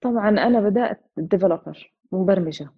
طبعا 0.00 0.28
أنا 0.28 0.60
بدأت 0.60 1.00
developer 1.16 1.92
مبرمجة. 2.12 2.70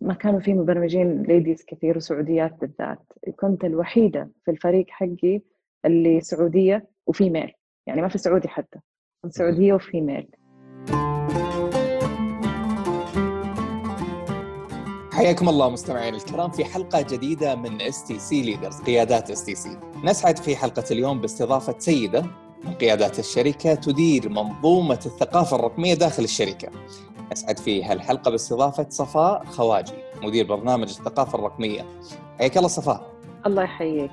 ما 0.00 0.14
كانوا 0.20 0.40
في 0.40 0.54
مبرمجين 0.54 1.22
ladies 1.22 1.64
كثير 1.64 1.96
وسعوديات 1.96 2.60
بالذات. 2.60 3.12
كنت 3.40 3.64
الوحيدة 3.64 4.30
في 4.44 4.50
الفريق 4.50 4.86
حقي 4.88 5.40
اللي 5.84 6.20
سعودية 6.20 6.88
و 7.06 7.30
female 7.30 7.52
يعني 7.86 8.02
ما 8.02 8.08
في 8.08 8.18
سعودي 8.18 8.48
حتى 8.48 8.78
كنت 9.22 9.32
سعودية 9.32 9.72
وفي 9.72 10.00
ميل 10.00 10.28
حياكم 15.12 15.48
الله 15.48 15.70
مستمعينا 15.70 16.16
الكرام 16.16 16.50
في 16.50 16.64
حلقة 16.64 17.06
جديدة 17.10 17.54
من 17.56 17.80
اس 17.80 18.04
تي 18.04 18.18
سي 18.18 18.42
leaders 18.42 18.82
قيادات 18.82 19.30
اس 19.30 19.44
تي 19.44 19.54
سي. 19.54 19.78
نسعد 20.04 20.36
في 20.36 20.56
حلقة 20.56 20.84
اليوم 20.90 21.20
باستضافة 21.20 21.78
سيدة 21.78 22.24
قيادات 22.74 23.18
الشركة 23.18 23.74
تدير 23.74 24.28
منظومة 24.28 25.00
الثقافة 25.06 25.56
الرقمية 25.56 25.94
داخل 25.94 26.24
الشركة. 26.24 26.68
نسعد 27.32 27.58
في 27.58 27.84
هالحلقة 27.84 28.30
باستضافة 28.30 28.86
صفاء 28.90 29.44
خواجي 29.44 29.92
مدير 30.22 30.46
برنامج 30.46 30.88
الثقافة 30.88 31.38
الرقمية. 31.38 31.84
حياك 32.38 32.56
الله 32.56 32.68
صفاء. 32.68 33.10
الله 33.46 33.62
يحييك 33.62 34.10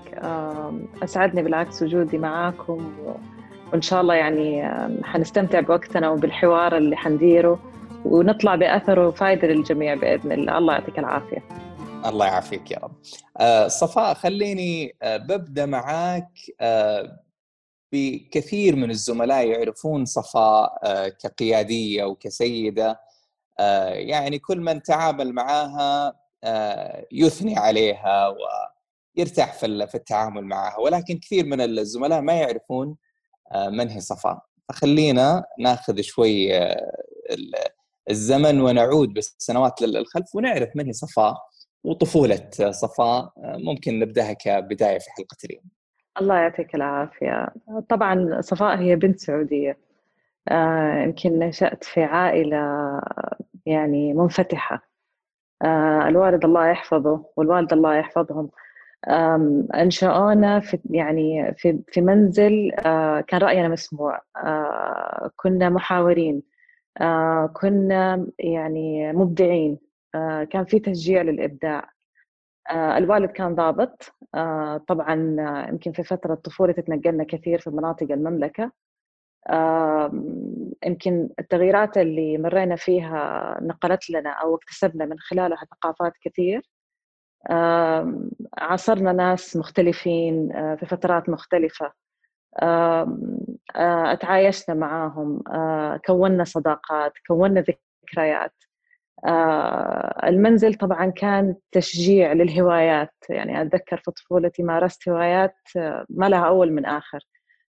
أسعدني 1.04 1.44
بالعكس 1.44 1.84
وجودي 1.84 2.18
معاكم 2.18 2.94
وإن 3.74 3.82
شاء 3.82 4.02
الله 4.02 4.14
يعني 4.16 4.70
حنستمتع 5.04 5.60
بوقتنا 5.60 6.10
وبالحوار 6.10 6.78
اللي 6.78 6.96
حنديره 6.96 7.60
ونطلع 8.06 8.56
بأثر 8.56 9.00
وفائدة 9.00 9.48
للجميع 9.48 9.94
بإذن 9.94 10.32
الله 10.32 10.58
الله 10.58 10.74
يعطيك 10.74 11.00
العافية 11.00 11.44
الله 12.06 12.26
يعافيك 12.26 12.72
يا 12.72 12.80
رب 12.84 12.92
آه 13.38 13.68
صفاء 13.68 14.14
خليني 14.14 14.96
آه 15.02 15.18
ببدأ 15.18 15.66
معاك 15.66 16.30
آه 16.62 17.20
بكثير 17.94 18.76
من 18.76 18.90
الزملاء 18.92 19.48
يعرفون 19.48 20.06
صفاء 20.06 20.80
آه 20.84 21.08
كقيادية 21.08 22.04
وكسيده 22.04 23.00
آه 23.60 23.90
يعني 23.90 24.40
كل 24.40 24.58
من 24.58 24.82
تعامل 24.84 25.34
معها 25.34 26.14
آه 26.44 27.06
يثني 27.12 27.58
عليها 27.58 28.36
ويرتاح 29.18 29.54
في 29.54 29.96
التعامل 29.96 30.46
معها 30.46 30.80
ولكن 30.80 31.18
كثير 31.20 31.46
من 31.46 31.62
الزملاء 31.62 32.22
ما 32.22 32.34
يعرفون 32.34 32.98
من 33.56 33.90
هي 33.90 34.00
صفاء 34.00 34.40
فخلينا 34.70 35.44
ناخذ 35.60 36.02
شوي 36.02 36.50
الزمن 38.10 38.62
ونعود 38.62 39.14
بالسنوات 39.14 39.82
للخلف 39.82 40.36
ونعرف 40.36 40.70
من 40.76 40.86
هي 40.86 40.94
صفاء 40.94 41.36
وطفولة 41.84 42.50
صفاء 42.72 43.34
ممكن 43.38 44.00
نبدأها 44.00 44.34
كبداية 44.34 45.00
في 45.00 45.10
حلقة 45.12 45.38
اليوم. 45.46 45.83
الله 46.22 46.36
يعطيك 46.38 46.76
العافية. 46.76 47.48
طبعا 47.90 48.42
صفاء 48.42 48.78
هي 48.80 48.96
بنت 48.96 49.20
سعودية. 49.20 49.78
آه، 50.50 51.04
يمكن 51.04 51.40
نشأت 51.40 51.84
في 51.84 52.04
عائلة 52.04 52.58
يعني 53.66 54.14
منفتحة. 54.14 54.90
آه، 55.62 56.08
الوالد 56.08 56.46
الله 56.46 56.68
يحفظه 56.68 57.26
والوالدة 57.38 57.76
الله 57.76 57.96
يحفظهم. 57.96 58.50
أنشأونا 59.76 60.60
في 60.60 60.80
يعني 60.90 61.54
في 61.58 61.80
في 61.88 62.02
منزل 62.02 62.72
آه، 62.86 63.22
كان 63.22 63.42
رأينا 63.42 63.68
مسموع. 63.68 64.22
كنا 65.36 65.70
محاورين. 65.70 66.44
كنا 67.54 68.28
يعني 68.40 69.14
مبدعين. 69.14 69.78
كان 70.52 70.66
في 70.66 70.80
تشجيع 70.80 71.22
للإبداع. 71.22 71.93
الوالد 72.72 73.30
كان 73.30 73.56
ضابط. 73.56 74.14
آه 74.36 74.78
طبعا 74.88 75.16
يمكن 75.70 75.92
في 75.92 76.04
فترة 76.04 76.36
طفولتي 76.36 76.82
تنقلنا 76.82 77.24
كثير 77.24 77.60
في 77.60 77.70
مناطق 77.70 78.12
المملكة. 78.12 78.72
آه 79.50 80.12
يمكن 80.86 81.30
التغييرات 81.40 81.98
اللي 81.98 82.38
مرينا 82.38 82.76
فيها 82.76 83.58
نقلت 83.62 84.10
لنا 84.10 84.30
أو 84.30 84.56
اكتسبنا 84.56 85.06
من 85.06 85.20
خلالها 85.20 85.66
ثقافات 85.72 86.14
كثير. 86.22 86.62
آه 87.52 88.20
عاصرنا 88.58 89.12
ناس 89.12 89.58
مختلفين 89.58 90.52
آه 90.52 90.76
في 90.76 90.86
فترات 90.86 91.30
مختلفة. 91.30 91.92
اتعايشنا 93.76 94.76
معاهم 94.76 95.44
كونا 96.06 96.44
صداقات 96.44 97.14
كونا 97.28 97.62
ذكريات. 97.62 98.54
المنزل 100.24 100.74
طبعا 100.74 101.10
كان 101.10 101.56
تشجيع 101.72 102.34
للهوايات. 102.34 103.14
يعني 103.30 103.62
أتذكر 103.62 103.98
في 103.98 104.12
طفولتي 104.12 104.64
مارست 104.64 105.10
هوايات 105.10 105.56
ما 106.10 106.30
لها 106.30 106.48
أول 106.48 106.72
من 106.72 106.86
آخر. 106.86 107.20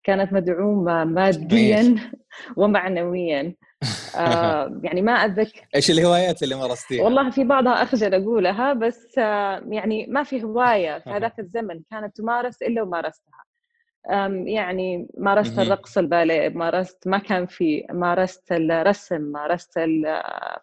كانت 0.03 0.33
مدعومة 0.33 1.03
ماديا 1.03 1.95
ومعنويا. 2.57 3.55
يعني 4.85 5.01
ما 5.01 5.11
أتذكر. 5.11 5.67
إيش 5.75 5.91
الهوايات 5.91 6.43
اللي 6.43 6.55
مارستيها؟ 6.55 7.03
والله 7.03 7.29
في 7.29 7.43
بعضها 7.43 7.83
أخجل 7.83 8.13
أقولها 8.13 8.73
بس 8.73 9.17
يعني 9.17 10.07
ما 10.09 10.23
في 10.23 10.43
هواية 10.43 10.99
في 10.99 11.09
هذاك 11.15 11.39
الزمن 11.39 11.81
كانت 11.91 12.17
تمارس 12.17 12.61
إلا 12.61 12.81
ومارستها. 12.81 13.43
يعني 14.45 15.07
مارست 15.17 15.59
الرقص 15.59 15.97
الباليه 15.97 16.49
مارست 16.49 17.07
ما 17.07 17.17
كان 17.17 17.45
في 17.45 17.85
مارست 17.91 18.51
الرسم 18.51 19.21
مارست 19.21 19.79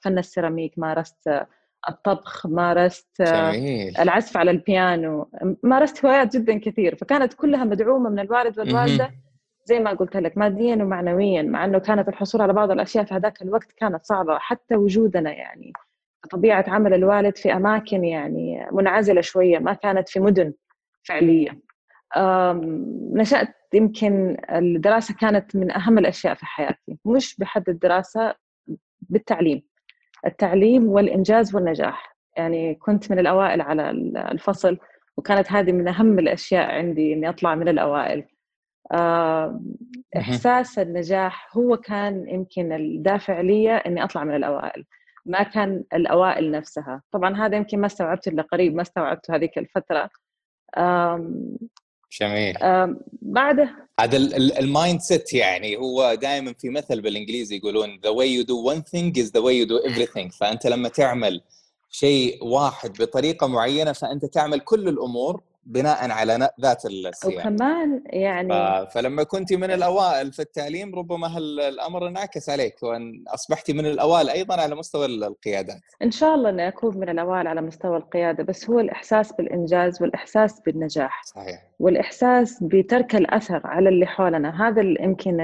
فن 0.03 0.19
السيراميك 0.19 0.78
مارست 0.78 1.31
الطبخ 1.88 2.47
مارست 2.47 3.22
جميل. 3.22 3.99
العزف 3.99 4.37
على 4.37 4.50
البيانو 4.50 5.31
مارست 5.62 6.04
هوايات 6.04 6.37
جدا 6.37 6.59
كثير 6.59 6.94
فكانت 6.97 7.34
كلها 7.34 7.65
مدعومة 7.65 8.10
من 8.10 8.19
الوالد 8.19 8.59
والوالدة. 8.59 9.10
زي 9.65 9.78
ما 9.78 9.91
قلت 9.91 10.16
لك 10.16 10.38
ماديا 10.38 10.75
ومعنويا 10.75 11.43
مع 11.43 11.65
إنه 11.65 11.78
كانت 11.78 12.09
الحصول 12.09 12.41
على 12.41 12.53
بعض 12.53 12.70
الأشياء 12.70 13.05
في 13.05 13.15
هذاك 13.15 13.43
الوقت 13.43 13.72
كانت 13.72 14.05
صعبة 14.05 14.38
حتى 14.38 14.76
وجودنا 14.76 15.32
يعني 15.32 15.72
طبيعة 16.31 16.65
عمل 16.69 16.94
الوالد 16.94 17.37
في 17.37 17.53
أماكن 17.53 18.05
يعني 18.05 18.66
منعزلة 18.72 19.20
شوية 19.20 19.59
ما 19.59 19.72
كانت 19.72 20.09
في 20.09 20.20
مدن 20.20 20.53
فعليه 21.03 21.68
نشأت 23.14 23.54
يمكن 23.74 24.36
الدراسة 24.50 25.14
كانت 25.14 25.56
من 25.56 25.70
أهم 25.70 25.98
الأشياء 25.98 26.34
في 26.34 26.46
حياتي 26.46 26.98
مش 27.04 27.36
بحد 27.38 27.69
الدراسة 27.69 28.34
بالتعليم. 29.00 29.62
التعليم 30.26 30.88
والإنجاز 30.88 31.54
والنجاح. 31.54 32.16
يعني 32.36 32.74
كنت 32.74 33.10
من 33.10 33.19
الأوائل 33.19 33.60
على 33.60 33.91
الفصل 34.32 34.78
وكانت 35.16 35.52
هذه 35.52 35.72
من 35.72 35.88
أهم 35.88 36.19
الأشياء 36.19 36.70
عندي 36.70 37.12
إني 37.12 37.28
أطلع 37.28 37.54
من 37.54 37.69
الأوائل. 37.69 38.25
إحساس 40.16 40.78
النجاح 40.78 41.56
هو 41.56 41.76
كان 41.76 42.28
يمكن 42.28 42.72
الدافع 42.72 43.40
لي 43.40 43.70
إني 43.76 44.04
أطلع 44.04 44.25
من 44.25 44.36
الأوائل. 44.36 44.84
ما 45.26 45.42
كان 45.42 45.84
الأوائل 45.94 46.50
نفسها. 46.50 47.02
طبعا 47.12 47.36
هذا 47.36 47.56
يمكن 47.56 47.78
ما 47.80 47.86
استوعبته 47.86 48.28
إلا 48.28 48.42
قريب 48.42 48.75
ما 48.75 48.82
استوعبته 48.82 49.34
هذيك 49.34 49.58
الفترة. 49.58 50.10
جميل 52.20 52.54
بعده. 53.22 53.88
هذا 54.00 54.16
ال 54.59 55.00
mindset 55.00 55.32
يعني 55.32 55.76
هو 55.76 56.14
دائما 56.14 56.54
في 56.58 56.69
مثل 56.69 57.00
بالإنجليزي 57.00 57.56
يقولون 57.56 58.00
the 58.06 58.10
way 58.10 58.26
you 58.26 58.44
do 58.46 58.74
one 58.74 58.82
thing 58.82 59.22
is 59.22 59.30
the 59.30 59.42
way 59.42 59.54
you 59.54 59.66
do 59.66 59.91
everything. 59.91 60.38
فأنت 60.41 60.66
لما 60.66 60.88
تعمل 60.88 61.42
شيء 61.91 62.44
واحد 62.44 62.92
بطريقة 63.02 63.46
معينة 63.46 63.92
فأنت 63.92 64.24
تعمل 64.24 64.60
كل 64.60 64.88
الأمور 64.88 65.42
بناء 65.69 66.11
على 66.11 66.51
ذات 66.61 66.87
السياق. 66.87 67.39
وكمان 67.39 68.03
يعني 68.06 68.87
فلما 68.87 69.23
كنت 69.23 69.53
من 69.53 69.71
الأوائل 69.71 70.33
في 70.33 70.43
التعليم 70.43 70.95
ربما 70.95 71.39
الأمر 71.39 72.09
انعكس 72.09 72.51
عليك 72.51 72.83
وأن 72.83 73.25
أصبحت 73.29 73.71
من 73.71 73.87
الأوائل 73.87 74.29
أيضا 74.31 74.61
على 74.61 74.75
مستوى 74.75 75.06
القيادات؟ 75.06 75.81
إن 76.03 76.11
شاء 76.11 76.34
الله 76.34 76.51
إني 76.51 76.69
أكون 76.69 76.97
من 76.99 77.09
الأوائل 77.09 77.47
على 77.47 77.61
مستوى 77.61 77.97
القيادة 77.97 78.45
بس 78.45 78.71
هو 78.71 78.81
الإحساس 78.81 79.33
بالإنجاز 79.33 80.03
والإحساس 80.03 80.61
بالنجاح. 80.61 81.23
صحيح. 81.25 81.62
والإحساس 81.79 82.62
بترك 82.62 83.17
الأثر 83.17 83.61
على 83.65 83.89
اللي 83.89 84.06
حولنا. 84.06 84.69
هذا 84.69 84.81
يمكن 84.81 85.41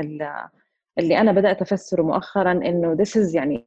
اللي 0.98 1.20
أنا 1.20 1.32
بدأت 1.32 1.62
أفسره 1.62 2.02
مؤخرا 2.02 2.52
إنه 2.52 2.96
this 2.96 3.10
is 3.10 3.34
يعني 3.34 3.66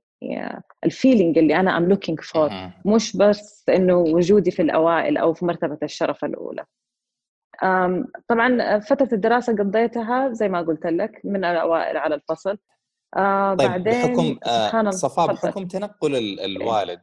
ال 0.83 0.90
feeling 0.90 1.37
اللي 1.37 1.55
أنا 1.55 1.77
am 1.77 1.89
looking 1.89 2.21
for 2.21 2.49
مش 2.85 3.17
بس 3.17 3.69
إنه 3.69 3.97
وجودي 3.97 4.51
في 4.51 4.61
الأوائل 4.61 5.17
أو 5.17 5.33
في 5.33 5.45
مرتبة 5.45 5.77
الشرف 5.83 6.25
الأولى. 6.25 6.65
طبعا 8.27 8.79
فترة 8.79 9.09
الدراسة 9.13 9.55
قضيتها 9.55 10.31
زي 10.31 10.49
ما 10.49 10.61
قلت 10.61 10.85
لك 10.85 11.21
من 11.23 11.45
الأوائل 11.45 11.97
على 11.97 12.15
الفصل. 12.15 12.57
آه 13.17 13.55
طيب 13.55 13.69
بعدين 13.69 13.93
بحكم 13.93 14.39
آه 14.49 14.89
صفاء 14.89 15.33
بحكم 15.33 15.67
تنقل 15.67 16.39
الوالد 16.39 17.01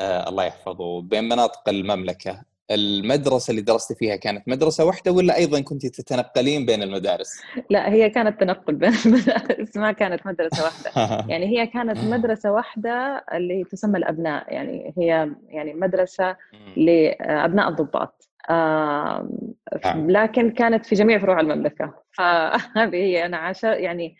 آه 0.00 0.28
الله 0.28 0.44
يحفظه 0.44 1.00
بين 1.00 1.24
مناطق 1.24 1.68
المملكة 1.68 2.42
المدرسة 2.70 3.50
اللي 3.50 3.62
درست 3.62 3.92
فيها 3.92 4.16
كانت 4.16 4.48
مدرسة 4.48 4.84
واحدة 4.84 5.12
ولا 5.12 5.36
أيضا 5.36 5.60
كنت 5.60 5.86
تتنقلين 5.86 6.66
بين 6.66 6.82
المدارس؟ 6.82 7.40
لا 7.70 7.92
هي 7.92 8.10
كانت 8.10 8.40
تنقل 8.40 8.74
بين 8.74 8.92
المدارس 9.06 9.76
ما 9.76 9.92
كانت 9.92 10.26
مدرسة 10.26 10.64
واحدة. 10.64 10.90
يعني 11.32 11.46
هي 11.46 11.66
كانت 11.66 11.98
مدرسة 11.98 12.52
واحدة 12.52 13.24
اللي 13.32 13.64
تسمى 13.64 13.98
الأبناء. 13.98 14.52
يعني 14.52 14.94
هي 14.98 15.30
يعني 15.48 15.74
مدرسة 15.74 16.36
لأبناء 16.76 17.68
الضباط. 17.68 18.28
نعم. 18.50 20.10
لكن 20.10 20.50
كانت 20.50 20.86
في 20.86 20.94
جميع 20.94 21.18
فروع 21.18 21.40
المملكة. 21.40 21.94
فهذه 22.12 22.94
هي. 22.96 23.26
أنا 23.26 23.36
عاشر 23.36 23.72
يعني 23.72 24.16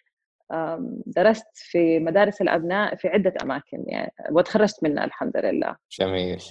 درست 1.07 1.47
في 1.55 1.99
مدارس 1.99 2.43
الأبناء 2.43 2.97
في 2.97 3.09
عدة 3.09 3.35
أماكن 3.43 3.85
يعني 3.87 4.13
وتخرجت 4.31 4.83
منها 4.83 5.05
الحمد 5.05 5.37
لله. 5.37 5.77
جميل. 5.91 6.43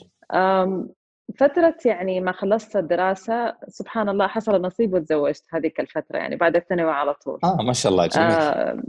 فترة 1.37 1.75
يعني 1.85 2.19
ما 2.19 2.31
خلصت 2.31 2.75
الدراسة 2.75 3.55
سبحان 3.67 4.09
الله 4.09 4.27
حصل 4.27 4.61
نصيب 4.61 4.93
وتزوجت 4.93 5.43
هذيك 5.53 5.79
الفترة 5.79 6.17
يعني 6.17 6.35
بعد 6.35 6.55
الثانوي 6.55 6.91
على 6.91 7.13
طول. 7.13 7.39
آه 7.43 7.57
ما 7.61 7.73
شاء 7.73 7.91
الله 7.91 8.07
جميل. 8.07 8.83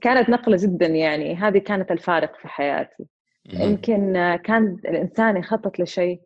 كانت 0.00 0.28
نقلة 0.28 0.56
جدا 0.60 0.86
يعني 0.86 1.34
هذه 1.34 1.58
كانت 1.58 1.92
الفارق 1.92 2.36
في 2.36 2.48
حياتي. 2.48 3.06
يمكن 3.52 4.12
كان 4.44 4.76
الإنسان 4.84 5.36
يخطط 5.36 5.80
لشيء 5.80 6.20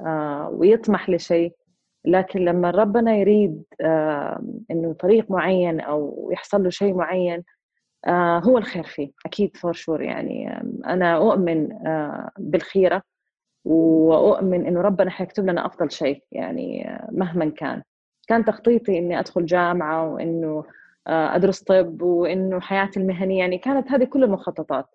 آه، 0.00 0.48
ويطمح 0.52 1.10
لشيء 1.10 1.52
لكن 2.04 2.40
لما 2.40 2.70
ربنا 2.70 3.16
يريد 3.16 3.62
إنه 4.70 4.92
طريق 5.00 5.30
معين 5.30 5.80
أو 5.80 6.30
يحصل 6.32 6.62
له 6.62 6.70
شيء 6.70 6.94
معين 6.94 7.44
آه، 8.06 8.38
هو 8.38 8.58
الخير 8.58 8.82
فيه 8.82 9.10
أكيد 9.26 9.56
فور 9.56 9.72
شور 9.72 10.02
يعني. 10.02 10.62
أنا 10.86 11.16
أؤمن 11.16 11.72
آه، 11.86 12.30
بالخيرة. 12.38 13.02
وأؤمن 13.64 14.66
إنه 14.66 14.80
ربنا 14.80 15.10
حيكتب 15.10 15.46
لنا 15.46 15.66
أفضل 15.66 15.90
شيء 15.90 16.22
يعني 16.32 16.98
مهما 17.12 17.48
كان. 17.50 17.82
كان 18.28 18.44
تخطيطي 18.44 18.98
إني 18.98 19.18
أدخل 19.20 19.46
جامعة 19.46 20.12
وإنه 20.12 20.64
أدرس 21.06 21.62
طب 21.62 22.02
وإنه 22.02 22.60
حياتي 22.60 23.00
المهنية 23.00 23.38
يعني 23.38 23.58
كانت 23.58 23.92
هذه 23.92 24.04
كل 24.04 24.24
المخططات. 24.24 24.86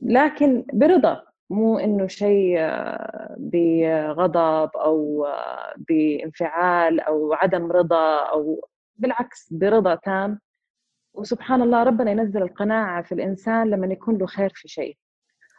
لكن 0.00 0.64
برضا 0.72 1.22
مو 1.50 1.78
إنه 1.78 2.06
شيء 2.06 2.54
آه، 2.58 3.36
بغضب 3.38 4.70
أو 4.76 5.26
آه، 5.26 5.74
بانفعال 5.88 7.00
أو 7.00 7.32
عدم 7.32 7.72
رضا 7.72 8.16
أو 8.16 8.68
بالعكس 8.96 9.52
برضا 9.52 9.94
تام. 9.94 10.40
وسبحان 11.14 11.62
الله 11.62 11.82
ربنا 11.82 12.10
ينزل 12.10 12.42
القناعة 12.42 13.02
في 13.02 13.12
الإنسان 13.12 13.70
لما 13.70 13.86
يكون 13.86 14.18
له 14.18 14.26
خير 14.26 14.52
في 14.54 14.68
شيء. 14.68 14.96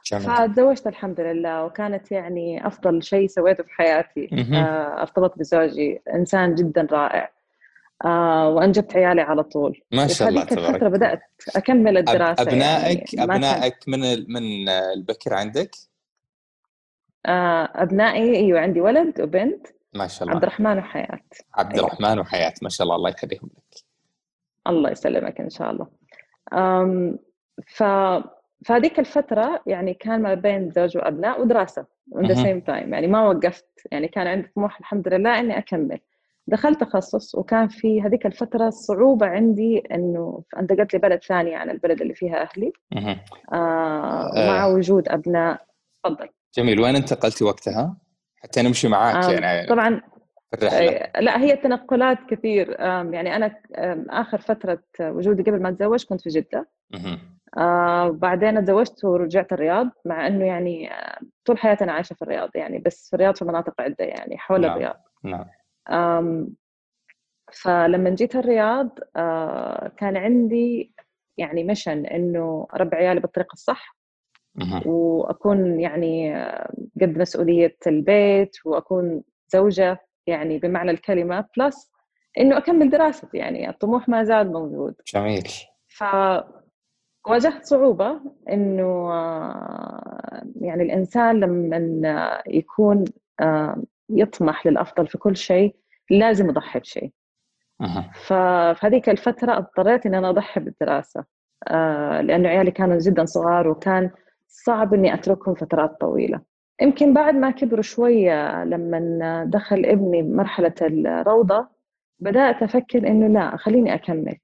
فتزوجت 0.03 0.87
الحمد 0.87 1.19
لله 1.19 1.65
وكانت 1.65 2.11
يعني 2.11 2.67
أفضل 2.67 3.03
شيء 3.03 3.27
سويته 3.27 3.63
في 3.63 3.69
حياتي. 3.71 4.29
آه، 4.53 5.01
ارتبط 5.01 5.37
بزوجي 5.39 6.01
إنسان 6.13 6.55
جدا 6.55 6.87
رائع. 6.91 7.31
آه 8.05 8.49
وأنجبت 8.49 8.95
عيالي 8.97 9.21
على 9.21 9.43
طول. 9.43 9.81
ما 9.91 10.07
شاء 10.07 10.27
الله 10.29 10.43
تبارك. 10.43 10.69
الفترة 10.69 10.89
بدأت 10.89 11.21
أكمل 11.55 11.97
الدراسة 11.97 12.41
ابنائك 12.43 13.13
يعني 13.13 13.35
أبنائك 13.35 13.75
من 13.87 13.99
من 14.33 14.69
البكر 14.69 15.33
عندك؟ 15.33 15.75
آه 17.25 17.69
أبنائي 17.75 18.35
أيوه 18.35 18.59
عندي 18.59 18.81
ولد 18.81 19.21
وبنت. 19.21 19.67
ما 19.93 20.07
شاء 20.07 20.23
الله. 20.23 20.33
عبد 20.35 20.43
الرحمن 20.43 20.77
وحياة. 20.77 21.19
عبد 21.55 21.73
أيوة. 21.73 21.87
الرحمن 21.87 22.05
أيوة. 22.05 22.21
وحياة. 22.21 22.53
ما 22.61 22.69
شاء 22.69 22.85
الله 22.85 22.95
الله 22.95 23.09
يخليهم 23.09 23.49
لك. 23.57 23.83
الله 24.67 24.91
يسلمك 24.91 25.41
إن 25.41 25.49
شاء 25.49 25.71
الله. 25.71 25.87
ف 27.67 27.83
فهذيك 28.65 28.99
الفترة 28.99 29.61
يعني 29.67 29.93
كان 29.93 30.21
ما 30.21 30.33
بين 30.33 30.69
زوج 30.69 30.97
وأبناء 30.97 31.41
ودراسة 31.41 31.85
at 32.15 32.27
the 32.27 32.35
same 32.35 32.61
time. 32.67 32.87
يعني 32.93 33.07
ما 33.07 33.27
وقفت. 33.29 33.65
يعني 33.91 34.07
كان 34.07 34.27
عندي 34.27 34.47
طموح 34.55 34.79
الحمد 34.79 35.07
لله 35.07 35.39
إني 35.39 35.57
أكمل. 35.57 35.99
دخلت 36.47 36.81
تخصص 36.81 37.35
وكان 37.35 37.67
في 37.67 38.01
هذيك 38.01 38.25
الفترة 38.25 38.69
صعوبة 38.69 39.25
عندي 39.25 39.77
إنه 39.77 40.43
أنتقلت 40.57 40.95
لبلد 40.95 41.23
ثاني 41.23 41.55
عن 41.55 41.69
البلد 41.69 42.01
اللي 42.01 42.13
فيها 42.13 42.41
أهلي. 42.41 42.71
آه 43.53 44.31
مع 44.35 44.65
آه. 44.65 44.73
وجود 44.73 45.09
أبناء. 45.09 45.65
تفضل. 46.03 46.29
جميل. 46.57 46.79
وين 46.79 46.95
انتقلتي 46.95 47.43
وقتها؟ 47.43 47.97
حتى 48.35 48.61
نمشي 48.61 48.87
معاك 48.87 49.25
آه 49.25 49.31
يعني 49.31 49.67
طبعا 49.67 50.01
الرحلة. 50.53 51.11
لا 51.19 51.41
هي 51.41 51.53
التنقلات 51.53 52.17
كثير. 52.29 52.69
يعني 52.79 53.35
أنا 53.35 53.55
آخر 54.09 54.37
فترة 54.37 54.79
وجودي 54.99 55.43
قبل 55.43 55.61
ما 55.61 55.69
أتزوج 55.69 56.05
كنت 56.05 56.21
في 56.21 56.29
جدة. 56.29 56.67
آه 57.57 58.09
بعدين 58.09 58.65
تزوجت 58.65 59.05
ورجعت 59.05 59.53
الرياض 59.53 59.89
مع 60.05 60.27
إنه 60.27 60.45
يعني 60.45 60.93
آه، 60.93 61.19
طول 61.45 61.57
حياتي 61.57 61.83
أنا 61.83 61.91
عايشة 61.91 62.13
في 62.13 62.21
الرياض 62.21 62.49
يعني 62.55 62.79
بس 62.79 63.07
في 63.09 63.13
الرياض 63.15 63.35
في 63.35 63.45
مناطق 63.45 63.81
عدة 63.81 64.05
يعني 64.05 64.37
حول 64.37 64.61
نعم. 64.61 64.71
الرياض. 64.71 65.01
نعم. 65.23 65.45
فلما 67.53 68.09
جيت 68.09 68.35
الرياض 68.35 68.99
آه، 69.15 69.91
كان 69.97 70.17
عندي 70.17 70.93
يعني 71.37 71.63
mission 71.63 72.05
إنه 72.05 72.67
اربي 72.73 72.95
عيالي 72.95 73.19
بالطريقة 73.19 73.53
الصح 73.53 73.97
وأكون 74.85 75.79
يعني 75.79 76.35
قد 77.01 77.17
مسؤولية 77.17 77.77
البيت 77.87 78.55
وأكون 78.65 79.23
زوجة 79.47 79.99
يعني 80.27 80.59
بمعنى 80.59 80.91
الكلمة 80.91 81.45
plus 81.57 81.91
إنه 82.37 82.57
أكمل 82.57 82.89
دراستي 82.89 83.37
يعني 83.37 83.69
الطموح 83.69 84.09
ما 84.09 84.23
زال 84.23 84.51
موجود. 84.51 84.95
جميل. 85.13 85.47
ف 85.87 86.03
واجهت 87.27 87.65
صعوبة 87.65 88.19
إنه 88.49 89.11
آه، 89.11 90.43
يعني 90.61 90.83
الإنسان 90.83 91.39
لما 91.39 92.41
يكون 92.47 93.05
يطمح 94.09 94.67
للأفضل 94.67 95.07
في 95.07 95.17
كل 95.17 95.35
شيء 95.35 95.75
لازم 96.09 96.49
أضحي 96.49 96.79
بشيء. 96.79 97.11
أه. 97.81 98.09
ففي 98.13 98.87
هذيك 98.87 99.09
الفترة 99.09 99.57
اضطريت 99.57 100.05
إن 100.05 100.15
أنا 100.15 100.29
أضحي 100.29 100.59
بالدراسة 100.59 101.25
آه 101.67 102.21
لأنه 102.21 102.49
عيالي 102.49 102.71
كانوا 102.71 102.97
جدا 102.99 103.25
صغار 103.25 103.67
وكان 103.67 104.11
صعب 104.47 104.93
إني 104.93 105.13
أتركهم 105.13 105.55
فترات 105.55 106.01
طويلة. 106.01 106.41
يمكن 106.81 107.13
بعد 107.13 107.35
ما 107.35 107.51
كبروا 107.51 107.81
شوية 107.81 108.63
لما 108.63 109.43
دخل 109.47 109.85
ابني 109.85 110.23
مرحلة 110.23 110.73
الروضة 110.81 111.67
بدأت 112.19 112.63
أفكر 112.63 113.07
إنه 113.07 113.27
لا 113.27 113.57
خليني 113.57 113.93
أكمل. 113.93 114.37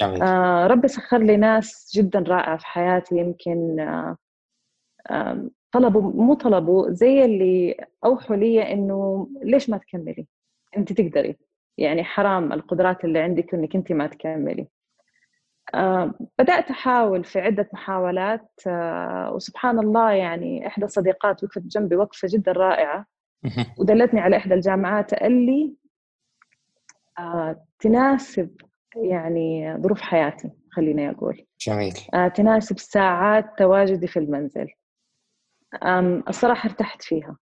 جميل. 0.00 0.22
آه 0.22 0.66
ربي 0.66 0.88
سخر 0.88 1.18
لي 1.18 1.36
ناس 1.36 1.92
جدا 1.94 2.18
رائعة 2.18 2.56
في 2.56 2.66
حياتي. 2.66 3.16
يمكن 3.16 3.80
آه 3.80 4.16
آه 5.10 5.48
طلبوا 5.72 6.12
مو 6.12 6.34
طلبوا 6.34 6.90
زي 6.90 7.24
اللي 7.24 7.84
أوحوا 8.04 8.36
لي 8.36 8.72
إنه 8.72 9.28
ليش 9.42 9.70
ما 9.70 9.78
تكملي؟ 9.78 10.26
أنت 10.76 10.92
تقدري. 10.92 11.36
يعني 11.78 12.04
حرام 12.04 12.52
القدرات 12.52 13.04
اللي 13.04 13.18
عندك 13.18 13.54
إنك 13.54 13.76
أنت 13.76 13.92
ما 13.92 14.06
تكملي. 14.06 14.68
آه 15.74 16.14
بدأت 16.38 16.70
أحاول 16.70 17.24
في 17.24 17.40
عدة 17.40 17.68
محاولات. 17.72 18.50
آه 18.66 19.32
وسبحان 19.34 19.78
الله 19.78 20.12
يعني 20.12 20.66
إحدى 20.66 20.84
الصديقات 20.84 21.44
وقفت 21.44 21.62
جنبي 21.62 21.96
وقفة 21.96 22.28
جدا 22.30 22.52
رائعة. 22.52 23.06
ودلتني 23.78 24.20
على 24.20 24.36
إحدى 24.36 24.54
الجامعات 24.54 25.12
اللي 25.12 25.74
آه 27.18 27.64
تناسب 27.78 28.50
يعني 28.96 29.76
ظروف 29.82 30.00
حياتي 30.00 30.50
خليني 30.70 31.10
أقول 31.10 31.46
جميل 31.60 31.94
آه 32.14 32.28
تناسب 32.28 32.78
ساعات 32.78 33.44
تواجدي 33.58 34.06
في 34.06 34.18
المنزل 34.18 34.68
الصراحة 36.28 36.68
ارتحت 36.68 37.02
فيها 37.02 37.36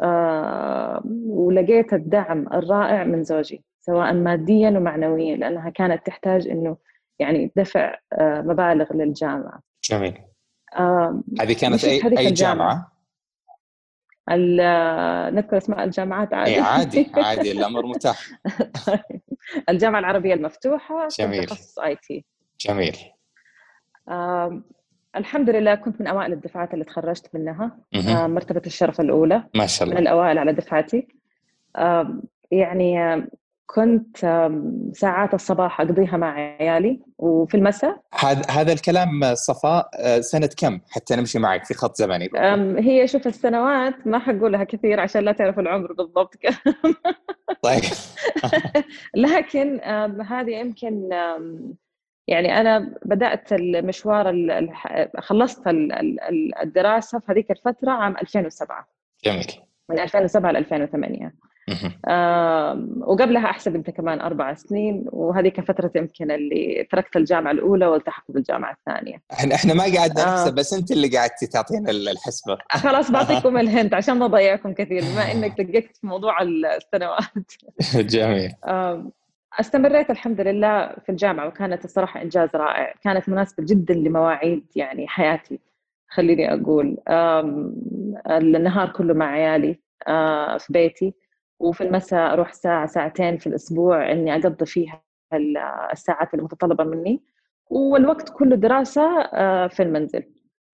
آه 0.00 1.02
ولقيت 1.26 1.92
الدعم 1.92 2.46
الرائع 2.52 3.04
من 3.04 3.22
زوجي 3.22 3.64
سواء 3.80 4.12
ماديا 4.12 4.70
ومعنويا 4.70 5.36
لأنها 5.36 5.70
كانت 5.70 6.06
تحتاج 6.06 6.48
إنه 6.48 6.76
يعني 7.18 7.52
دفع 7.56 7.98
آه، 8.12 8.40
مبالغ 8.40 8.92
للجامعة. 8.92 9.60
جميل. 9.90 10.18
هذه 11.40 11.52
كانت 11.60 11.84
اي 11.84 12.18
أي 12.18 12.30
جامعة؟ 12.30 12.92
نذكر 15.30 15.56
اسماء 15.56 15.84
الجامعات 15.84 16.34
عادي. 16.34 16.54
اي 16.54 16.60
عادي 16.60 17.10
عادي 17.24 17.52
الأمر 17.52 17.86
متاح. 17.86 18.20
الجامعة 19.68 19.98
العربية 19.98 20.34
المفتوحة 20.34 21.08
جميل. 21.18 21.44
تخصص 21.44 21.78
آي 21.78 21.96
تي. 21.96 22.24
جميل. 22.60 22.96
الحمد 25.16 25.50
لله 25.50 25.74
كنت 25.74 26.00
من 26.00 26.06
أوائل 26.06 26.32
الدفعات 26.32 26.74
اللي 26.74 26.84
تخرجت 26.84 27.30
منها. 27.34 27.78
مرتبة 28.26 28.62
الشرف 28.66 29.00
الأولى 29.00 29.44
ما 29.54 29.66
شاء 29.66 29.88
الله. 29.88 30.00
من 30.00 30.02
الأوائل 30.02 30.38
على 30.38 30.52
دفعتي. 30.52 31.08
يعني 32.50 33.26
كنت 33.66 34.16
ساعات 34.92 35.34
الصباح 35.34 35.80
أقضيها 35.80 36.16
مع 36.16 36.32
عيالي 36.34 37.00
وفي 37.18 37.56
المساء. 37.56 38.00
هذا 38.14 38.42
هذا 38.50 38.72
الكلام 38.72 39.34
صفاء 39.34 39.90
آه، 39.98 40.20
سنة 40.20 40.50
كم؟ 40.56 40.80
حتى 40.90 41.16
نمشي 41.16 41.38
معك 41.38 41.64
في 41.64 41.74
خط 41.74 41.96
زمني. 41.96 42.30
هي 42.78 43.08
شوف 43.08 43.26
السنوات 43.26 44.06
ما 44.06 44.18
حقولها 44.18 44.64
كثير 44.64 45.00
عشان 45.00 45.22
لا 45.22 45.32
تعرف 45.32 45.58
العمر 45.58 45.92
بالضبط. 45.92 46.34
طيب. 47.62 47.82
لكن 49.24 49.80
هذه 50.20 50.50
يمكن 50.50 51.08
يعني 52.28 52.60
أنا 52.60 52.94
بدأت 53.04 53.52
المشوار 53.52 54.34
خلصت 55.18 55.62
الدراسة 56.62 57.18
في 57.18 57.32
هذيك 57.32 57.50
الفترة 57.50 57.90
عام 57.90 58.16
2007 58.16 58.88
جميل. 59.24 59.46
من 59.88 59.98
2007 59.98 60.52
ل 60.52 60.56
2008 60.56 61.34
وقبلها 63.06 63.50
احسب 63.50 63.74
انت 63.74 63.90
كمان 63.90 64.20
أربع 64.20 64.54
سنين 64.54 65.04
وهذيك 65.06 65.60
فترة 65.60 65.90
يمكن 65.94 66.30
اللي 66.30 66.86
تركت 66.90 67.16
الجامعة 67.16 67.50
الأولى 67.50 67.86
والتحقت 67.86 68.30
بالجامعة 68.30 68.72
الثانية. 68.72 69.22
إحنا 69.32 69.54
إحنا 69.54 69.74
ما 69.74 69.84
قاعدنا 69.94 70.24
نحسب 70.24 70.46
آه. 70.48 70.54
بس 70.54 70.72
أنت 70.72 70.90
اللي 70.90 71.18
قعدتي 71.18 71.46
تعطينا 71.46 71.90
الحسبة. 71.90 72.58
خلاص 72.84 73.10
بعطيكم 73.10 73.56
الهنت 73.64 73.94
عشان 73.94 74.18
ما 74.18 74.24
اضيعكم 74.24 74.72
كثير 74.72 75.02
بما 75.02 75.32
إنك 75.32 75.60
دققت 75.60 75.96
في 75.96 76.06
موضوع 76.06 76.42
السنوات. 76.42 77.52
جميل. 77.96 78.52
استمريت 79.60 80.10
الحمد 80.10 80.40
لله 80.40 80.88
في 81.06 81.08
الجامعة 81.08 81.46
وكانت 81.46 81.84
الصراحة 81.84 82.22
إنجاز 82.22 82.48
رائع 82.54 82.94
كانت 83.02 83.28
مناسبة 83.28 83.64
جدا 83.66 83.94
لمواعيد 83.94 84.66
يعني 84.76 85.08
حياتي 85.08 85.60
خليني 86.08 86.54
أقول 86.54 86.96
النهار 88.26 88.88
كله 88.88 89.14
مع 89.14 89.26
عيالي 89.26 89.78
في 90.58 90.66
بيتي 90.70 91.14
وفي 91.58 91.84
المساء 91.84 92.32
أروح 92.32 92.52
ساعة 92.52 92.86
ساعتين 92.86 93.38
في 93.38 93.46
الأسبوع 93.46 94.12
إني 94.12 94.34
أقضي 94.34 94.66
فيها 94.66 95.02
الساعات 95.92 96.34
المتطلبة 96.34 96.84
مني 96.84 97.22
والوقت 97.70 98.28
كله 98.28 98.56
دراسة 98.56 99.22
في 99.68 99.82
المنزل. 99.82 100.22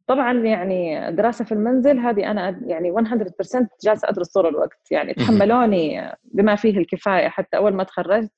طبعا 0.06 0.32
يعني 0.32 1.12
دراسة 1.12 1.44
في 1.44 1.52
المنزل 1.52 1.98
هذه 1.98 2.30
أنا 2.30 2.60
يعني 2.66 2.90
100% 2.90 3.66
جالسة 3.84 4.08
أدرس 4.08 4.32
طول 4.32 4.46
الوقت. 4.46 4.90
يعني 4.90 5.14
تحملوني 5.24 6.12
بما 6.24 6.56
فيه 6.56 6.78
الكفاية. 6.78 7.28
حتى 7.28 7.56
أول 7.56 7.74
ما 7.74 7.84
تخرجت 7.84 8.32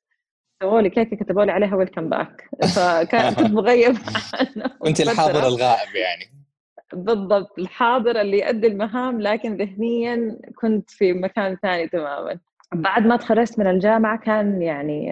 سووا 0.63 0.81
لي 0.81 0.91
كيكة 0.91 1.17
كتبوا 1.17 1.45
لي 1.45 1.53
عليها 1.53 1.77
ويلكم 1.77 2.09
باك 2.09 2.49
فكنت 2.75 3.41
مغيب 3.41 3.97
وانت 4.81 5.01
الحاضر 5.11 5.47
الغائب 5.47 5.95
يعني. 5.95 6.42
بالضبط 6.93 7.59
الحاضر 7.59 8.21
اللي 8.21 8.41
يؤدي 8.41 8.67
المهام 8.67 9.21
لكن 9.21 9.57
ذهنيا 9.57 10.39
كنت 10.55 10.91
في 10.91 11.13
مكان 11.13 11.57
ثاني 11.63 11.89
تماما. 11.89 12.39
بعد 12.75 13.07
ما 13.07 13.17
تخرجت 13.17 13.59
من 13.59 13.67
الجامعة 13.67 14.19
كان 14.19 14.63
يعني 14.63 15.07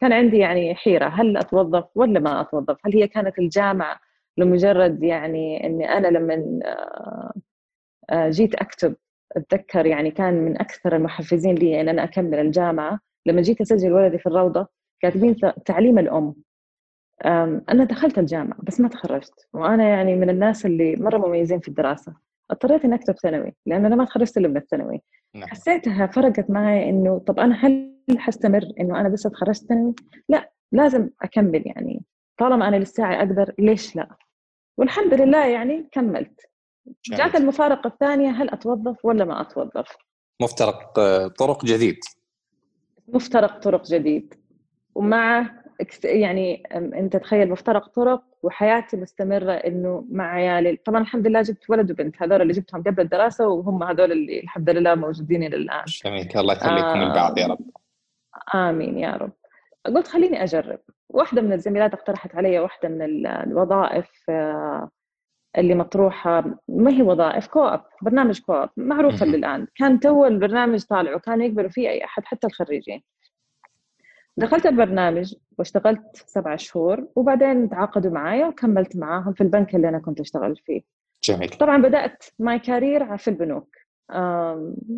كان 0.00 0.12
عندي 0.12 0.38
يعني 0.38 0.74
حيرة 0.74 1.06
هل 1.06 1.36
أتوظف 1.36 1.84
ولا 1.94 2.20
ما 2.20 2.40
أتوظف؟ 2.40 2.76
هل 2.86 2.94
هي 2.94 3.08
كانت 3.08 3.38
الجامعة 3.38 4.00
لمجرد 4.36 5.02
يعني 5.02 5.66
إني 5.66 5.92
أنا 5.92 6.08
لما 6.08 6.60
جيت 8.12 8.54
أكتب 8.54 8.94
أتذكر 9.36 9.86
يعني 9.86 10.10
كان 10.10 10.34
من 10.34 10.60
أكثر 10.60 10.96
المحفزين 10.96 11.54
لي 11.54 11.80
إن 11.80 11.88
أنا 11.88 12.04
أكمل 12.04 12.38
الجامعة. 12.38 13.00
لما 13.26 13.42
جيت 13.42 13.60
أسجل 13.60 13.92
ولدي 13.92 14.18
في 14.18 14.26
الروضة 14.26 14.66
كاتبين 15.00 15.36
تعليم 15.64 15.98
الأم. 15.98 16.34
أنا 17.26 17.84
دخلت 17.84 18.18
الجامعة 18.18 18.58
بس 18.62 18.80
ما 18.80 18.88
تخرجت 18.88 19.48
وأنا 19.52 19.88
يعني 19.88 20.16
من 20.16 20.30
الناس 20.30 20.66
اللي 20.66 20.96
مرة 20.96 21.18
مميزين 21.18 21.60
في 21.60 21.68
الدراسة. 21.68 22.14
اضطريت 22.50 22.84
إني 22.84 22.94
أكتب 22.94 23.14
ثانوي 23.14 23.52
لأن 23.66 23.86
أنا 23.86 23.96
ما 23.96 24.04
تخرجت 24.04 24.36
إلا 24.38 24.48
من 24.48 24.56
الثانوي. 24.56 25.00
نعم. 25.34 25.48
حسيتها 25.48 26.06
فرقت 26.06 26.50
معي 26.50 26.90
إنه 26.90 27.18
طب 27.18 27.40
أنا 27.40 27.54
هل 27.54 27.94
حستمر 28.18 28.62
إنه 28.80 29.00
أنا 29.00 29.08
بس 29.08 29.22
تخرجت 29.22 29.64
ثانوي؟ 29.68 29.94
لا 30.28 30.50
لازم 30.72 31.10
أكمل 31.22 31.62
يعني. 31.66 32.04
طالما 32.38 32.68
أنا 32.68 32.76
للساعه 32.76 33.18
أقدر 33.18 33.52
ليش 33.58 33.96
لا؟ 33.96 34.08
والحمد 34.78 35.14
لله 35.14 35.46
يعني 35.46 35.88
كملت. 35.92 36.40
جات 37.10 37.34
المفارقة 37.34 37.88
الثانية 37.88 38.30
هل 38.30 38.50
أتوظف 38.50 39.04
ولا 39.04 39.24
ما 39.24 39.40
أتوظف؟ 39.40 39.96
مفترق 40.42 40.98
آه، 40.98 41.28
طرق 41.28 41.64
جديد. 41.64 41.98
مفترق 43.08 43.58
طرق 43.58 43.84
جديد. 43.86 44.34
ومع 44.94 45.50
يعني 46.04 46.62
أنت 46.74 47.16
تخيل 47.16 47.50
مفترق 47.50 47.88
طرق 47.88 48.22
وحياتي 48.42 48.96
مستمرة 48.96 49.52
إنه 49.52 50.04
مع 50.10 50.32
عيالي 50.32 50.76
طبعا 50.76 51.00
الحمد 51.00 51.26
لله 51.26 51.42
جبت 51.42 51.70
ولد 51.70 51.90
وبنت 51.90 52.22
هذول 52.22 52.42
اللي 52.42 52.52
جبتهم 52.52 52.82
قبل 52.82 53.00
الدراسة 53.00 53.48
وهم 53.48 53.82
هذول 53.82 54.12
اللي 54.12 54.40
الحمد 54.40 54.70
لله 54.70 54.94
موجودين 54.94 55.42
إلى 55.42 55.56
الآن. 55.56 55.84
جميل 56.04 56.28
الله 56.36 56.54
يخليكم 56.54 56.86
آه 56.86 57.06
البعض 57.10 57.38
يا 57.38 57.46
رب. 57.46 57.58
آمين 58.54 58.98
يا 58.98 59.10
رب. 59.10 59.32
قلت 59.86 60.08
خليني 60.08 60.42
أجرب. 60.42 60.78
واحدة 61.08 61.42
من 61.42 61.52
الزميلات 61.52 61.94
اقترحت 61.94 62.34
علي 62.34 62.58
واحدة 62.58 62.88
من 62.88 63.26
الوظائف 63.26 64.10
آه، 64.28 64.90
اللي 65.58 65.74
مطروحة. 65.74 66.44
ما 66.68 66.90
هي 66.90 67.02
وظائف؟ 67.02 67.46
كوب 67.46 67.80
برنامج 68.02 68.40
كوب 68.40 68.68
معروفه 68.76 69.26
للآن. 69.26 69.66
كان 69.74 70.00
تو 70.00 70.26
البرنامج 70.26 70.84
طالع 70.84 71.14
وكان 71.14 71.40
يقبلوا 71.40 71.70
فيه 71.70 71.88
أي 71.88 72.04
أحد 72.04 72.24
حتى 72.24 72.46
الخريجين. 72.46 73.02
دخلت 74.38 74.66
البرنامج 74.66 75.34
واشتغلت 75.58 76.02
سبع 76.12 76.56
شهور 76.56 77.06
وبعدين 77.16 77.68
تعاقدوا 77.68 78.10
معايا 78.10 78.46
وكملت 78.46 78.96
معاهم 78.96 79.32
في 79.32 79.40
البنك 79.40 79.74
اللي 79.74 79.88
أنا 79.88 79.98
كنت 79.98 80.20
أشتغل 80.20 80.56
فيه. 80.56 80.82
جميل. 81.24 81.48
طبعا 81.48 81.82
بدأت 81.82 82.24
my 82.38 82.58
career 82.58 83.16
في 83.16 83.28
البنوك 83.28 83.76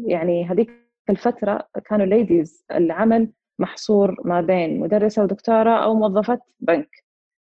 يعني 0.06 0.44
هذيك 0.44 0.70
الفترة 1.10 1.68
كانوا 1.84 2.06
ladies 2.06 2.64
العمل 2.70 3.30
محصور 3.58 4.16
ما 4.24 4.40
بين 4.40 4.80
مدرسة 4.80 5.22
ودكتورة 5.22 5.84
أو 5.84 5.94
موظفة 5.94 6.40
بنك. 6.60 6.90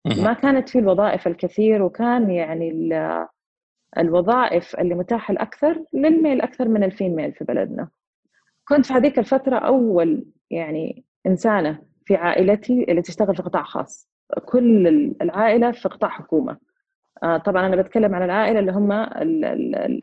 ما 0.06 0.34
كانت 0.34 0.70
في 0.70 0.80
الوظائف 0.80 1.28
الكثير 1.28 1.82
وكان 1.82 2.30
يعني 2.30 2.90
الوظائف 3.98 4.80
اللي 4.80 4.96
متاحة 4.96 5.32
الأكثر 5.32 5.84
لل 5.94 6.10
male 6.10 6.42
أكثر 6.42 6.68
من 6.68 6.84
ال 6.84 6.91
female 6.91 7.34
في 7.34 7.44
بلدنا. 7.44 7.90
كنت 8.68 8.86
في 8.86 8.94
هذيك 8.94 9.20
الفترة 9.20 9.58
أول 9.58 10.26
يعني 10.52 11.06
إنسانة 11.28 11.89
في 12.10 12.16
عائلتي 12.16 12.86
اللي 12.90 13.02
تشتغل 13.02 13.36
في 13.36 13.44
قطاع 13.44 13.64
خاص. 13.64 14.10
كل 14.46 14.88
العائلة 15.22 15.72
في 15.72 15.90
قطاع 15.90 16.10
حكومة. 16.10 16.58
آه، 17.24 17.38
طبعا 17.38 17.66
أنا 17.66 17.76
بتكلم 17.76 18.16
عن 18.16 18.24
العائلة 18.24 18.60
اللي 18.60 18.72
هم 18.72 18.92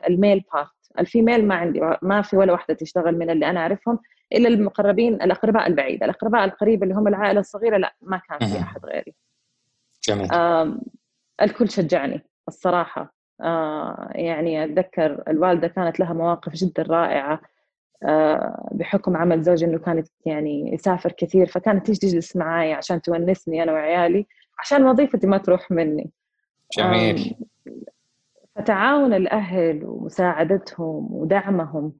ال 0.08 0.15
male 0.15 0.44
part 0.52 0.70
ال 0.98 1.05
female 1.05 1.48
ما 1.48 1.54
عندي 1.54 1.80
ما 2.02 2.22
في 2.22 2.36
ولا 2.36 2.52
واحدة 2.52 2.74
تشتغل 2.74 3.18
من 3.18 3.30
اللي 3.30 3.50
أنا 3.50 3.60
أعرفهم 3.60 3.98
إلا 4.32 4.48
المقربين 4.48 5.14
الأقرباء 5.14 5.66
البعيده 5.66 6.06
الأقرباء 6.06 6.44
القريبه 6.44 6.82
اللي 6.82 6.94
هم 6.94 7.08
العائلة 7.08 7.40
الصغيرة 7.40 7.76
لا 7.76 7.94
ما 8.02 8.20
كان 8.28 8.48
في 8.48 8.58
أحد 8.58 8.86
غيري. 8.86 9.14
جميل. 10.04 10.28
الكل 11.42 11.70
شجعني 11.70 12.24
الصراحة. 12.48 13.14
آه 13.40 14.10
يعني 14.14 14.64
أتذكر 14.64 15.22
الوالدة 15.28 15.68
كانت 15.68 16.00
لها 16.00 16.12
مواقف 16.12 16.52
جدا 16.52 16.82
رائعة. 16.82 17.32
آه 17.32 17.40
بحكم 18.72 19.16
عمل 19.16 19.42
زوجي 19.42 19.64
إنه 19.64 19.78
كانت 19.78 20.08
يعني 20.26 20.74
يسافر 20.74 21.12
كثير 21.12 21.46
فكانت 21.46 21.86
تيجي 21.86 21.98
تجلس 21.98 22.36
معي 22.36 22.72
عشان 22.72 23.02
تونسني 23.02 23.62
أنا 23.62 23.72
وعيالي 23.72 24.26
عشان 24.58 24.86
وظيفتي 24.86 25.26
ما 25.26 25.38
تروح 25.38 25.70
مني. 25.70 26.10
جميل. 26.78 27.36
فتعاون 28.56 29.14
الأهل 29.14 29.84
ومساعدتهم 29.84 31.08
ودعمهم 31.14 31.92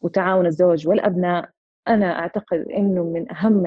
وتعاون 0.00 0.46
الزوج 0.46 0.88
والأبناء 0.88 1.50
أنا 1.88 2.18
أعتقد 2.18 2.58
إنه 2.76 3.04
من 3.04 3.32
أهم 3.32 3.66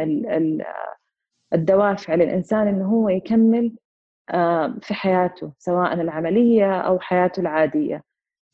الدوافع 1.53 2.15
للإنسان 2.15 2.67
إنه 2.67 2.85
هو 2.85 3.09
يكمل 3.09 3.75
آه، 4.31 4.75
في 4.81 4.93
حياته 4.93 5.51
سواء 5.57 5.93
العملية 5.93 6.79
أو 6.81 6.99
حياته 6.99 7.39
العادية. 7.39 7.95
آه، 7.95 8.01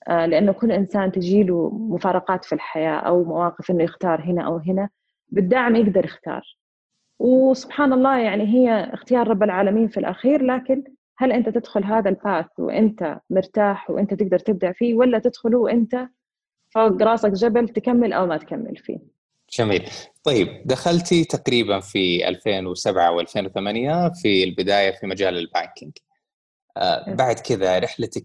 لأنه 0.07 0.51
كل 0.51 0.71
إنسان 0.71 1.11
تجيله 1.11 1.69
مفارقات 1.69 2.45
في 2.45 2.55
الحياة 2.55 2.95
أو 2.99 3.23
مواقف 3.23 3.71
إنه 3.71 3.83
يختار 3.83 4.21
هنا 4.21 4.41
أو 4.41 4.57
هنا 4.57 4.89
بالدعم 5.29 5.75
يقدر 5.75 6.05
يختار. 6.05 6.57
وسبحان 7.19 7.93
الله 7.93 8.19
يعني 8.19 8.43
هي 8.43 8.89
اختيار 8.93 9.27
رب 9.27 9.43
العالمين 9.43 9.87
في 9.87 9.99
الأخير 9.99 10.43
لكن 10.43 10.83
هل 11.17 11.31
أنت 11.31 11.49
تدخل 11.49 11.83
هذا 11.83 12.09
الباث 12.09 12.45
وأنت 12.57 13.19
مرتاح 13.29 13.89
وأنت 13.89 14.13
تقدر 14.13 14.39
تبدع 14.39 14.71
فيه 14.71 14.93
ولا 14.93 15.19
تدخله 15.19 15.57
وأنت 15.57 16.07
فوق 16.69 17.01
راسك 17.01 17.31
جبل 17.31 17.69
تكمل 17.69 18.13
أو 18.13 18.25
ما 18.25 18.37
تكمل 18.37 18.77
فيه؟ 18.77 18.97
جميل. 19.53 19.89
طيب 20.23 20.47
دخلتي 20.65 21.23
تقريبا 21.23 21.79
في 21.79 22.27
2007 22.27 23.17
و2008 23.17 24.21
في 24.21 24.43
البداية 24.43 24.91
في 24.91 25.07
مجال 25.07 25.37
البانكينج. 25.37 25.91
آه 25.97 26.04
بعد 27.07 27.39
كذا 27.39 27.79
رحلتك 27.79 28.23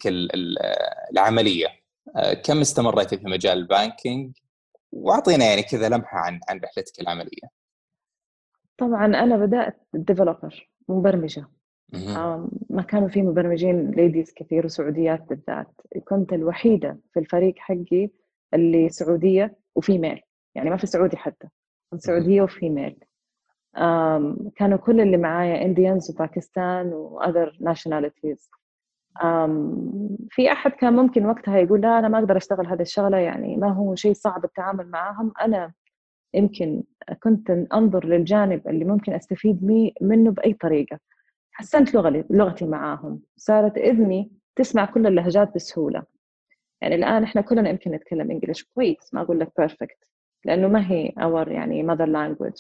العملية. 1.12 1.66
آه 2.16 2.35
كم 2.35 2.61
استمريتي 2.61 3.19
في 3.19 3.25
مجال 3.25 3.59
ال 3.59 3.67
banking؟ 3.67 4.37
وأعطينا 4.92 5.45
يعني 5.45 5.62
كذا 5.62 5.88
لمحة 5.88 6.19
عن 6.19 6.40
عن 6.49 6.61
رحلتك 6.64 7.00
العملية. 7.00 7.61
طبعا 8.78 9.07
أنا 9.07 9.37
بدأت 9.37 9.80
developer 9.95 10.71
مبرمجة. 10.88 11.47
ما 12.71 12.83
كانوا 12.88 13.09
في 13.09 13.23
مبرمجين 13.23 13.90
ladies 13.90 14.33
كثير 14.33 14.66
وسعوديات 14.66 15.23
بالذات. 15.23 15.80
كنت 16.04 16.33
الوحيدة 16.33 16.99
في 17.12 17.21
الفريق 17.21 17.54
حقي 17.59 18.11
اللي 18.54 18.88
سعودية 18.88 19.59
و 19.75 19.81
female 19.81 20.21
يعني 20.54 20.71
ما 20.71 20.76
في 20.76 20.87
سعودي 20.87 21.16
حتى. 21.16 21.49
سعودية 21.97 22.42
و 22.43 22.50
female 22.50 22.97
كانوا 24.57 24.77
كل 24.79 25.00
اللي 25.00 25.17
معايا 25.17 25.65
Indians 25.64 26.11
وباكستان 26.11 26.87
و 26.93 27.03
other 27.03 27.57
nationalities 27.61 28.50
في 30.31 30.53
أحد 30.53 30.71
كان 30.71 30.93
ممكن 30.97 31.27
وقتها 31.27 31.59
يقول 31.59 31.81
لا 31.81 31.99
أنا 31.99 32.09
ما 32.09 32.19
أقدر 32.19 32.37
أشتغل 32.37 32.67
هذه 32.67 32.83
الشغلة 32.83 33.17
يعني 33.17 33.57
ما 33.57 33.73
هو 33.73 33.95
شيء 33.95 34.12
صعب 34.12 34.45
التعامل 34.45 34.87
معهم 34.91 35.33
أنا 35.43 35.73
يمكن 36.35 36.83
كنت 37.23 37.50
أنظر 37.50 38.07
للجانب 38.07 38.69
اللي 38.69 38.85
ممكن 38.85 39.12
أستفيد 39.12 39.65
منه 40.00 40.31
بأي 40.31 40.53
طريقة. 40.53 40.99
حسنت 41.53 41.95
لغتي 42.31 42.67
معاهم. 42.67 43.21
صارت 43.37 43.79
إذني 43.79 44.31
تسمع 44.57 44.85
كل 44.85 45.07
اللهجات 45.07 45.55
بسهولة. 45.55 46.03
يعني 46.81 46.95
الآن 46.95 47.23
إحنا 47.23 47.41
كلنا 47.41 47.71
يمكن 47.71 47.91
نتكلم 47.91 48.31
English 48.31 48.62
كويس 48.62 49.15
ما 49.15 49.21
أقول 49.21 49.41
لك 49.41 49.53
perfect 49.59 49.99
لأنه 50.45 50.69
ما 50.69 50.91
هي 50.91 51.12
our 51.19 51.50
يعني 51.50 51.83
mother 51.83 52.07
language 52.07 52.52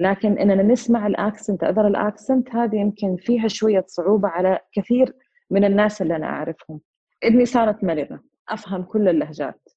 لكن 0.00 0.38
إننا 0.38 0.62
نسمع 0.62 1.06
ال 1.06 1.14
accent 1.14 1.64
other 1.64 1.86
ال 1.86 1.96
accent 1.96 2.54
هذه 2.54 2.76
يمكن 2.76 3.16
فيها 3.16 3.48
شوية 3.48 3.84
صعوبة 3.86 4.28
على 4.28 4.58
كثير 4.72 5.16
من 5.50 5.64
الناس 5.64 6.02
اللي 6.02 6.16
أنا 6.16 6.26
أعرفهم. 6.26 6.80
اذني 7.24 7.44
صارت 7.46 7.84
مرنه 7.84 8.20
أفهم 8.48 8.82
كل 8.82 9.08
اللهجات. 9.08 9.68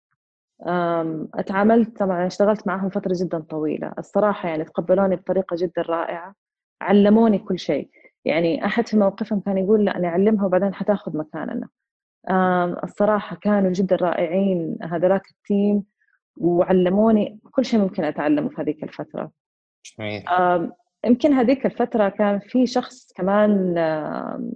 أتعاملت 1.34 1.98
طبعا 1.98 2.28
اشتغلت 2.28 2.68
معهم 2.68 2.90
فترة 2.90 3.14
جدا 3.22 3.40
طويلة. 3.40 3.94
الصراحة 3.98 4.50
يعني 4.50 4.64
تقبلوني 4.64 5.16
بطريقة 5.16 5.56
جدا 5.60 5.82
رائعة 5.82 6.36
علموني 6.82 7.40
كل 7.40 7.60
شيء. 7.60 7.90
يعني 8.26 8.66
أحد 8.66 8.88
في 8.88 8.98
موقفهم 8.98 9.40
كان 9.40 9.58
يقول 9.58 9.86
لا 9.86 9.98
نعلمها 10.00 10.46
وبعدين 10.46 10.74
حتاخذ 10.74 11.18
مكاننا. 11.18 11.68
الصراحة 12.84 13.36
كانوا 13.36 13.72
جدا 13.72 13.96
رائعين 13.96 14.78
هذولاك 14.82 15.30
التيم 15.32 15.84
وعلموني 16.38 17.40
كل 17.52 17.66
شيء 17.66 17.80
ممكن 17.80 18.04
أتعلمه 18.04 18.50
في 18.50 18.62
هذيك 18.62 18.84
الفترة. 18.84 19.43
جميل 19.86 20.24
يمكن 21.06 21.34
هذيك 21.34 21.66
الفترة 21.66 22.10
كان 22.10 22.40
في 22.40 22.68
شخص 22.68 23.14
كمان 23.16 23.78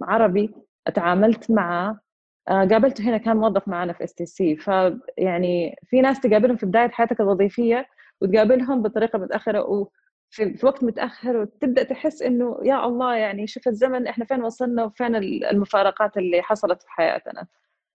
عربي 0.02 0.54
أتعاملت 0.86 1.50
معه. 1.50 2.00
آه، 2.48 2.64
قابلته 2.64 3.04
هنا 3.04 3.18
كان 3.18 3.36
موظف 3.36 3.68
معنا 3.68 3.92
في 3.92 4.04
اس 4.04 4.14
تي 4.14 4.26
سي 4.26 4.56
فيعني 4.56 5.76
في 5.86 6.00
ناس 6.00 6.20
تقابلهم 6.20 6.56
في 6.56 6.66
بداية 6.66 6.88
حياتك 6.88 7.20
الوظيفية 7.20 7.86
وتقابلهم 8.20 8.82
بطريقة 8.82 9.18
متأخرة 9.18 9.60
وفي 9.60 10.54
في 10.56 10.66
وقت 10.66 10.84
متأخر 10.84 11.36
وتبدأ 11.36 11.82
تحس 11.82 12.22
إنه 12.22 12.58
يا 12.62 12.86
الله 12.86 13.14
يعني 13.14 13.46
شوف 13.46 13.68
الزمن 13.68 14.06
إحنا 14.06 14.24
فين 14.24 14.42
وصلنا 14.42 14.84
وفين 14.84 15.16
المفارقات 15.16 16.16
اللي 16.16 16.42
حصلت 16.42 16.82
في 16.82 16.90
حياتنا. 16.90 17.46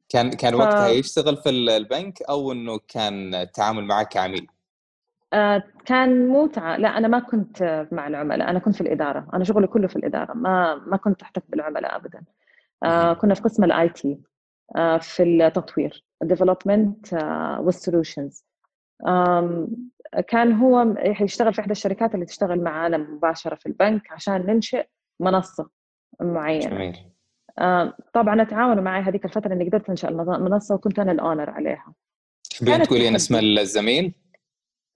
كان 0.10 0.30
كان 0.30 0.54
ف... 0.54 0.60
وقتها 0.60 0.88
يشتغل 0.88 1.38
في 1.38 1.50
البنك 1.50 2.22
أو 2.22 2.52
إنه 2.52 2.80
كان 2.88 3.36
التعامل 3.36 3.84
معك 3.84 4.08
كعميل؟ 4.08 4.48
آه 5.34 5.64
كان 5.86 6.28
مو 6.28 6.48
تع... 6.48 6.76
لا 6.76 6.98
أنا 6.98 7.08
ما 7.08 7.20
كنت 7.20 7.88
مع 7.92 8.08
العملاء 8.08 8.50
أنا 8.50 8.60
كنت 8.60 8.76
في 8.76 8.82
الإدارة 8.82 9.28
أنا 9.34 9.44
شغلي 9.44 9.68
كله 9.68 9.88
في 9.88 9.96
الإدارة 9.96 10.34
ما 10.34 10.76
ما 10.76 10.98
كنت 10.98 11.22
أحتك 11.22 11.44
بالعملاء 11.50 11.96
ابدا. 11.96 12.24
آه 12.84 13.14
كنا 13.14 13.34
في 13.34 13.42
قسم 13.42 13.64
ال 13.64 13.90
IT 13.90 14.20
آه 14.76 14.98
في 14.98 15.24
التطوير 15.24 16.04
development 16.26 17.14
وال 17.60 17.75
solutions 17.75 18.46
كان 20.28 20.54
هو 20.54 20.96
يشتغل 21.22 21.54
في 21.54 21.62
إحدى 21.62 21.72
الشركات 21.72 22.16
اللي 22.16 22.26
تشتغل 22.26 22.62
معنا 22.64 22.98
مباشرة 22.98 23.56
في 23.56 23.66
البنك 23.66 24.12
عشان 24.12 24.46
ننشئ 24.46 24.86
منصة 25.20 25.70
معينة. 26.22 26.70
جميل. 26.70 26.96
طبعا 28.14 28.44
تعاونوا 28.44 28.84
معي 28.84 29.02
هذيك 29.02 29.26
الفترة 29.26 29.54
إني 29.54 29.70
قدرت 29.70 29.90
أنشأ 29.90 30.10
المنصة 30.10 30.76
وكنت 30.76 31.00
أنا 31.00 31.12
ال 31.12 31.18
owner 31.18 31.50
عليها. 31.50 31.94
تحبين 32.50 32.82
تقولين 32.82 33.16
اسم 33.16 33.36
الزميل؟ 33.36 34.14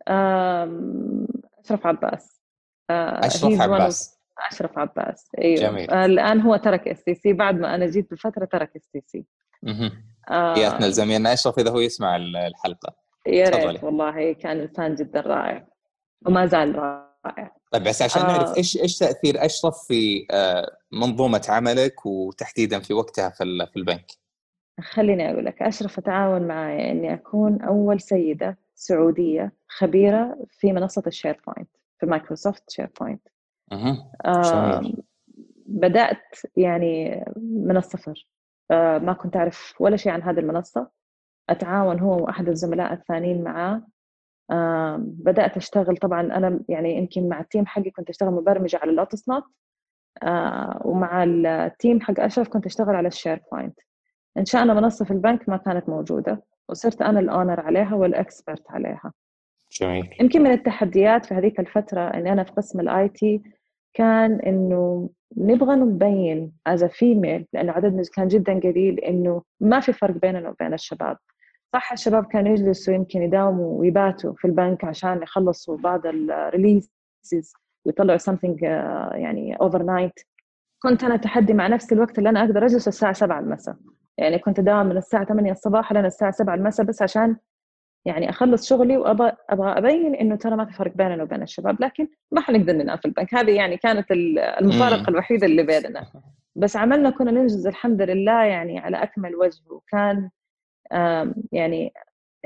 أشرف 0.08 1.88
عباس. 1.88 2.42
أشرف 2.90 3.62
عباس. 3.62 4.18
أشرف 4.52 4.78
عباس. 4.78 5.30
أيوه. 5.42 5.62
جميل. 5.62 5.94
الآن 5.94 6.42
هو 6.42 6.56
ترك 6.56 6.88
اس 6.88 7.04
تي 7.04 7.16
سي 7.16 7.34
بعد 7.34 7.60
ما 7.60 7.76
أنا 7.76 7.86
جيت 7.86 8.12
بفترة 8.12 8.46
ترك 8.46 8.72
اس 8.76 8.90
تي 8.94 9.02
سي 9.06 9.26
حياتنا 10.28 10.86
آه. 10.86 10.90
زميلنا 10.90 11.34
أشرف 11.34 11.60
إذا 11.60 11.72
هو 11.72 11.80
يسمع 11.80 12.16
الحلقة. 12.16 12.96
يا 13.28 13.50
ريت 13.50 13.84
والله. 13.84 14.34
كان 14.34 14.60
إنسان 14.60 14.96
جدا 14.96 15.22
رائع. 15.22 15.68
وما 16.26 16.46
زال 16.46 16.76
رائع. 16.76 17.56
طيب 17.72 17.84
بس 17.84 18.02
عشان 18.02 18.22
آه. 18.22 18.28
نعرف 18.28 18.58
إيش 18.58 18.78
إيش 18.78 18.98
تأثير 18.98 19.46
أشرف 19.46 19.88
في 19.88 20.28
آه 20.32 20.78
منظومة 20.92 21.46
عملك 21.50 22.06
وتحديدا 22.06 22.80
في 22.80 22.94
وقتها 22.94 23.30
في 23.30 23.68
في 23.72 23.78
البنك؟ 23.80 24.12
خليني 24.82 25.32
أقول 25.32 25.46
لك 25.46 25.62
أشرف 25.62 26.00
تعاون 26.00 26.42
معي 26.42 26.92
اني 26.92 27.14
أكون 27.14 27.62
أول 27.62 28.02
سيدة 28.02 28.58
سعودية 28.80 29.54
خبيرة 29.68 30.38
في 30.50 30.74
منصة 30.74 31.04
ال 31.08 31.42
SharePoint 31.48 31.70
في 32.00 32.06
Microsoft 32.06 32.70
SharePoint 32.70 33.28
آه 34.26 34.82
بدأت 35.66 36.22
يعني 36.58 37.26
من 37.38 37.78
الصفر. 37.78 38.28
آه 38.72 38.98
ما 38.98 39.14
كنت 39.14 39.36
أعرف 39.36 39.74
ولا 39.80 39.96
شيء 39.98 40.12
عن 40.12 40.22
هذه 40.22 40.40
المنصة. 40.40 40.90
أتعاون 41.50 42.00
هو 42.00 42.24
وأحد 42.24 42.50
الزملاء 42.50 42.94
الثانيين 42.94 43.44
معاه. 43.44 43.88
آه 44.52 44.98
بدأت 45.02 45.58
أشتغل 45.58 45.98
طبعا 45.98 46.22
أنا 46.22 46.60
يعني 46.70 46.98
يمكن 46.98 47.30
مع 47.30 47.40
ال 47.40 47.45
team 47.45 47.66
حقي 47.66 47.90
كنت 47.92 48.10
أشتغل 48.10 48.32
مبرمجه 48.32 48.80
على 48.82 48.92
ال 48.92 48.98
Lotus 48.98 49.30
Note 49.30 49.44
آه 50.24 50.82
ومع 50.86 51.24
ال 51.24 51.39
team 51.39 52.02
حق 52.02 52.20
أشرف 52.20 52.48
كنت 52.50 52.66
أشتغل 52.66 52.96
على 52.96 53.08
ال 53.08 53.42
SharePoint 53.52 53.80
أنشأنا 54.38 54.74
منصة 54.74 55.06
في 55.06 55.12
البنك 55.12 55.50
ما 55.50 55.58
كانت 55.58 55.90
موجودة. 55.90 56.44
وصرت 56.70 57.02
أنا 57.02 57.20
ال 57.20 57.26
owner 57.26 57.60
عليها 57.60 57.96
وال 57.96 58.15
expert 58.15 58.72
عليها. 58.72 59.14
جميل. 59.82 60.10
يمكن 60.22 60.42
من 60.44 60.52
التحديات 60.52 61.26
في 61.26 61.34
هذيك 61.34 61.60
الفترة 61.60 62.02
إني 62.02 62.32
أنا 62.34 62.44
في 62.44 62.52
قسم 62.52 62.80
ال 62.80 63.10
IT 63.10 63.42
كان 63.94 64.40
إنه 64.40 65.10
نبغى 65.38 65.76
نبين 65.76 66.52
as 66.68 66.84
female 66.84 67.46
لأنه 67.54 67.72
عددنا 67.72 68.02
كان 68.16 68.28
جدا 68.28 68.60
قليل 68.60 69.00
إنه 69.00 69.42
ما 69.60 69.80
في 69.80 69.94
فرق 69.94 70.16
بيننا 70.22 70.50
وبين 70.50 70.74
الشباب. 70.74 71.18
صح 71.74 71.92
الشباب 71.92 72.26
كانوا 72.26 72.52
يجلسوا 72.52 72.94
يمكن 72.94 73.22
يداوموا 73.22 73.80
ويباتوا 73.80 74.34
في 74.34 74.46
البنك 74.46 74.84
عشان 74.84 75.24
يخلصوا 75.24 75.78
بعض 75.78 76.02
ال 76.06 76.22
releases 76.22 77.54
ويطلعوا 77.86 78.20
something 78.20 78.64
آه، 78.64 79.12
يعني 79.16 79.56
overnight 79.56 80.14
كنت 80.84 81.04
أنا 81.04 81.18
تحدي 81.18 81.54
مع 81.54 81.68
نفسي 81.68 81.96
الوقت 81.96 82.18
اللي 82.18 82.30
أنا 82.30 82.44
أقدر 82.44 82.66
أجلس 82.66 82.88
الساعة 82.88 83.14
7 83.14 83.40
المساء. 83.40 83.76
يعني 84.18 84.40
كنت 84.40 84.60
اداوم 84.60 84.86
من 84.86 84.98
الساعة 84.98 85.26
8 85.26 85.52
الصباح 85.52 85.94
لين 85.94 86.06
الساعة 86.06 86.32
7 86.32 86.56
المساء 86.56 86.86
بس 86.86 87.02
عشان 87.02 87.38
يعني 88.06 88.30
أخلص 88.30 88.70
شغلي 88.70 88.98
وابغى 88.98 89.32
أبغى 89.50 89.78
أبين 89.78 90.16
إنه 90.16 90.36
ترى 90.36 90.56
ما 90.56 90.66
في 90.66 90.74
فرق 90.74 90.92
بيننا 90.96 91.24
وبين 91.24 91.44
الشباب 91.44 91.82
لكن 91.82 92.08
ما 92.32 92.42
حنقدر 92.42 92.74
ننام 92.74 92.98
في 92.98 93.06
البنك. 93.06 93.34
هذه 93.34 93.52
يعني 93.52 93.78
كانت 93.78 94.12
المفارقة 94.12 95.10
الوحيدة 95.10 95.46
اللي 95.46 95.64
بيننا. 95.64 96.12
بس 96.56 96.76
عملنا 96.76 97.10
كنا 97.10 97.32
ننجز 97.32 97.68
الحمد 97.68 98.02
لله 98.02 98.44
يعني 98.44 98.80
على 98.80 99.04
أكمل 99.04 99.36
وجه 99.36 99.62
وكان 99.70 100.30
يعني 101.52 101.94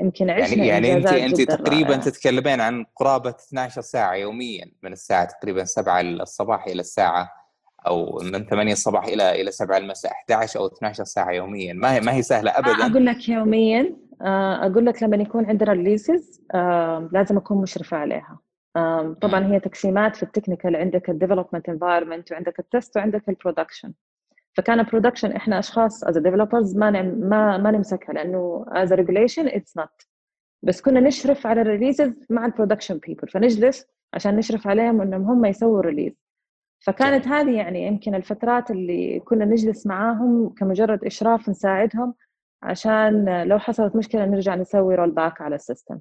يمكن 0.00 0.30
عشنا 0.30 0.64
يعني 0.64 0.88
يعني 0.88 0.92
أنت 0.92 1.12
انت 1.12 1.40
تقريبا 1.40 1.88
رائعة. 1.88 2.04
تتكلمين 2.04 2.60
عن 2.60 2.84
قرابة 2.96 3.30
12 3.30 3.80
ساعة 3.80 4.14
يوميا 4.14 4.72
من 4.82 4.92
الساعة 4.92 5.24
تقريبا 5.24 5.64
7 5.64 6.00
الصباح 6.00 6.66
إلى 6.66 6.80
الساعة 6.80 7.41
أو 7.86 8.18
من 8.22 8.44
8 8.44 8.72
الصباح 8.72 9.04
إلى 9.04 9.40
إلى 9.40 9.50
7 9.50 9.78
المساء 9.78 10.12
11 10.12 10.60
أو 10.60 10.66
12 10.66 11.04
ساعة 11.04 11.30
يوميا. 11.32 11.72
ما 11.72 11.94
هي 11.94 12.00
ما 12.00 12.14
هي 12.14 12.22
سهلة 12.22 12.50
ابدا. 12.50 12.86
أقول 12.86 13.06
لك 13.06 13.28
يوميا 13.28 13.96
آه، 14.22 14.66
أقول 14.66 14.86
لك 14.86 15.02
لما 15.02 15.16
يكون 15.16 15.46
عندنا 15.46 15.72
releases 15.72 16.42
لازم 17.12 17.36
أكون 17.36 17.62
مشرفة 17.62 17.96
عليها. 17.96 18.38
طبعا 19.20 19.46
هي 19.52 19.60
تقسيمات 19.60 20.16
في 20.16 20.22
ال 20.22 20.27
technical 20.27 20.76
عندك 20.76 21.10
ال 21.10 21.15
development 21.15 21.68
environment 21.68 22.32
وعندك 22.32 22.58
ال 22.58 22.66
test 22.66 22.96
وعندك 22.96 23.28
ال 23.28 23.34
production 23.34 23.92
فكان 24.54 24.80
ال 24.80 24.85
production 24.85 25.32
إحنا 25.32 25.58
أشخاص 25.58 26.04
as 26.04 26.18
developers 26.18 26.76
ما 26.76 26.90
ما 27.02 27.58
ما 27.58 27.70
نمسكها 27.70 28.12
لأنه 28.12 28.66
as 28.68 28.92
regulation 28.92 29.48
it's 29.48 29.76
not 29.76 30.06
بس 30.62 30.80
كنا 30.80 31.00
نشرف 31.00 31.46
على 31.46 31.60
ال 31.60 31.66
releases 31.66 32.12
مع 32.30 32.46
ال 32.46 32.51
production 32.51 32.98
people 32.98 33.28
فنجلس 33.28 33.86
عشان 34.14 34.36
نشرف 34.36 34.66
عليهم 34.66 35.00
إنهم 35.00 35.22
هم 35.22 35.44
يسووا 35.44 35.80
release 35.80 36.21
فكانت 36.82 37.28
هذه 37.28 37.56
يعني 37.56 37.86
يمكن 37.86 38.14
الفترات 38.14 38.70
اللي 38.70 39.20
كنا 39.20 39.44
نجلس 39.44 39.86
معاهم 39.86 40.48
كمجرد 40.48 41.04
إشراف 41.04 41.48
نساعدهم 41.48 42.14
عشان 42.62 43.42
لو 43.42 43.58
حصلت 43.58 43.96
مشكلة 43.96 44.24
نرجع 44.24 44.54
نسوي 44.54 44.94
roll 44.94 45.10
back 45.10 45.40
على 45.40 45.54
ال 45.54 45.60
system. 45.60 45.98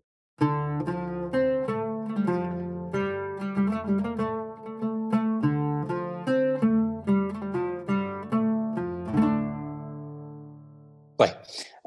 طيب. 11.17 11.35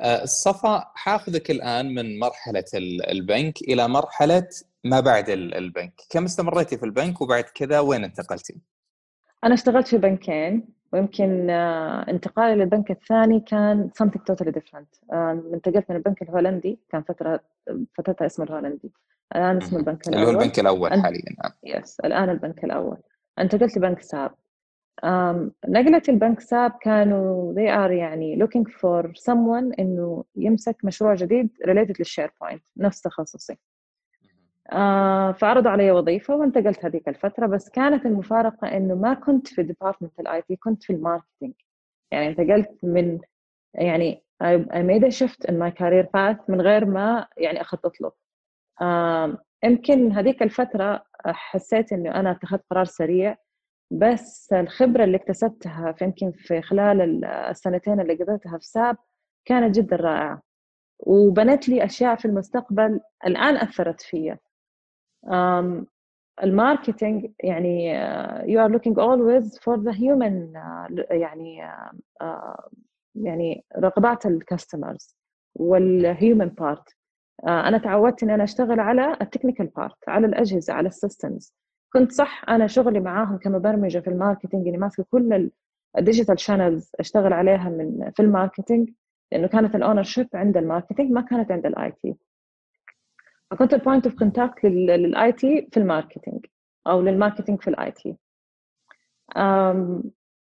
آه، 0.00 0.24
صفا 0.24 0.84
حاخذك 0.94 1.50
الآن 1.50 1.94
من 1.94 2.18
مرحلة 2.18 2.64
البنك 3.10 3.60
إلى 3.60 3.88
مرحلة 3.88 4.48
ما 4.84 5.00
بعد 5.00 5.28
البنك، 5.30 5.92
كم 6.10 6.24
استمريتي 6.24 6.78
في 6.78 6.84
البنك 6.84 7.20
وبعد 7.20 7.44
كذا 7.44 7.80
وين 7.80 8.04
انتقلتي؟ 8.04 8.73
أنا 9.44 9.54
اشتغلت 9.54 9.88
في 9.88 9.98
بنكين 9.98 10.68
ويمكن 10.92 11.50
آه، 11.50 12.10
انتقالي 12.10 12.54
للبنك 12.54 12.90
الثاني 12.90 13.40
كان 13.40 13.90
something 14.02 14.20
totally 14.32 14.52
different. 14.52 15.12
انتقلت 15.12 15.90
من 15.90 15.96
البنك 15.96 16.22
الهولندي 16.22 16.78
كان 16.88 17.02
فترة 17.02 17.40
فترتها 17.94 18.26
اسمه 18.26 18.44
الهولندي. 18.44 18.92
الآن 19.36 19.56
اسمه 19.56 19.78
البنك 19.78 20.08
الأول 20.08 20.22
اللي 20.22 20.36
هو 20.36 20.40
البنك 20.40 20.58
الأول 20.58 21.02
حاليا 21.02 21.36
نعم 21.42 21.52
يس 21.64 22.00
الآن 22.00 22.30
البنك 22.30 22.64
الأول. 22.64 22.96
انتقلت 23.38 23.76
لبنك 23.76 24.02
ساب. 24.02 24.34
نقلة 25.68 26.02
البنك 26.08 26.40
ساب 26.40 26.72
كانوا 26.82 27.54
they 27.54 27.74
are 27.76 27.90
يعني 27.90 28.44
looking 28.44 28.64
for 28.70 29.08
someone 29.08 29.78
إنه 29.78 30.24
يمسك 30.36 30.84
مشروع 30.84 31.14
جديد 31.14 31.50
related 31.66 31.94
لل 31.98 32.32
SharePoint 32.40 32.62
نفس 32.76 33.00
تخصصي. 33.00 33.52
آه 33.52 33.73
فعرضوا 35.32 35.70
علي 35.70 35.90
وظيفة 35.90 36.36
وانتقلت 36.36 36.84
هذيك 36.84 37.08
الفترة 37.08 37.46
بس 37.46 37.70
كانت 37.70 38.06
المفارقة 38.06 38.76
إنه 38.76 38.94
ما 38.94 39.14
كنت 39.14 39.46
في 39.48 39.62
department 39.62 40.20
ال 40.20 40.42
IT 40.42 40.56
كنت 40.56 40.82
في 40.82 40.92
ال 40.92 40.98
marketing. 40.98 41.54
يعني 42.12 42.28
انتقلت 42.28 42.84
من 42.84 43.20
يعني 43.74 44.24
I 44.44 44.82
made 44.82 45.04
a 45.04 45.10
shift 45.10 45.50
in 45.50 45.54
my 45.54 45.70
career 45.70 46.04
path 46.06 46.50
من 46.50 46.60
غير 46.60 46.84
ما 46.84 47.26
يعني 47.36 47.60
أخطط 47.60 48.00
له. 48.00 48.12
آه 48.82 49.38
يمكن 49.64 50.12
هذيك 50.12 50.42
الفترة 50.42 51.04
حسيت 51.26 51.92
إنه 51.92 52.14
أنا 52.14 52.30
اتخذت 52.30 52.62
قرار 52.70 52.84
سريع 52.84 53.36
بس 53.90 54.52
الخبرة 54.52 55.04
اللي 55.04 55.16
اكتسبتها 55.16 55.92
في 55.92 56.04
يمكن 56.04 56.32
في 56.32 56.62
خلال 56.62 57.24
السنتين 57.24 58.00
اللي 58.00 58.14
قضيتها 58.14 58.58
في 58.58 58.66
ساب 58.66 58.96
كانت 59.44 59.76
جدا 59.76 59.96
رائعة. 59.96 60.42
وبنت 60.98 61.68
لي 61.68 61.84
أشياء 61.84 62.16
في 62.16 62.24
المستقبل 62.24 63.00
الآن 63.26 63.56
أثرت 63.56 64.00
فيا. 64.00 64.38
ال 66.42 66.51
marketing 66.51 67.30
يعني 67.40 67.94
uh, 67.98 68.42
you 68.42 68.58
are 68.58 68.72
looking 68.72 68.96
always 68.96 69.58
for 69.58 69.76
the 69.76 69.92
human 69.92 70.56
uh, 70.56 71.04
يعني 71.10 71.68
uh, 72.22 72.70
يعني 73.14 73.64
رغبات 73.78 74.26
ال 74.26 74.35
customers 74.35 75.16
وال 75.54 75.81
human 75.81 76.48
part 76.48 76.88
أنا 77.48 77.78
تعودت 77.78 78.22
اني 78.22 78.34
أنا 78.34 78.44
أشتغل 78.44 78.80
على 78.80 79.16
ال 79.22 79.27
technical 79.27 79.66
part 79.66 80.08
على 80.08 80.26
الأجهزة 80.26 80.72
على 80.72 80.88
ال 80.88 80.97
systems 80.97 81.54
كنت 81.92 82.12
صح 82.12 82.44
أنا 82.48 82.66
شغلي 82.66 83.00
معاهم 83.00 83.38
كمبرمجة 83.38 83.98
في 83.98 84.10
ال 84.10 84.16
marketing 84.16 84.68
اني 84.68 84.78
ماسكة 84.78 85.04
كل 85.10 85.50
ال 85.98 86.04
digital 86.04 86.40
channels 86.40 86.90
أشتغل 87.00 87.32
عليها 87.32 87.68
من 87.68 88.10
في 88.16 88.22
ال 88.22 88.29
marketing 88.29 88.90
لأنه 89.32 89.46
كانت 89.46 89.74
ال 89.74 90.02
ownership 90.02 90.28
عند 90.34 90.56
ال 90.56 90.62
marketing 90.62 91.12
ما 91.12 91.20
كانت 91.20 91.50
عند 91.50 91.66
ال 91.66 91.92
IT 92.02 92.14
فكنت 93.54 93.74
ال 93.74 93.80
point 93.80 94.06
of 94.06 94.18
contact 94.18 94.64
لل 94.64 95.32
IT 95.32 95.68
في 95.72 95.76
ال 95.76 95.83
marketing 95.83 96.46
أو 96.86 97.00
لل 97.00 97.12
marketing 97.12 97.62
في 97.62 97.68
ال 97.68 97.90
IT 97.90 98.16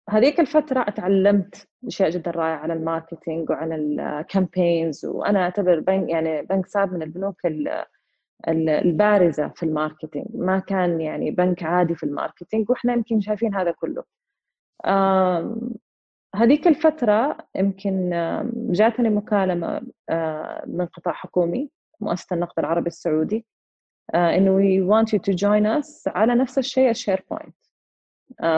هذيك 0.09 0.39
الفترة 0.39 0.81
اتعلمت 0.87 1.67
أشياء 1.87 2.09
جدا 2.09 2.31
رائعة 2.31 2.57
عن 2.57 2.71
ال 2.71 2.79
marketing 2.79 3.49
وعن 3.49 3.73
ال 3.73 3.86
campaigns 3.86 5.05
وأنا 5.05 5.39
أعتبر 5.43 5.79
بنك 5.79 6.09
يعني 6.09 6.41
بنك 6.41 6.67
ساب 6.67 6.93
من 6.93 7.03
البنوك 7.03 7.41
البارزة 8.47 9.47
في 9.47 9.63
ال 9.63 9.69
marketing 9.69 10.25
ما 10.33 10.59
كان 10.59 11.01
يعني 11.01 11.31
بنك 11.31 11.63
عادي 11.63 11.95
في 11.95 12.03
ال 12.03 12.10
marketing 12.10 12.69
وإحنا 12.69 12.93
يمكن 12.93 13.21
شايفين 13.21 13.55
هذا 13.55 13.71
كله. 13.71 14.03
هذيك 16.35 16.67
الفترة 16.67 17.37
يمكن 17.55 18.09
جاتني 18.55 19.09
مكالمة 19.09 19.81
من 20.67 20.85
قطاع 20.85 21.13
حكومي. 21.13 21.69
مؤسسة 22.01 22.33
النقد 22.33 22.59
العربي 22.59 22.87
السعودي 22.87 23.45
إنه 24.15 24.57
we 24.59 24.89
want 24.93 25.07
you 25.07 25.19
to 25.19 25.37
join 25.37 25.81
us 25.81 26.07
على 26.07 26.35
نفس 26.35 26.57
الشيء 26.57 26.89
ال 26.89 27.25
SharePoint 27.31 27.55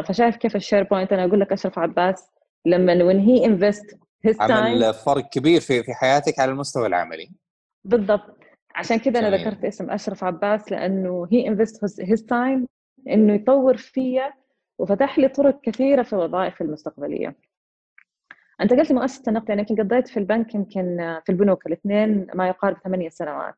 فشايف 0.08 0.36
كيف 0.36 0.56
ال 0.56 0.84
SharePoint 0.84 1.14
أنا 1.14 1.26
أقول 1.26 1.40
لك 1.40 1.52
أشرف 1.52 1.80
عباس 1.80 2.32
لما 2.66 2.94
when 2.96 3.26
he 3.26 3.46
invest 3.48 3.98
his 4.28 4.38
time 4.38 4.52
عمل 4.52 4.94
فرق 4.94 5.30
كبير 5.30 5.62
في 5.62 5.84
في 5.84 5.94
حياتك 5.94 6.40
على 6.40 6.52
المستوى 6.52 6.88
العملي. 6.88 7.32
بالضبط. 7.84 8.38
عشان 8.76 8.98
كذا 8.98 9.20
أنا 9.20 9.38
ذكرت 9.38 9.66
اسم 9.66 9.92
أشرف 9.92 10.24
عباس 10.24 10.72
لأنه 10.72 11.28
he 11.28 11.50
invest 11.50 12.06
his 12.06 12.20
time 12.20 12.66
إنه 13.10 13.34
يطور 13.34 13.78
فيا 13.78 14.34
وفتح 14.80 15.20
لي 15.20 15.28
طرق 15.28 15.62
كثيرة 15.62 16.04
في 16.04 16.16
وظائفي 16.16 16.62
المستقبلية. 16.62 17.36
أنت 18.62 18.74
قلت 18.74 18.92
مؤسسة 18.92 19.24
النقد 19.28 19.50
يعني 19.50 19.62
يمكن 19.62 19.84
قضيت 19.84 20.08
في 20.08 20.18
البنك 20.20 20.56
يمكن 20.56 20.98
في 21.26 21.32
البنوك 21.32 21.68
الاثنين 21.68 22.28
ما 22.34 22.48
يقارب 22.48 22.78
ثمانية 22.84 23.10
سنوات. 23.10 23.56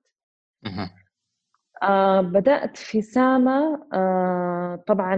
آه 1.84 2.21
بدأت 2.21 2.77
في 2.77 3.01
ساما 3.01 3.81
آه 3.93 4.84
طبعا 4.88 5.15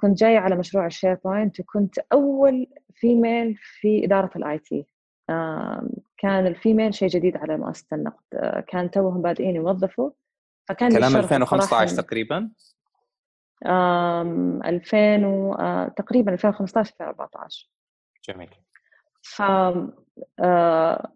كنت 0.00 0.18
جاية 0.18 0.38
على 0.38 0.56
مشروع 0.56 0.86
ال 0.86 1.14
SharePoint 1.14 1.60
وكنت 1.60 1.98
أول 2.12 2.66
female 2.94 3.56
في 3.56 4.04
إدارة 4.04 4.30
ال 4.36 4.58
IT 4.58 4.86
آه 5.30 5.88
كان 6.18 6.46
ال 6.46 6.53
female 6.53 6.94
شيء 6.94 7.08
جديد 7.08 7.36
على 7.36 7.56
مؤسسة 7.56 7.86
النقد 7.96 8.24
آه 8.34 8.60
كان 8.60 8.90
توهم 8.90 9.22
بادئين 9.22 9.56
يوظفوا. 9.56 10.10
فكان 10.68 10.92
كلام 10.92 11.16
2015 11.16 11.96
تقريبا؟ 12.02 12.50
2000 13.66 15.26
و... 15.26 15.54
آه 15.54 15.88
تقريبا 15.88 16.32
2015 16.32 16.90
2014 16.90 17.70
جميل. 18.28 18.50
ف 19.36 19.42
آه 20.40 21.12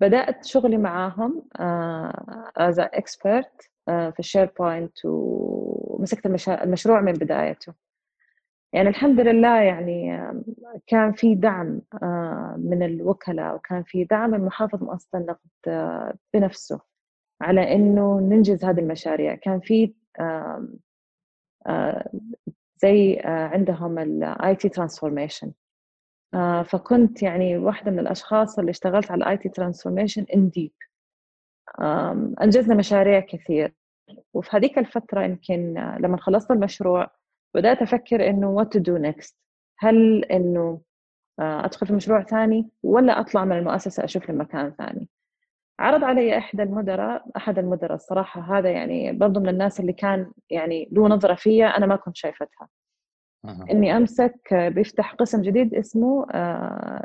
بدأت 0.00 0.44
شغلي 0.44 0.76
معاهم 0.76 1.42
as 2.56 2.80
uh, 2.80 2.84
expert 2.84 3.62
uh, 3.62 3.92
في 4.12 4.18
ال 4.18 4.52
SharePoint 4.58 4.98
ومسكت. 5.04 6.26
المشروع 6.48 7.00
من 7.00 7.12
بدايته 7.12 7.74
يعني 8.72 8.88
الحمد 8.88 9.20
لله 9.20 9.60
يعني 9.60 10.20
كان 10.86 11.12
في 11.12 11.34
دعم 11.34 11.80
من 12.56 12.82
الوكلاء 12.82 13.54
وكان 13.54 13.82
في 13.82 14.04
دعم 14.04 14.30
من 14.30 14.44
محافظ 14.44 14.82
مؤسسة 14.82 15.18
النقد 15.18 16.18
بنفسه 16.34 16.80
على 17.40 17.74
إنه 17.74 18.20
ننجز 18.20 18.64
هذه 18.64 18.80
المشاريع 18.80 19.34
كان 19.34 19.60
في 19.60 19.94
زي 22.76 23.20
عندهم 23.24 23.98
ال 23.98 24.56
IT 24.56 24.68
transformation 24.68 25.46
آه 25.46 25.52
فكنت 26.64 27.22
يعني 27.22 27.56
واحدة 27.56 27.90
من 27.90 27.98
الأشخاص 27.98 28.58
اللي 28.58 28.70
اشتغلت 28.70 29.10
على 29.10 29.24
ال 29.24 29.36
IT 29.36 29.48
transformation 29.48 30.26
in 30.34 30.50
deep 30.50 30.72
أنجزنا 32.42 32.74
مشاريع 32.74 33.20
كثير. 33.20 33.74
وفي 34.34 34.56
هذيك 34.56 34.78
الفترة 34.78 35.22
يمكن 35.22 35.74
لما 36.00 36.16
خلصت 36.16 36.50
المشروع 36.50 37.10
بدأت 37.54 37.82
أفكر 37.82 38.28
إنه 38.28 38.62
what 38.64 38.66
to 38.66 38.80
do 38.80 39.12
next. 39.12 39.34
هل 39.78 40.24
إنه 40.24 40.80
آه 41.40 41.64
أدخل 41.64 41.86
في 41.86 41.92
مشروع 41.92 42.22
ثاني 42.22 42.70
ولا 42.82 43.20
أطلع 43.20 43.44
من 43.44 43.58
المؤسسة 43.58 44.04
أشوف 44.04 44.30
لي 44.30 44.36
مكان 44.36 44.70
ثاني؟ 44.78 45.08
عرض 45.78 46.04
علي 46.04 46.38
إحدى 46.38 46.62
المدراء 46.62 47.24
أحد 47.36 47.58
المدراء 47.58 47.94
الصراحة 47.94 48.58
هذا 48.58 48.70
يعني 48.70 49.12
برضو 49.12 49.40
من 49.40 49.48
الناس 49.48 49.80
اللي 49.80 49.92
كان 49.92 50.32
يعني 50.50 50.88
له 50.92 51.08
نظرة 51.08 51.34
فيا 51.34 51.66
أنا 51.66 51.86
ما 51.86 51.96
كنت 51.96 52.16
شايفتها. 52.16 52.68
إني 53.44 53.96
أمسك 53.96 54.54
بيفتح 54.54 55.14
قسم 55.14 55.42
جديد 55.42 55.74
اسمه 55.74 56.26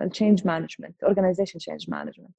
ال 0.01 0.08
change 0.08 0.47
management 0.47 1.03
organization 1.03 1.59
change 1.59 1.89
management 1.89 2.35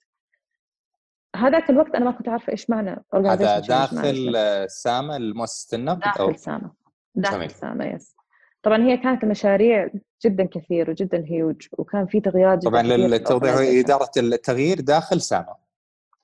هذاك 1.37 1.71
الوقت 1.71 1.95
أنا 1.95 2.05
ما 2.05 2.11
كنت 2.11 2.29
عارفة 2.29 2.53
إيش 2.53 2.71
معنى 2.71 3.05
هذا 3.15 3.59
داخل 3.59 4.37
ساما 4.71 5.17
المؤسسة 5.17 5.77
النقد 5.77 6.01
داخل 6.01 6.25
أو... 6.25 6.33
ساما 6.33 6.71
داخل 7.15 7.37
جميل. 7.37 7.51
ساما 7.51 7.85
yes 7.85 8.17
طبعا 8.63 8.83
هي 8.83 8.97
كانت 8.97 9.25
مشاريع 9.25 9.91
جدا 10.25 10.45
كثير 10.45 10.91
وجدا 10.91 11.25
هيوج 11.27 11.67
وكان 11.73 12.07
في 12.07 12.21
تغييرات 12.21 12.63
طبعا 12.63 12.83
للتوضيح 12.83 13.55
إدارة 13.55 14.11
التغيير 14.17 14.81
داخل 14.81 15.21
ساما 15.21 15.55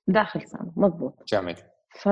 داخل 0.07 0.49
ساما 0.49 0.73
مضبوط. 0.77 1.23
جميل. 1.29 1.57
ف 1.91 2.09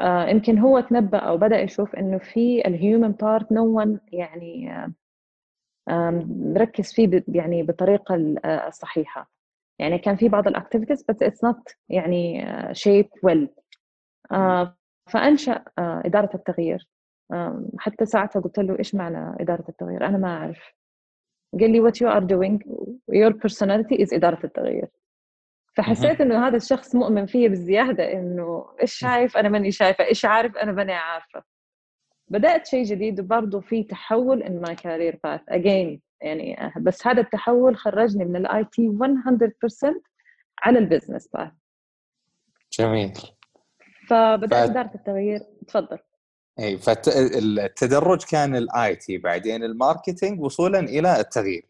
آه 0.00 0.26
يمكن 0.28 0.58
هو 0.58 0.80
تنبأ 0.80 1.18
أو 1.18 1.36
بدأ 1.36 1.60
يشوف 1.60 1.94
إنه 1.96 2.18
في 2.18 2.68
ال 2.68 2.75
human 2.75 3.12
part 3.12 3.52
no 3.52 3.78
one 3.78 4.00
يعني 4.12 4.72
آه 5.88 6.10
مركز 6.28 6.92
فيه 6.92 7.24
يعني 7.28 7.62
بالطريقة 7.62 8.14
الصحيحة. 8.44 9.30
يعني 9.78 9.98
كان 9.98 10.16
في 10.16 10.28
بعض 10.28 10.48
ال 10.48 10.53
activities 10.53 11.04
بس 11.08 11.22
it's 11.22 11.44
not 11.44 11.68
يعني 11.88 12.46
shaped 12.74 13.08
well 13.22 13.48
فأنشأ 15.06 15.64
آه 15.78 16.02
إدارة 16.04 16.30
التغيير. 16.34 16.88
آه 17.32 17.64
حتى 17.78 18.06
ساعتها 18.06 18.40
قلت 18.40 18.58
له 18.58 18.78
إيش 18.78 18.94
معنى 18.94 19.42
إدارة 19.42 19.64
التغيير؟ 19.68 20.06
أنا 20.06 20.18
ما 20.18 20.36
أعرف. 20.36 20.74
قال 21.60 21.72
لي 21.72 21.90
what 21.90 21.94
you 21.94 22.08
are 22.14 22.24
doing 22.26 22.58
your 23.12 23.32
personality 23.32 23.96
is 24.04 24.14
إدارة 24.14 24.44
التغيير. 24.46 24.88
فحسيت 25.76 26.20
إنه 26.20 26.46
هذا 26.46 26.56
الشخص 26.56 26.94
مؤمن 26.94 27.26
فيا 27.26 27.48
بزياده 27.48 28.12
إنه 28.12 28.66
إيش 28.80 28.94
شايف؟ 28.94 29.36
أنا 29.36 29.48
ماني 29.48 29.72
شايفة. 29.72 30.04
إيش 30.04 30.24
عارف؟ 30.24 30.56
أنا 30.56 30.72
ماني 30.72 30.92
عارفة. 30.92 31.42
بدأت 32.28 32.66
شيء 32.66 32.84
جديد 32.84 33.20
وبرضه 33.20 33.60
في 33.60 33.82
تحول 33.82 34.42
in 34.42 34.60
my 34.60 34.74
career 34.74 35.20
path 35.24 35.40
again 35.48 36.00
يعني 36.20 36.72
بس 36.80 37.06
هذا 37.06 37.20
التحول 37.20 37.76
خرجني 37.76 38.24
من 38.24 38.36
ال 38.36 38.64
IT 38.64 38.88
100% 38.88 39.94
على 40.62 40.78
ال 40.78 40.84
business 40.84 41.28
path 41.28 41.52
جميل. 42.72 43.12
فبدأت 44.08 44.68
ف... 44.68 44.70
أدارة 44.70 44.90
التغيير. 44.94 45.40
تفضل. 45.68 45.98
إي 46.60 46.78
فالتدرج 46.78 48.24
كان 48.24 48.56
ال 48.56 48.96
IT 48.96 49.18
بعدين 49.18 49.64
ال 49.64 49.72
marketing 49.72 50.40
وصولا 50.40 50.78
إلى 50.78 51.20
التغيير. 51.20 51.69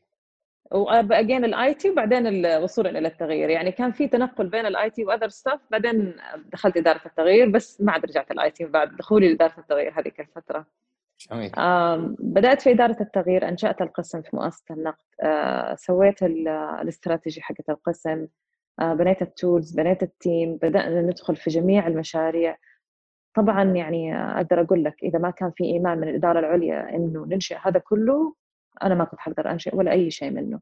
و 0.70 0.83
again 0.83 1.44
ال 1.44 1.74
IT 1.74 1.90
وبعدين 1.90 2.46
وصولا 2.46 2.90
إلى 2.90 3.08
التغيير. 3.08 3.50
يعني 3.50 3.72
كان 3.72 3.92
في 3.92 4.08
تنقل 4.08 4.46
بين 4.48 4.66
ال 4.66 4.90
IT 4.90 5.04
و 5.04 5.08
other 5.08 5.28
stuff 5.28 5.60
بعدين 5.70 6.14
دخلت 6.52 6.76
إدارة 6.76 7.00
التغيير 7.06 7.48
بس 7.48 7.80
ما 7.80 7.92
عاد 7.92 8.04
رجعت 8.04 8.30
ال 8.30 8.50
IT 8.50 8.64
بعد. 8.64 8.96
دخولي 8.96 9.28
لإدارة 9.28 9.54
التغيير 9.58 10.00
هذيك 10.00 10.20
الفترة. 10.20 10.66
جميل. 11.30 11.50
بدأت 12.18 12.62
في 12.62 12.70
إدارة 12.70 12.96
التغيير 13.00 13.48
أنشأت 13.48 13.82
القسم 13.82 14.22
في 14.22 14.36
مؤسسة 14.36 14.74
النقد. 14.74 15.04
آه، 15.22 15.74
سويت 15.74 16.22
الاستراتيجي 16.22 17.40
حقت 17.42 17.70
القسم. 17.70 18.26
آه، 18.80 18.94
بنيت 18.94 19.22
ال 19.22 19.31
tools 19.31 19.72
بنيت 19.72 20.02
ال 20.02 20.13
team 20.13 20.56
بدأنا 20.56 21.02
ندخل 21.02 21.36
في 21.36 21.50
جميع 21.50 21.86
المشاريع. 21.86 22.56
طبعا 23.34 23.64
يعني 23.64 24.16
أقدر 24.16 24.60
أقول 24.60 24.84
لك 24.84 24.96
إذا 25.02 25.18
ما 25.18 25.30
كان 25.30 25.50
في 25.50 25.64
إيمان 25.64 25.98
من 25.98 26.08
الإدارة 26.08 26.38
العليا 26.38 26.96
إنه 26.96 27.26
ننشئ 27.26 27.56
هذا 27.62 27.78
كله 27.78 28.34
أنا 28.82 28.94
ما 28.94 29.04
كنت 29.04 29.20
حقدر 29.20 29.50
أنشئ 29.50 29.76
ولا 29.76 29.92
أي 29.92 30.10
شيء 30.10 30.30
منه. 30.30 30.60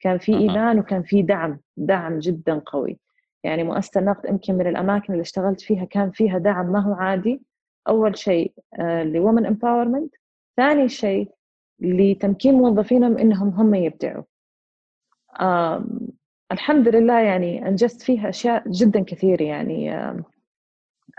كان 0.00 0.18
في 0.18 0.34
إيمان 0.34 0.78
وكان 0.78 1.02
في 1.02 1.22
دعم 1.22 1.60
دعم 1.76 2.18
جدا 2.18 2.62
قوي. 2.66 2.98
يعني 3.44 3.64
مؤسسة 3.64 4.00
النقد 4.00 4.28
يمكن 4.28 4.54
من 4.54 4.66
الأماكن 4.66 5.12
اللي 5.12 5.22
اشتغلت 5.22 5.60
فيها 5.60 5.84
كان 5.84 6.10
فيها 6.10 6.38
دعم 6.38 6.72
ما 6.72 6.80
هو 6.80 6.92
عادي. 6.92 7.42
أول 7.88 8.18
شيء 8.18 8.52
ل 9.02 9.09
women 9.09 9.46
empowerment 9.46 10.14
ثاني 10.56 10.88
شيء 10.88 11.30
لتمكين 11.80 12.54
موظفينهم 12.54 13.18
إنهم 13.18 13.48
هم 13.48 13.74
يبدعوا. 13.74 14.24
الحمد 16.52 16.88
لله 16.88 17.20
يعني 17.20 17.68
أنجزت 17.68 18.02
فيها 18.02 18.28
أشياء 18.28 18.68
جدا 18.68 19.00
كثير 19.04 19.40
يعني 19.40 19.94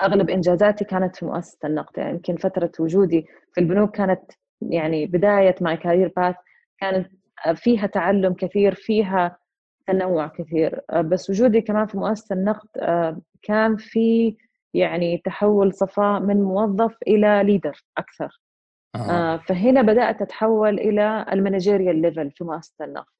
أغلب 0.01 0.29
إنجازاتي 0.29 0.85
كانت 0.85 1.15
في 1.15 1.25
مؤسسة 1.25 1.67
النقد. 1.67 1.97
يعني 1.97 2.11
يمكن 2.11 2.35
فترة 2.35 2.71
وجودي 2.79 3.25
في 3.53 3.61
البنوك 3.61 3.95
كانت 3.95 4.31
يعني 4.61 5.05
بداية 5.05 5.55
my 5.61 5.77
career 5.77 6.13
path 6.17 6.35
كانت 6.79 7.11
فيها 7.55 7.87
تعلم 7.87 8.33
كثير 8.33 8.75
فيها 8.75 9.37
تنوع 9.87 10.27
كثير. 10.27 10.81
بس 11.01 11.29
وجودي 11.29 11.61
كمان 11.61 11.87
في 11.87 11.97
مؤسسة 11.97 12.35
النقد 12.35 12.67
كان 13.41 13.75
في 13.77 14.37
يعني 14.73 15.17
تحول 15.17 15.73
صفاء 15.73 16.19
من 16.19 16.43
موظف 16.43 16.97
إلى 17.07 17.43
leader 17.43 17.83
أكثر. 17.97 18.41
آه. 18.95 19.37
فهنا 19.37 19.81
بدأت 19.81 20.21
أتحول 20.21 20.79
إلى 20.79 21.25
ال 21.31 21.38
managerial 21.38 22.01
level 22.01 22.31
في 22.31 22.43
مؤسسة 22.43 22.85
النقد. 22.85 23.13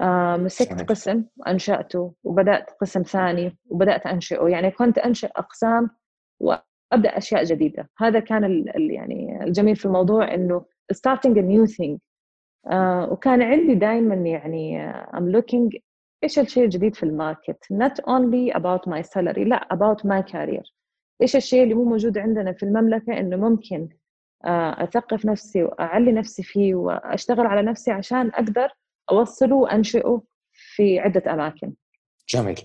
آه 0.00 0.36
مسكت 0.36 0.88
قسم 0.88 1.24
أنشأته 1.46 2.14
وبدأت 2.24 2.70
قسم 2.70 3.02
ثاني 3.02 3.58
وبدأت 3.70 4.06
أنشئه. 4.06 4.48
يعني 4.48 4.70
كنت 4.70 4.98
أنشئ 4.98 5.30
أقسام 5.36 5.90
وابدا 6.92 7.18
أشياء 7.18 7.44
جديدة 7.44 7.90
هذا 7.98 8.20
كان 8.20 8.44
ال 8.44 8.90
يعني 8.90 9.44
الجميل 9.44 9.76
في 9.76 9.86
الموضوع 9.86 10.34
إنه 10.34 10.64
starting 10.94 11.34
a 11.34 11.42
new 11.42 11.74
thing 11.76 11.98
آه 12.66 13.12
وكان 13.12 13.42
عندي 13.42 13.74
دائما 13.74 14.14
يعني 14.14 14.92
uh, 14.92 15.06
I'm 15.06 15.36
looking 15.36 15.80
إيش 16.24 16.38
الشيء 16.38 16.64
الجديد 16.64 16.94
في 16.94 17.02
الماركت 17.02 17.64
not 17.72 17.94
only 18.02 18.54
about 18.54 18.90
my 18.92 19.02
salary 19.02 19.38
لا 19.38 19.68
about 19.72 20.06
my 20.06 20.32
career 20.32 20.72
إيش 21.22 21.36
الشيء 21.36 21.62
اللي 21.62 21.74
مو 21.74 21.84
موجود 21.84 22.18
عندنا 22.18 22.52
في 22.52 22.62
المملكة 22.62 23.18
إنه 23.18 23.36
ممكن 23.36 23.88
آه 24.44 24.84
أثقف 24.84 25.26
نفسي 25.26 25.62
وأعلي 25.62 26.12
نفسي 26.12 26.42
فيه 26.42 26.74
وأشتغل 26.74 27.46
على 27.46 27.62
نفسي 27.62 27.90
عشان 27.90 28.28
أقدر 28.28 28.68
أوصله 29.10 29.56
وأنشئه 29.56 30.22
في 30.52 30.98
عدة 30.98 31.34
أماكن. 31.34 31.72
جميل. 32.28 32.60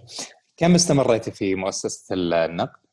كم 0.57 0.75
استمريتي 0.75 1.31
في 1.31 1.55
مؤسسة 1.55 2.15
النقد؟ 2.15 2.84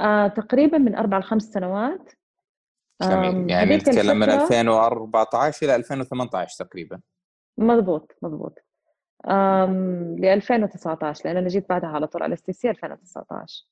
آه 0.00 0.28
تقريبا 0.28 0.78
من 0.78 0.94
أربع 0.94 1.18
لخمس 1.18 1.42
سنوات. 1.42 2.12
جميل 3.02 3.50
يعني 3.50 3.76
نتكلم 3.76 4.16
من 4.18 4.30
2014 4.30 5.66
إلى 5.66 5.76
2018 5.76 6.64
تقريبا. 6.64 7.00
مضبوط 7.58 8.12
مضبوط. 8.22 8.58
ل 10.18 10.24
2019 10.24 11.24
لأن 11.24 11.36
أنا 11.36 11.48
جيت 11.48 11.68
بعدها 11.68 11.88
على 11.90 12.06
طول 12.06 12.22
على 12.22 12.34
إس 12.34 12.42
تي 12.42 12.52
سي 12.52 12.70
2019. 12.70 13.66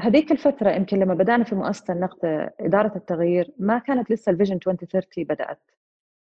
هذيك 0.00 0.32
الفترة 0.32 0.70
يمكن 0.70 0.98
لما 0.98 1.14
بدأنا 1.14 1.44
في 1.44 1.54
مؤسسة 1.54 1.94
النقد 1.94 2.50
إدارة 2.60 2.96
التغيير 2.96 3.50
ما 3.58 3.78
كانت 3.78 4.10
لسه 4.10 4.30
ال 4.30 4.33
vision 4.33 4.54
2030 4.54 5.24
بدأت 5.24 5.70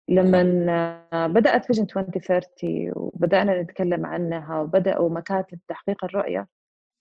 لما 0.07 1.27
بدأت 1.27 1.65
vision 1.65 1.83
2030 1.83 2.91
وبدأنا 2.95 3.61
نتكلم 3.61 4.05
عنها 4.05 4.61
وبدأوا 4.61 5.09
مكاتب 5.09 5.59
تحقيق 5.67 6.05
الرؤية 6.05 6.47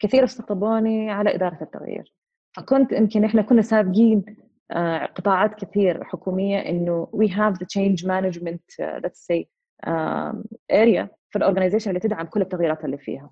كثير 0.00 0.24
استقطبوني 0.24 1.11
على 1.11 1.34
إدارة 1.34 1.58
التغيير. 1.62 2.14
فكنت 2.56 2.92
يمكن 2.92 3.24
إحنا 3.24 3.42
كنا 3.42 3.62
سابقين 3.62 4.24
آه، 4.70 5.06
قطاعات 5.06 5.64
كثير 5.64 6.04
حكومية 6.04 6.58
إنه 6.58 7.08
we 7.16 7.28
have 7.28 7.54
the 7.58 7.66
change 7.66 8.04
management 8.04 8.84
uh, 8.84 9.00
let's 9.04 9.26
say 9.26 9.44
area 10.72 11.06
في 11.30 11.37
ال 11.37 11.41
organization 11.41 11.90
اللي 11.90 12.00
تدعم 12.00 12.26
كل 12.26 12.40
التغييرات 12.40 12.84
اللي 12.84 12.98
فيها. 12.98 13.30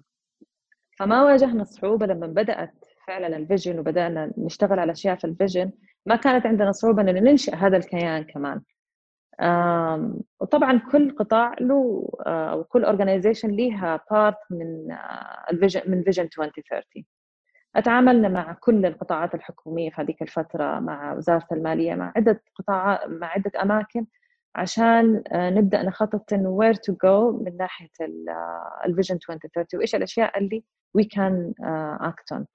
فما 0.99 1.25
واجهنا 1.25 1.65
صعوبة 1.65 2.07
لما 2.07 2.27
بدأت 2.27 2.85
فعلا 3.07 3.37
ال 3.37 3.43
vision 3.43 3.79
وبدأنا 3.79 4.33
نشتغل 4.39 4.79
على 4.79 4.93
أشياء 4.93 5.17
في 5.17 5.25
ال 5.25 5.31
vision 5.31 5.71
ما 6.07 6.17
كانت 6.17 6.47
عندنا 6.47 6.73
صعوبة 6.73 7.03
إن 7.03 7.25
ننشئ 7.25 7.55
هذا 7.55 7.77
الكيان 7.77 8.25
كمان. 8.25 8.61
وطبعا 10.41 10.79
كل 10.93 11.17
قطاع 11.17 11.55
له 11.61 12.09
آه، 12.27 12.51
أو 12.53 12.65
كل 12.65 12.85
organization 12.85 13.51
ليها 13.51 14.01
part 14.11 14.39
من 14.51 14.93
آه، 14.93 15.47
من 15.87 16.03
vision 16.03 16.23
2030 16.25 17.05
أتعاملنا 17.77 18.29
مع 18.29 18.53
كل 18.53 18.87
القطاعات 18.87 19.35
الحكومية 19.35 19.91
في 19.91 20.01
هذيك 20.03 20.23
الفترة 20.23 20.81
مع 20.81 21.13
وزارة 21.15 21.47
المالية 21.53 21.95
مع 21.95 22.13
عدة 22.17 22.43
قطاعات 22.55 23.09
مع 23.09 23.27
عدة 23.27 23.63
أماكن 23.63 24.07
عشان 24.55 25.23
آه، 25.33 25.51
نبدأ 25.51 25.83
نخطط 25.83 26.33
انه 26.33 26.49
where 26.49 26.75
to 26.75 26.95
go 27.05 27.33
من 27.33 27.57
ناحية 27.57 27.91
ال 28.87 28.91
vision 28.91 29.17
2030 29.17 29.79
وإيش 29.79 29.95
الأشياء 29.95 30.39
اللي 30.39 30.65
we 30.95 31.05
can 31.05 31.55
act 32.01 32.33
on 32.33 32.47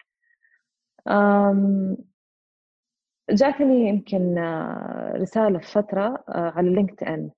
جاتني 3.32 3.88
يمكن 3.90 4.38
آه، 4.38 5.14
رسالة 5.16 5.60
في 5.60 5.72
فترة 5.72 6.24
آه، 6.30 6.54
على 6.56 6.70
لينكد 6.70 7.04
إن 7.04 7.30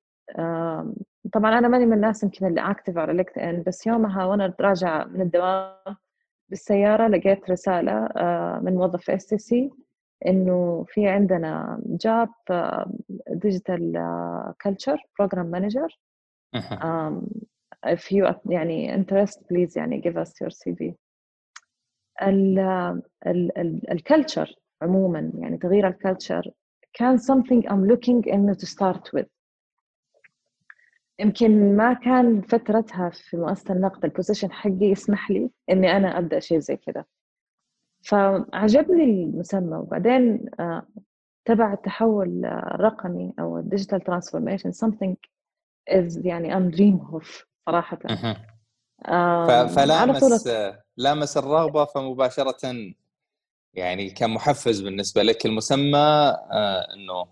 طبعا 1.34 1.58
أنا 1.58 1.68
ماني 1.68 1.86
من 1.86 1.94
الناس 1.94 2.24
يمكن 2.24 2.46
اللي 2.48 2.62
active 2.72 2.98
على 2.98 3.14
لينكد 3.14 3.40
إن 3.40 3.64
بس 3.68 3.88
يومها 3.88 4.26
وأنا 4.26 4.54
راجعة 4.62 5.04
من 5.06 5.22
الدوام 5.22 5.96
بالسيارة 6.50 7.08
لقيت 7.08 7.50
رسالة 7.52 8.06
آه، 8.06 8.60
من 8.60 8.76
موظف 8.76 9.04
في 9.04 9.16
اس 9.16 9.26
تي 9.26 9.38
سي 9.38 9.72
إنه 10.26 10.86
في 10.88 11.08
عندنا 11.08 11.82
job 11.86 12.30
digital 13.28 13.94
culture 14.62 14.98
program 15.20 15.46
manager 15.46 16.00
if 17.86 18.12
you 18.12 18.34
يعني 18.46 18.98
interest 18.98 19.40
please 19.40 19.78
يعني 19.78 20.02
give 20.02 20.16
us 20.16 20.30
your 20.30 20.50
CV 20.50 20.94
ال 23.92 24.00
culture 24.00 24.56
عموما 24.84 25.32
يعني 25.40 25.58
تغيير 25.58 25.88
ال 25.88 25.96
culture 25.96 26.52
كان 26.94 27.18
something 27.18 27.64
I'm 27.70 27.92
looking 27.92 28.34
إنه 28.34 28.54
to 28.54 28.66
start 28.68 29.20
with. 29.20 29.26
يمكن 31.20 31.78
ما 31.78 31.94
كان 31.94 32.42
فترتها 32.42 33.10
في 33.10 33.38
مؤسسة 33.38 33.74
النقد 33.74 34.06
ال 34.06 34.11
position 34.11 34.52
حقي 34.52 34.86
يسمح 34.86 35.32
لي 35.32 35.50
إني 35.70 35.98
أنا 35.98 36.18
أبدأ 36.18 36.40
شيء 36.40 36.60
زي 36.60 36.78
كذا. 36.78 37.06
فعجبني 38.02 39.04
المسمى. 39.04 39.76
وبعدين 39.78 40.46
آه، 40.60 40.88
تبع 41.46 41.74
التحول 41.74 42.46
الرقمي 42.46 43.34
أو 43.40 43.58
ال 43.58 43.63
digital 43.63 44.02
transformation 44.02 44.72
something 44.72 45.16
is 45.92 46.26
يعني 46.26 46.56
I'm 46.56 46.76
dream 46.76 47.16
of 47.16 47.46
صراحة. 47.66 48.00
فلامس 49.68 50.48
لامس 50.98 51.38
الرغبة 51.38 51.86
فمباشرة 51.86 52.94
يعني 53.74 54.10
كان 54.10 54.30
محفز 54.30 54.82
بالنسبة 54.82 55.24
لك 55.24 55.46
المسمى 55.46 55.98
آه 55.98 56.88
إنه 56.94 57.26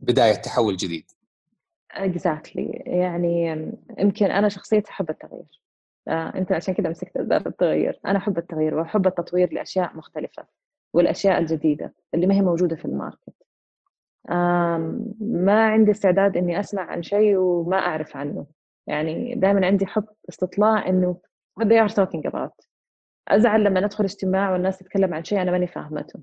بداية 0.00 0.34
تحول 0.34 0.76
جديد. 0.76 1.10
exactly 1.90 2.82
يعني 2.86 3.72
يمكن 3.98 4.26
أنا 4.26 4.48
شخصيتي 4.48 4.90
أحب 4.90 5.10
التغيير. 5.10 5.60
آه 6.08 6.32
أنت 6.34 6.52
عشان 6.52 6.74
كذا 6.74 6.88
مسكت 6.88 7.16
إدارة 7.16 7.48
التغيير. 7.48 8.00
أنا 8.06 8.18
أحب 8.18 8.38
التغيير 8.38 8.74
وأحب 8.74 9.06
التطوير 9.06 9.52
لأشياء 9.52 9.96
مختلفة 9.96 10.44
والأشياء 10.92 11.38
الجديدة 11.38 11.94
اللي 12.14 12.26
ما 12.26 12.34
هي 12.34 12.40
موجودة 12.40 12.76
في 12.76 12.84
ال 12.84 12.90
market. 12.90 13.34
ما 15.20 15.64
عندي 15.64 15.90
استعداد 15.90 16.36
إني 16.36 16.60
أسمع 16.60 16.82
عن 16.82 17.02
شيء 17.02 17.36
وما 17.36 17.76
أعرف 17.78 18.16
عنه. 18.16 18.46
يعني 18.86 19.34
دائما 19.34 19.66
عندي 19.66 19.86
حب 19.86 20.04
استطلاع 20.28 20.88
إنه 20.88 21.16
what 21.60 21.64
they 21.64 21.88
are 21.88 21.94
talking 21.94 22.30
about. 22.30 22.69
أزعل 23.36 23.64
لما 23.64 23.80
ندخل 23.80 24.04
اجتماع 24.04 24.52
والناس 24.52 24.78
تتكلم 24.78 25.14
عن 25.14 25.24
شيء 25.24 25.42
أنا 25.42 25.50
ماني 25.50 25.66
فاهمته. 25.66 26.20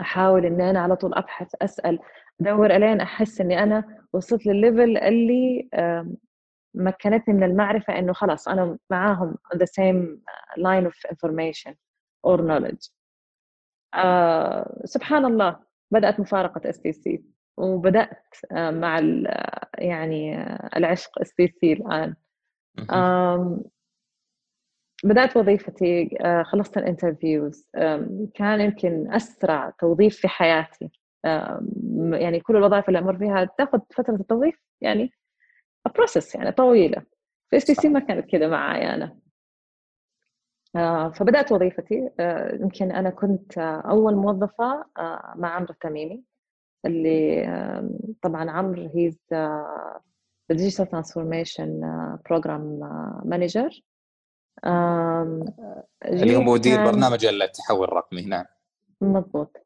أحاول 0.00 0.46
إني 0.46 0.70
أنا 0.70 0.80
على 0.80 0.96
طول 0.96 1.14
أبحث 1.14 1.54
أسأل 1.62 1.98
أدور 2.40 2.76
إلين 2.76 3.00
أحس 3.00 3.40
إني 3.40 3.62
أنا 3.62 4.04
وصلت 4.12 4.46
للليفل 4.46 4.96
اللي 4.98 5.68
مكنتني 6.74 7.34
من 7.34 7.42
المعرفة 7.42 7.98
إنه 7.98 8.12
خلاص 8.12 8.48
أنا 8.48 8.78
معاهم 8.90 9.34
on 9.54 9.58
the 9.58 9.66
same 9.66 10.18
line 10.58 10.86
of 10.90 11.10
information 11.12 11.72
or 12.26 12.38
knowledge. 12.38 12.90
آه 13.94 14.82
سبحان 14.84 15.24
الله 15.24 15.56
بدأت 15.90 16.20
مفارقة 16.20 16.70
اس 16.70 16.80
تي 16.80 16.92
سي 16.92 17.24
وبدأت 17.56 18.22
آه 18.52 18.70
مع 18.70 18.98
يعني 19.78 20.38
آه 20.38 20.70
العشق 20.76 21.20
اس 21.20 21.34
تي 21.34 21.48
سي 21.48 21.72
الآن. 21.72 22.14
بدأت 25.04 25.36
وظيفتي 25.36 26.18
آه، 26.20 26.42
خلصت 26.42 26.78
ال 26.78 26.86
interviews 26.86 27.68
كان 28.34 28.60
يمكن 28.60 29.12
أسرع 29.12 29.70
توظيف 29.70 30.16
في 30.16 30.28
حياتي. 30.28 30.90
يعني 32.12 32.40
كل 32.40 32.56
الوظائف 32.56 32.88
اللي 32.88 32.98
أمر 32.98 33.18
فيها 33.18 33.44
تاخذ 33.58 33.78
فترة 33.94 34.14
التوظيف 34.14 34.62
يعني 34.80 35.12
process 35.94 36.34
يعني 36.34 36.52
طويلة. 36.52 37.02
في 37.50 37.56
إس 37.56 37.64
تي 37.64 37.74
سي 37.74 37.88
ما 37.88 38.00
كانت 38.00 38.30
كذا 38.30 38.48
معي 38.48 38.94
أنا. 38.94 39.18
آه، 40.76 41.10
فبدأت 41.10 41.52
وظيفتي. 41.52 42.10
آه، 42.20 42.54
يمكن 42.54 42.92
أنا 42.92 43.10
كنت 43.10 43.58
أول 43.58 44.14
موظفة 44.14 44.84
مع 45.36 45.48
عمرو 45.48 45.70
التميمي 45.70 46.24
اللي 46.84 47.46
طبعا 48.22 48.50
عمرو 48.50 48.90
he's 48.94 49.18
digital 50.50 50.86
transformation 50.86 51.80
program 52.30 52.78
manager 53.24 53.70
اللي 54.64 56.36
هو 56.36 56.40
مدير 56.42 56.84
برنامج 56.84 57.24
التحول 57.24 57.88
الرقمي 57.88 58.22
نعم. 58.22 58.44
مضبوط 59.00 59.56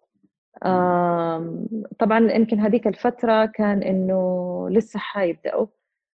طبعا 1.99 2.33
يمكن 2.33 2.61
هذيك 2.61 2.87
الفترة 2.87 3.47
كان 3.47 3.83
إنه 3.83 4.67
لسه 4.71 4.99
حيبدأوا 4.99 5.67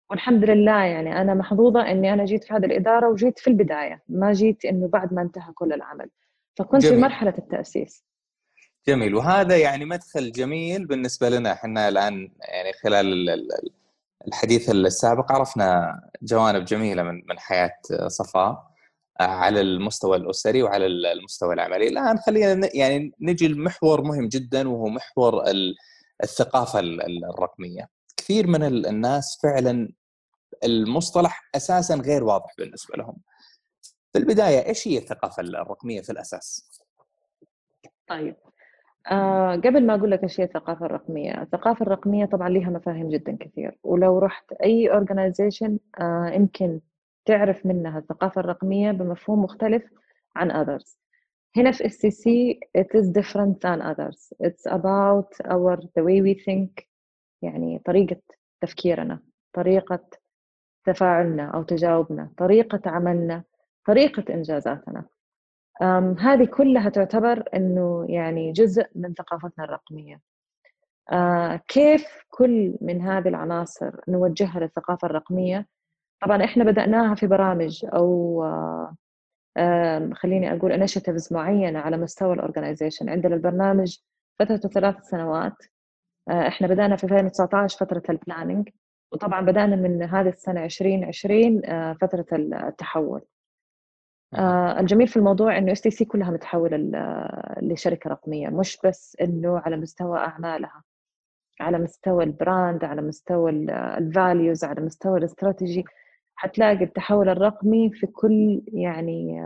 والحمد 0.09 0.43
لله 0.43 0.83
يعني 0.83 1.21
أنا 1.21 1.33
محظوظة 1.33 1.91
إني 1.91 2.13
أنا 2.13 2.25
جيت 2.25 2.43
في 2.43 2.53
هذه 2.53 2.65
الإدارة 2.65 3.09
وجيت 3.09 3.39
في 3.39 3.47
البداية 3.47 4.03
ما 4.09 4.33
جيت 4.33 4.65
إنه 4.65 4.87
بعد 4.87 5.13
ما 5.13 5.21
انتهى 5.21 5.53
كل 5.53 5.73
العمل. 5.73 6.09
فكنت 6.55 6.81
جميل. 6.81 6.95
في 6.95 7.01
مرحلة 7.01 7.33
التأسيس. 7.37 8.05
جميل. 8.87 9.15
وهذا 9.15 9.57
يعني 9.57 9.85
مدخل 9.85 10.31
جميل 10.31 10.85
بالنسبة 10.85 11.29
لنا. 11.29 11.51
إحنا 11.51 11.87
الآن 11.89 12.31
يعني 12.39 12.73
خلال 12.83 13.29
الحديث 14.27 14.69
السابق 14.69 15.31
عرفنا 15.31 15.99
جوانب 16.21 16.65
جميلة 16.65 17.03
من 17.03 17.21
من 17.29 17.39
حياة 17.39 17.77
صفاء 18.07 18.75
على 19.19 19.61
المستوى 19.61 20.17
الأسري 20.17 20.63
وعلى 20.63 20.85
المستوى 20.85 21.53
العملي. 21.53 21.87
الآن 21.87 22.17
خلينا 22.17 22.69
يعني 22.73 23.11
نجي 23.21 23.47
لمحور 23.47 24.01
مهم 24.01 24.27
جدا 24.27 24.69
وهو 24.69 24.89
محور 24.89 25.43
الثقافة 26.23 26.79
الرقمية. 26.79 27.89
كثير 28.17 28.47
من 28.47 28.63
الناس 28.63 29.39
فعلا 29.43 29.89
المصطلح 30.63 31.49
أساسا 31.55 31.95
غير 31.95 32.23
واضح 32.23 32.53
بالنسبة 32.57 32.97
لهم. 32.97 33.17
في 34.13 34.19
البداية 34.19 34.65
إيش 34.67 34.87
هي 34.87 34.97
الثقافة 34.97 35.41
الرقمية 35.41 36.01
في 36.01 36.11
الأساس؟ 36.11 36.69
طيب. 38.07 38.35
آه 39.11 39.55
قبل 39.55 39.85
ما 39.85 39.95
أقول 39.95 40.11
لك 40.11 40.39
هي 40.39 40.43
الثقافة 40.45 40.85
الرقمية، 40.85 41.41
الثقافة 41.41 41.83
الرقمية 41.83 42.25
طبعا 42.25 42.49
لها 42.49 42.69
مفاهيم 42.69 43.09
جدا 43.09 43.37
كثير 43.39 43.77
ولو 43.83 44.19
رحت 44.19 44.51
أي 44.53 44.91
اورجنايزيشن 44.91 45.79
آه 45.99 46.27
يمكن 46.33 46.79
تعرف 47.25 47.65
منها 47.65 47.99
الثقافة 47.99 48.41
الرقمية 48.41 48.91
بمفهوم 48.91 49.43
مختلف 49.43 49.83
عن 50.35 50.51
others. 50.51 50.97
هنا 51.57 51.71
في 51.71 51.83
SCC 51.89 52.57
it 52.81 52.99
is 53.01 53.05
different 53.09 53.55
than 53.61 53.81
others. 53.81 54.33
It's 54.47 54.71
about 54.71 55.47
our 55.51 55.77
the 55.77 56.03
way 56.03 56.21
we 56.21 56.43
think 56.45 56.85
يعني 57.41 57.81
طريقة 57.85 58.21
تفكيرنا، 58.61 59.19
طريقة 59.53 59.99
تفاعلنا 60.85 61.43
أو 61.43 61.63
تجاوبنا، 61.63 62.31
طريقة 62.37 62.81
عملنا، 62.85 63.43
طريقة 63.85 64.33
إنجازاتنا. 64.33 65.05
هذه 66.19 66.45
كلها 66.45 66.89
تعتبر 66.89 67.43
إنه 67.53 68.05
يعني 68.09 68.51
جزء 68.51 68.85
من 68.95 69.13
ثقافتنا 69.13 69.65
الرقمية. 69.65 70.21
آه، 71.11 71.61
كيف 71.67 72.05
كل 72.29 72.77
من 72.81 73.01
هذه 73.01 73.27
العناصر 73.27 73.91
نوجهها 74.07 74.59
للثقافة 74.59 75.05
الرقمية؟ 75.05 75.67
طبعا 76.21 76.43
إحنا 76.43 76.63
بدأناها 76.63 77.15
في 77.15 77.27
برامج 77.27 77.85
أو 77.93 78.43
خليني 80.13 80.53
أقول 80.55 80.71
initiatives 80.71 81.33
معينة 81.33 81.79
على 81.79 81.97
مستوى 81.97 82.33
ال 82.33 82.39
organization 82.39 83.09
عندنا 83.09 83.35
البرنامج 83.35 83.97
فترته 84.39 84.69
ثلاث 84.69 84.95
سنوات. 85.03 85.57
آه، 86.29 86.47
إحنا 86.47 86.67
بدأنا 86.67 86.95
في 86.95 87.03
2019 87.03 87.77
فترة 87.77 88.03
ال 88.09 88.16
planning 88.16 88.69
وطبعا 89.11 89.41
بدأنا 89.41 89.75
من 89.75 90.03
هذه 90.03 90.29
السنة 90.29 90.65
2020 90.65 91.65
آه، 91.65 91.93
فترة 91.93 92.25
التحول. 92.33 93.21
آه 94.35 94.79
الجميل 94.79 95.07
في 95.07 95.17
الموضوع 95.17 95.57
إنه 95.57 95.71
STC 95.71 96.05
كلها 96.05 96.31
متحولة 96.31 96.77
لشركة 97.61 98.09
رقمية 98.09 98.47
مش 98.49 98.77
بس 98.85 99.17
إنه 99.21 99.59
على 99.59 99.77
مستوى 99.77 100.17
أعمالها 100.19 100.83
على 101.59 101.77
مستوى 101.79 102.23
ال 102.23 102.33
brand 102.33 102.83
على 102.83 103.01
مستوى 103.01 103.51
ال 103.97 104.06
values 104.06 104.63
على 104.63 104.81
مستوى 104.81 105.19
الاستراتيجي. 105.19 105.85
حتلاقي 106.35 106.83
التحول 106.83 107.29
الرقمي 107.29 107.89
في 107.93 108.07
كل 108.07 108.61
يعني 108.67 109.41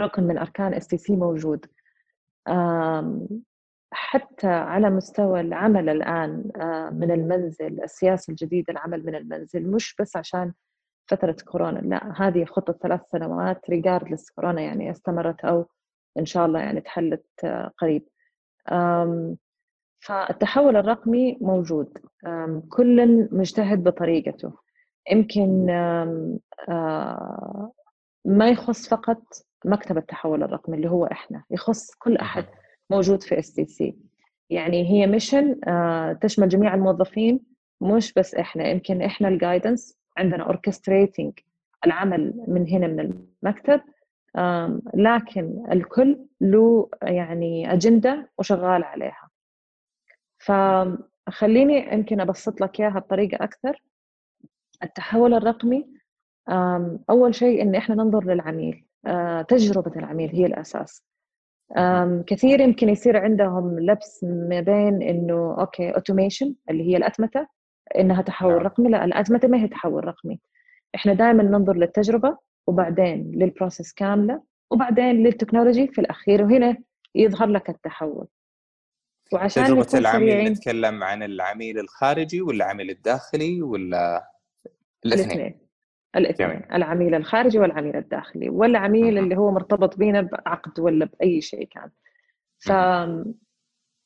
ركن 0.00 0.22
من 0.22 0.38
أركان 0.38 0.74
STC 0.74 1.16
موجود. 1.16 1.66
حتى 3.92 4.46
على 4.46 4.90
مستوى 4.90 5.40
العمل 5.40 5.88
الآن 5.88 6.50
آه، 6.56 6.90
من 6.90 7.10
المنزل 7.10 7.82
السياسة 7.82 8.30
الجديدة 8.30 8.72
العمل 8.72 9.06
من 9.06 9.14
المنزل 9.14 9.70
مش 9.70 9.96
بس 10.00 10.16
عشان 10.16 10.52
فترة 11.06 11.36
كورونا. 11.44 11.78
لا 11.78 12.12
هذه 12.16 12.44
خطة 12.44 12.72
ثلاث 12.72 13.00
سنوات 13.12 13.70
regardless 13.70 14.30
كورونا 14.30 14.60
يعني 14.60 14.90
استمرت 14.90 15.44
أو 15.44 15.66
إن 16.18 16.26
شاء 16.26 16.46
الله 16.46 16.60
يعني 16.60 16.80
تحلت 16.80 17.26
آه، 17.44 17.72
قريب. 17.78 18.08
فالتحول 20.00 20.76
الرقمي 20.76 21.38
موجود. 21.40 21.98
كل 22.68 23.28
مجتهد 23.32 23.84
بطريقته. 23.84 24.52
يمكن 25.12 25.70
آه، 26.68 27.72
ما 28.24 28.48
يخص 28.48 28.88
فقط 28.88 29.22
مكتب 29.64 29.98
التحول 29.98 30.42
الرقمي 30.42 30.76
اللي 30.76 30.90
هو 30.90 31.06
إحنا 31.06 31.44
يخص 31.50 31.94
كل 31.94 32.16
أحد 32.16 32.44
موجود 32.90 33.22
في 33.22 33.38
STC 33.38 33.96
يعني 34.50 34.90
هي 34.90 35.06
mission 35.06 35.60
آه، 35.68 36.12
تشمل 36.12 36.48
جميع 36.48 36.74
الموظفين 36.74 37.40
مش 37.80 38.12
بس 38.12 38.34
إحنا. 38.34 38.68
يمكن 38.68 39.02
إحنا 39.02 39.28
ال 39.28 39.36
guidance 39.36 39.98
عندنا 40.16 40.42
orchestrating 40.44 41.32
العمل 41.86 42.44
من 42.48 42.68
هنا 42.68 42.86
من 42.86 43.00
المكتب 43.42 43.80
لكن 44.94 45.64
الكل 45.72 46.26
له 46.40 46.88
يعني 47.02 47.72
أجندة 47.72 48.30
وشغال 48.38 48.84
عليها. 48.84 49.30
فخليني 50.38 51.92
يمكن 51.94 52.20
أبسط 52.20 52.60
لك 52.60 52.80
إياها 52.80 52.98
بطريقة 52.98 53.44
أكثر. 53.44 53.82
التحول 54.82 55.34
الرقمي 55.34 55.86
أول 57.10 57.34
شيء 57.34 57.62
إن 57.62 57.74
إحنا 57.74 57.94
ننظر 57.94 58.24
للعميل 58.24 58.84
تجربة 59.48 59.92
العميل 59.96 60.30
هي 60.30 60.46
الأساس. 60.46 61.04
كثير 62.26 62.60
يمكن 62.60 62.88
يصير 62.88 63.16
عندهم 63.16 63.80
لبس 63.80 64.24
ما 64.24 64.60
بين 64.60 65.02
إنه 65.02 65.56
okay 65.60 65.90
automation 65.90 66.54
اللي 66.70 66.92
هي 66.92 66.96
الأتمتة 66.96 67.46
إنها 67.98 68.22
تحول 68.22 68.52
نعم. 68.52 68.62
رقمي. 68.62 68.88
لا 68.88 69.04
الأتمتة 69.04 69.40
ما 69.44 69.58
هي 69.58 69.68
تحول 69.68 70.04
رقمي. 70.04 70.40
إحنا 70.94 71.12
دائما 71.12 71.42
ننظر 71.42 71.76
للتجربة 71.76 72.38
وبعدين 72.66 73.32
لل 73.34 73.47
process 73.47 73.92
كاملة 73.92 74.42
وبعدين 74.70 75.22
لل 75.22 75.33
technology 75.33 75.88
في 75.88 76.00
الأخير 76.00 76.42
وهنا 76.42 76.76
يظهر 77.14 77.48
لك 77.48 77.70
التحول. 77.70 78.26
وعشان 79.32 79.64
تجربة 79.64 79.86
العميل 79.94 80.44
نتكلم 80.44 81.04
عن 81.04 81.22
العميل 81.22 81.78
الخارجي 81.78 82.40
ولا 82.40 82.64
العميل 82.64 82.90
الداخلي 82.90 83.62
ولا 83.62 84.30
الاثنين؟ 85.06 85.60
الاثنين. 86.16 86.62
العميل 86.72 87.14
الخارجي 87.14 87.58
والعميل 87.58 87.96
الداخلي. 87.96 88.48
والعميل 88.48 89.18
اللي 89.18 89.36
هو 89.36 89.50
مرتبط 89.50 89.98
بينا 89.98 90.20
بعقد 90.20 90.80
ولا 90.80 91.04
بأي 91.04 91.40
شيء 91.40 91.68
كان. 91.68 91.90
ف 92.58 92.72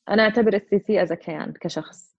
أنا 0.09 0.23
أعتبر 0.23 0.53
السي 0.53 0.79
سي 0.79 1.03
از 1.03 1.13
كيان 1.13 1.53
كشخص. 1.61 2.16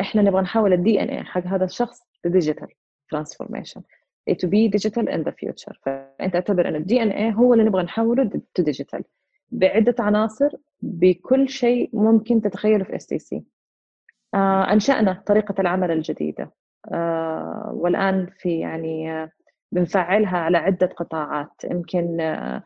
إحنا 0.00 0.22
نبغى 0.22 0.42
نحول 0.42 0.72
ال 0.72 1.02
DNA 1.02 1.24
حق 1.24 1.46
هذا 1.46 1.64
الشخص 1.64 2.00
ل 2.24 2.30
digital 2.30 2.68
transformation 3.10 3.82
to 4.30 4.46
be 4.46 4.68
digital 4.78 5.08
in 5.08 5.24
the 5.24 5.32
future. 5.32 5.78
فأنت 5.82 6.34
أعتبر 6.34 6.68
إن 6.68 6.76
ال 6.76 7.02
DNA 7.02 7.34
هو 7.34 7.52
اللي 7.54 7.64
نبغى 7.64 7.82
نحوله 7.82 8.30
to 8.54 8.62
digital 8.62 9.04
بعدة 9.50 9.94
عناصر 9.98 10.48
بكل 10.82 11.48
شيء 11.48 11.90
ممكن 11.92 12.40
تتخيله 12.40 12.84
في 12.84 12.96
STC 12.96 13.44
أنشأنا 14.72 15.22
طريقة 15.26 15.54
العمل 15.60 15.90
الجديدة. 15.90 16.52
آه 16.92 17.70
والآن 17.74 18.26
في 18.38 18.58
يعني 18.58 19.12
آه 19.12 19.30
بنفعلها 19.72 20.38
على 20.38 20.58
عدة 20.58 20.86
قطاعات. 20.86 21.52
يمكن 21.64 22.20
آه 22.20 22.62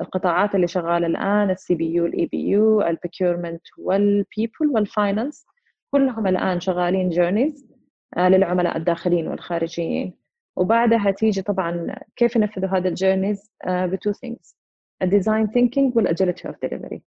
القطاعات 0.00 0.54
اللي 0.54 0.66
شغالة 0.66 1.06
الآن 1.06 1.50
ال 1.50 1.74
CBU 1.74 1.94
ال 1.94 2.26
EBU 2.26 2.82
ال 2.82 2.89
procurement 2.89 3.62
وال 3.78 4.00
people 4.00 4.66
وال 4.74 4.90
finance 4.90 5.46
كلهم 5.90 6.26
الآن 6.26 6.60
شغالين 6.60 7.08
journeys 7.08 7.72
آه، 8.16 8.28
للعملاء 8.28 8.76
الداخليين 8.76 9.28
والخارجيين. 9.28 10.14
وبعدها 10.56 11.10
تيجي 11.10 11.42
طبعا 11.42 11.94
كيف 12.16 12.36
ينفذوا 12.36 12.68
هذا 12.68 12.88
الجيرنيز 12.88 13.50
بتو 13.66 14.12
ثينجز 14.12 14.56
الديزاين 15.02 15.46
ثينكينج 15.46 15.96
والاجيلتي 15.96 16.48
اوف 16.48 16.56
ديليفري 16.62 17.02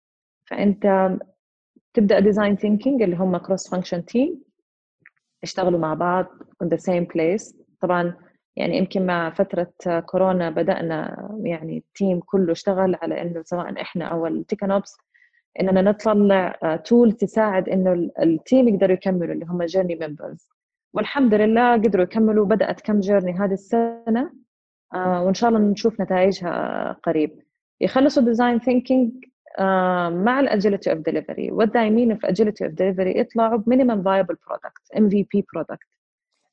فأنت 0.46 1.10
تبدأ 1.94 2.20
design 2.20 2.56
thinking 2.56 3.02
اللي 3.02 3.16
هم 3.16 3.36
cross 3.36 3.70
function 3.70 4.04
team 4.04 4.42
يشتغلوا 5.42 5.80
مع 5.80 5.94
بعض 5.94 6.26
in 6.64 6.66
the 6.66 6.78
same 6.78 7.04
place. 7.06 7.54
طبعا 7.80 8.14
يعني 8.56 8.76
يمكن 8.76 9.06
مع 9.06 9.30
فترة 9.30 9.72
كورونا 10.06 10.50
بدأنا 10.50 11.28
يعني 11.44 11.78
ال 11.78 11.87
team 11.87 12.20
كله 12.20 12.52
اشتغل 12.52 12.96
على 13.02 13.22
إنه 13.22 13.42
سواء 13.42 13.80
إحنا 13.82 14.04
أو 14.04 14.26
التيكنوبس 14.26 14.96
إننا 15.60 15.82
نطلع 15.82 16.58
tool 16.84 17.08
آه، 17.08 17.12
تساعد 17.12 17.68
إنه 17.68 18.10
ال 18.22 18.31
team 18.31 18.68
يقدروا 18.68 18.92
يكملوا 18.92 19.34
اللي 19.34 19.46
هم 19.46 19.62
journey 19.62 19.98
members 20.00 20.48
والحمد 20.94 21.34
لله 21.34 21.72
قدروا 21.72 22.04
يكملوا 22.04 22.46
بدأت 22.46 22.80
كم 22.80 23.00
journey 23.00 23.32
هذه 23.32 23.52
السنة 23.52 24.32
آه، 24.94 25.22
وإن 25.24 25.34
شاء 25.34 25.50
الله 25.50 25.60
نشوف 25.60 26.00
نتائجها 26.00 26.92
قريب. 27.02 27.42
يخلصوا 27.80 28.22
design 28.22 28.58
thinking 28.58 29.12
مع 30.24 30.40
ال 30.40 30.47
agility 30.47 30.92
of 30.92 30.98
delivery 30.98 31.50
what 31.50 31.68
they 31.68 31.86
mean 31.86 32.18
في 32.18 32.28
agility 32.28 32.64
of 32.64 32.72
delivery 32.72 33.18
يطلعوا 33.18 33.58
ب 33.58 34.02
minimum 34.02 34.36
viable 34.46 34.92
product 34.98 35.08
MVP 35.08 35.26
product 35.32 35.46
ال 35.54 35.88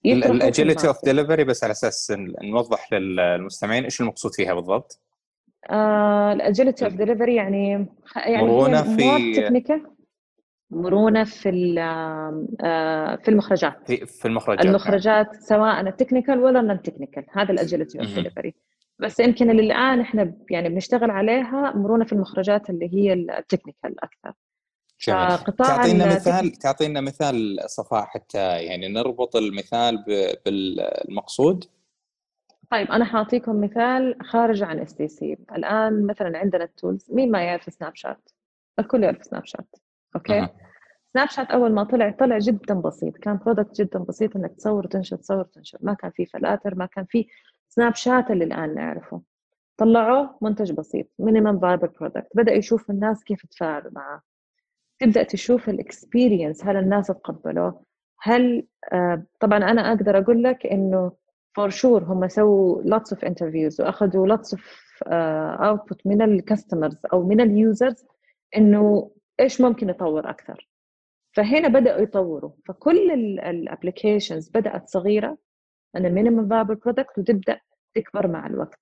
agility 0.05 0.88
of 0.88 1.05
delivery 1.05 1.43
بس 1.43 1.63
على 1.63 1.71
أساس 1.71 2.13
نوضح 2.43 2.93
للمستمعين 2.93 3.83
إيش 3.83 4.01
المقصود 4.01 4.33
فيها 4.33 4.53
بالضبط؟ 4.53 5.01
ال 6.32 6.38
agility 6.38 6.86
of 6.86 6.93
delivery 6.93 7.36
يعني 7.35 7.87
يعني 8.15 8.43
مرونة 8.43 8.95
في 8.95 9.63
مرونة 10.71 11.23
في 11.23 11.75
آه، 12.61 13.15
في 13.15 13.29
المخرجات. 13.29 13.87
في, 13.87 14.05
في 14.05 14.27
المخرجات. 14.27 14.65
المخرجات 14.65 15.27
نعم. 15.33 15.41
سواء 15.41 15.81
ال 15.82 15.87
technical 15.87 16.39
ولا 16.39 16.59
ال 16.59 16.65
non 16.65 16.82
technical 16.82 17.25
هذا 17.31 17.51
ال 17.51 17.57
agility 17.57 17.99
of 17.99 18.15
delivery 18.15 18.53
بس 18.99 19.19
يمكن 19.19 19.49
اللي 19.49 19.61
الان 19.61 19.99
إحنا 19.99 20.33
يعني 20.49 20.69
بنشتغل 20.69 21.11
عليها 21.11 21.73
مرونة 21.75 22.05
في 22.05 22.13
المخرجات 22.13 22.69
اللي 22.69 22.93
هي 22.93 23.13
ال 23.13 23.22
technical 23.22 24.03
أكثر. 24.03 24.33
جميل. 25.01 25.37
تعطينا 25.37 26.15
مثال 26.15 26.51
تعطينا 26.51 27.01
مثال 27.01 27.57
صفاء 27.65 28.05
حتى 28.05 28.63
يعني 28.63 28.87
نربط 28.87 29.35
المثال 29.35 30.03
بالمقصود. 30.45 31.65
طيب 32.71 32.91
أنا 32.91 33.05
حاعطيكم 33.05 33.61
مثال 33.61 34.17
خارج 34.23 34.63
عن 34.63 34.79
STC. 34.80 35.38
الآن 35.55 36.05
مثلا 36.05 36.37
عندنا 36.37 36.63
ال 36.63 36.71
tools 36.71 37.11
مين 37.11 37.31
ما 37.31 37.43
يعرف 37.43 37.73
سناب 37.73 37.95
شات؟ 37.95 38.29
الكل 38.79 39.03
يعرف 39.03 39.23
سناب 39.23 39.45
شات 39.45 39.75
okay؟ 40.15 40.39
أه. 40.39 40.49
سناب 41.13 41.29
شات 41.29 41.51
أول 41.51 41.71
ما 41.71 41.83
طلع 41.83 42.11
طلع 42.11 42.37
جدا 42.37 42.73
بسيط. 42.73 43.17
كان 43.17 43.37
product 43.38 43.82
جدا 43.81 43.99
بسيط 43.99 44.35
إنك 44.35 44.55
تصور 44.55 44.85
وتنشر 44.85 45.17
تصور 45.17 45.39
وتنشر. 45.39 45.77
ما 45.81 45.93
كان 45.93 46.11
في 46.11 46.25
فلاتر 46.25 46.75
ما 46.75 46.85
كان 46.85 47.05
في 47.05 47.27
سناب 47.69 47.95
شات 47.95 48.31
اللي 48.31 48.43
الآن 48.43 48.75
نعرفه. 48.75 49.21
طلعوه 49.77 50.37
منتج 50.41 50.71
بسيط 50.71 51.07
minimum 51.19 51.59
viable 51.59 51.88
product 51.88 52.28
بدأ 52.35 52.53
يشوف 52.53 52.89
الناس 52.89 53.23
كيف 53.23 53.45
تفاعلوا 53.45 53.91
معه. 53.91 54.21
تبدأ 54.99 55.23
تشوف 55.23 55.69
ال 55.69 55.78
experience 55.78 56.65
هل 56.65 56.77
الناس 56.77 57.07
تقبلوه؟ 57.07 57.83
هل 58.21 58.67
آه 58.93 59.23
طبعا 59.39 59.57
أنا 59.57 59.81
أقدر 59.93 60.17
أقول 60.17 60.43
لك 60.43 60.65
إنه 60.65 61.11
for 61.55 61.69
sure 61.69 62.03
هم 62.03 62.27
سووا 62.27 62.83
lots 62.83 63.15
of 63.15 63.19
interviews 63.29 63.79
وأخذوا 63.79 64.35
lots 64.35 64.49
of 64.49 64.59
uh, 65.05 65.59
output 65.59 65.97
من 66.05 66.21
ال 66.21 66.29
customers 66.29 66.97
أو 67.13 67.27
من 67.27 67.41
ال 67.41 67.52
users 67.52 68.05
إنه 68.57 69.11
إيش 69.39 69.61
ممكن 69.61 69.87
نطور 69.87 70.29
أكثر. 70.29 70.69
فهنا 71.35 71.67
بدأوا 71.67 72.01
يطوروا. 72.01 72.51
فكل 72.65 73.11
ال 73.39 73.48
applications 73.48 74.49
بدأت 74.49 74.89
صغيرة 74.89 75.37
إن 75.95 76.05
ال 76.05 76.11
minimum 76.11 76.49
viable 76.49 76.75
product 76.75 77.19
وتبدأ 77.19 77.59
تكبر 77.95 78.27
مع 78.27 78.47
الوقت. 78.47 78.79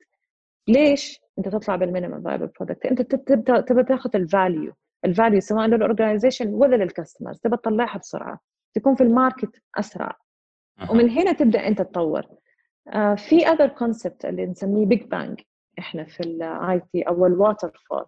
ليش؟ 0.67 1.19
أنت 1.37 1.47
تطلع 1.47 1.75
بال 1.75 1.85
minimum 1.85 2.21
viable 2.21 2.47
product 2.47 2.85
أنت 2.85 3.01
تبدأ 3.01 3.81
تاخذ 3.81 4.15
ال 4.15 4.25
value 4.25 4.73
ال 5.05 5.11
value 5.11 5.39
سواء 5.39 5.67
لل 5.67 5.79
organization 5.79 6.49
ولا 6.53 6.75
لل 6.75 6.87
customers 6.87 7.39
تبى 7.39 7.57
تطلعها 7.57 7.97
بسرعة 7.97 8.39
تكون 8.73 8.95
في 8.95 9.03
ال 9.03 9.11
market 9.11 9.61
أسرع. 9.75 10.17
ومن 10.89 11.09
هنا 11.09 11.31
تبدأ 11.31 11.67
أنت 11.67 11.81
تطور. 11.81 12.25
آه، 12.87 13.15
في 13.15 13.47
other 13.47 13.67
concept 13.67 14.25
اللي 14.25 14.45
نسميه 14.45 14.85
big 14.85 15.03
bang 15.03 15.41
إحنا 15.79 16.03
في 16.03 16.19
ال 16.19 16.79
IT 16.91 17.01
أو 17.01 17.25
ال 17.25 17.83
waterfall 17.89 18.05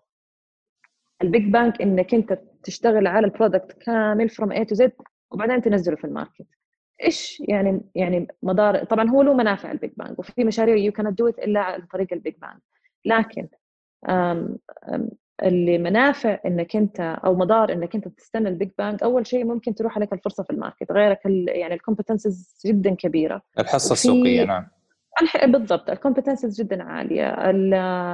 ال 1.21 1.29
big 1.29 1.51
bang 1.51 1.81
إنك 1.81 2.13
أنت 2.13 2.39
تشتغل 2.63 3.07
على 3.07 3.25
ال 3.27 3.33
product 3.33 3.71
كامل 3.71 4.29
from 4.29 4.51
A 4.51 4.65
to 4.65 4.75
Z 4.75 4.91
وبعدين 5.31 5.61
تنزله 5.61 5.95
في 5.95 6.03
ال 6.03 6.09
market. 6.09 6.47
إيش 7.03 7.43
يعني 7.47 7.81
يعني 7.95 8.27
مدار 8.43 8.83
طبعا 8.83 9.09
هو 9.09 9.21
له 9.21 9.33
منافع 9.33 9.71
ال 9.71 9.76
big 9.76 9.91
bang 9.97 10.19
وفي 10.19 10.43
مشاريع 10.43 10.75
يو 10.75 10.91
كانت 10.91 11.17
دو 11.17 11.27
إلا 11.27 11.59
عن 11.59 11.81
طريق 11.81 12.13
ال 12.13 12.19
big 12.19 12.35
bang 12.37 12.59
لكن 13.05 13.47
اللي 15.43 15.77
منافع 15.77 16.39
إنك 16.45 16.75
أنت 16.75 16.99
أو 16.99 17.35
مدار 17.35 17.73
إنك 17.73 17.95
أنت 17.95 18.07
تستنى 18.07 18.49
ال 18.49 18.54
big 18.54 18.69
bang 18.77 19.03
أول 19.03 19.27
شيء 19.27 19.45
ممكن 19.45 19.75
تروح 19.75 19.95
عليك 19.95 20.13
الفرصة 20.13 20.43
في 20.43 20.49
ال 20.49 20.54
market. 20.55 20.91
غيرك 20.91 21.19
يعني 21.47 21.73
ال 21.73 21.81
competences 21.81 22.61
جدا 22.65 22.95
كبيرة. 22.95 23.41
الحصة 23.59 23.93
السوقية 23.93 24.43
نعم. 24.43 24.67
بالضبط 25.45 25.89
ال 25.89 25.95
competences 25.95 26.61
جدا 26.61 26.83
عالية. 26.83 27.35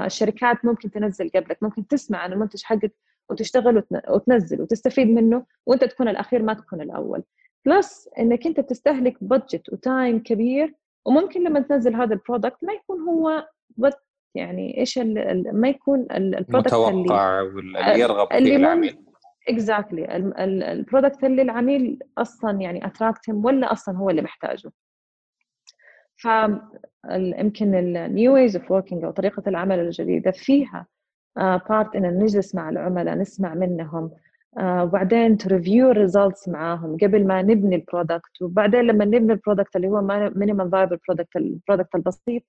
الشركات 0.05 0.65
ممكن 0.65 0.91
تنزل 0.91 1.29
قبلك 1.35 1.63
ممكن 1.63 1.87
تسمع 1.87 2.17
عن 2.17 2.33
المنتج 2.33 2.63
حقك 2.63 2.93
وتشتغل 3.29 3.83
وتنزل 4.09 4.61
وتستفيد 4.61 5.07
منه 5.07 5.45
وأنت 5.65 5.83
تكون 5.83 6.07
الأخير 6.07 6.43
ما 6.43 6.53
تكون 6.53 6.81
الأول. 6.81 7.23
plus 7.65 8.09
إنك 8.19 8.47
أنت 8.47 8.59
تستهلك 8.59 9.17
budget 9.21 9.73
و 9.73 9.82
time 9.82 10.19
كبير 10.19 10.73
وممكن 11.05 11.43
لما 11.43 11.59
تنزل 11.59 11.95
هذا 11.95 12.13
ال 12.13 12.19
product 12.19 12.63
ما 12.63 12.73
يكون 12.73 13.01
هو 13.01 13.47
يعني 14.35 14.77
إيش 14.77 14.97
ما 15.53 15.69
يكون 15.69 16.07
ال 16.11 16.19
product 16.19 16.73
متوقع 16.73 17.41
اللي 17.41 17.99
يرغب 17.99 18.27
فيه 18.27 18.55
العميل 18.55 18.97
exactly 19.47 20.15
ال 20.71 20.78
product 20.78 21.23
اللي 21.23 21.41
العميل 21.41 21.99
أصلا 22.17 22.61
يعني 22.61 22.85
attract 22.85 23.29
ولا 23.29 23.71
أصلا 23.71 23.97
هو 23.97 24.09
اللي 24.09 24.21
محتاجه. 24.21 24.71
ف 26.15 26.27
يمكن 27.15 27.75
ال 27.75 27.90
new 27.90 28.33
ways 28.33 28.55
of 28.55 28.71
working 28.71 29.03
أو 29.03 29.11
طريقة 29.11 29.43
العمل 29.47 29.79
الجديدة 29.79 30.31
فيها 30.31 30.87
part 31.37 31.95
إن 31.95 32.19
نجلس 32.19 32.55
مع 32.55 32.69
العملاء 32.69 33.15
نسمع 33.15 33.53
منهم 33.53 34.11
آه، 34.57 34.83
وبعدين 34.83 35.37
ت 35.37 35.45
review 35.45 35.91
ال 35.91 35.98
results 35.98 36.49
معاهم 36.49 36.97
قبل 36.97 37.27
ما 37.27 37.41
نبني 37.41 37.75
ال 37.75 37.83
product 37.83 38.41
وبعدين 38.41 38.81
لما 38.81 39.05
نبني 39.05 39.33
ال 39.33 39.38
product 39.38 39.75
اللي 39.75 39.87
هو 39.87 40.01
minimum 40.35 40.69
viable 40.69 40.99
product 41.07 41.35
ال 41.35 41.43
product 41.43 41.95
البسيط 41.95 42.43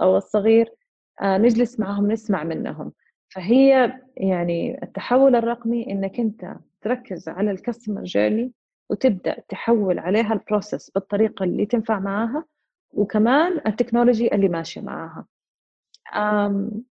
أو 0.00 0.16
الصغير 0.16 0.66
آه، 0.66 0.79
نجلس 1.22 1.80
معاهم 1.80 2.12
نسمع 2.12 2.44
منهم. 2.44 2.92
فهي 3.28 3.92
يعني 4.16 4.82
التحول 4.82 5.36
الرقمي 5.36 5.90
إنك 5.90 6.20
أنت 6.20 6.56
تركز 6.82 7.28
على 7.28 7.50
ال 7.50 7.56
customer 7.56 8.02
journey 8.02 8.52
وتبدأ 8.90 9.40
تحول 9.48 9.98
عليها 9.98 10.32
ال 10.32 10.39
process 10.39 10.90
بالطريقة 10.90 11.44
اللي 11.44 11.66
تنفع 11.66 11.98
معاها 11.98 12.44
وكمان 12.92 13.60
ال 13.66 13.72
technology 13.72 14.34
اللي 14.34 14.48
ماشيه 14.48 14.80
معاها. 14.80 15.26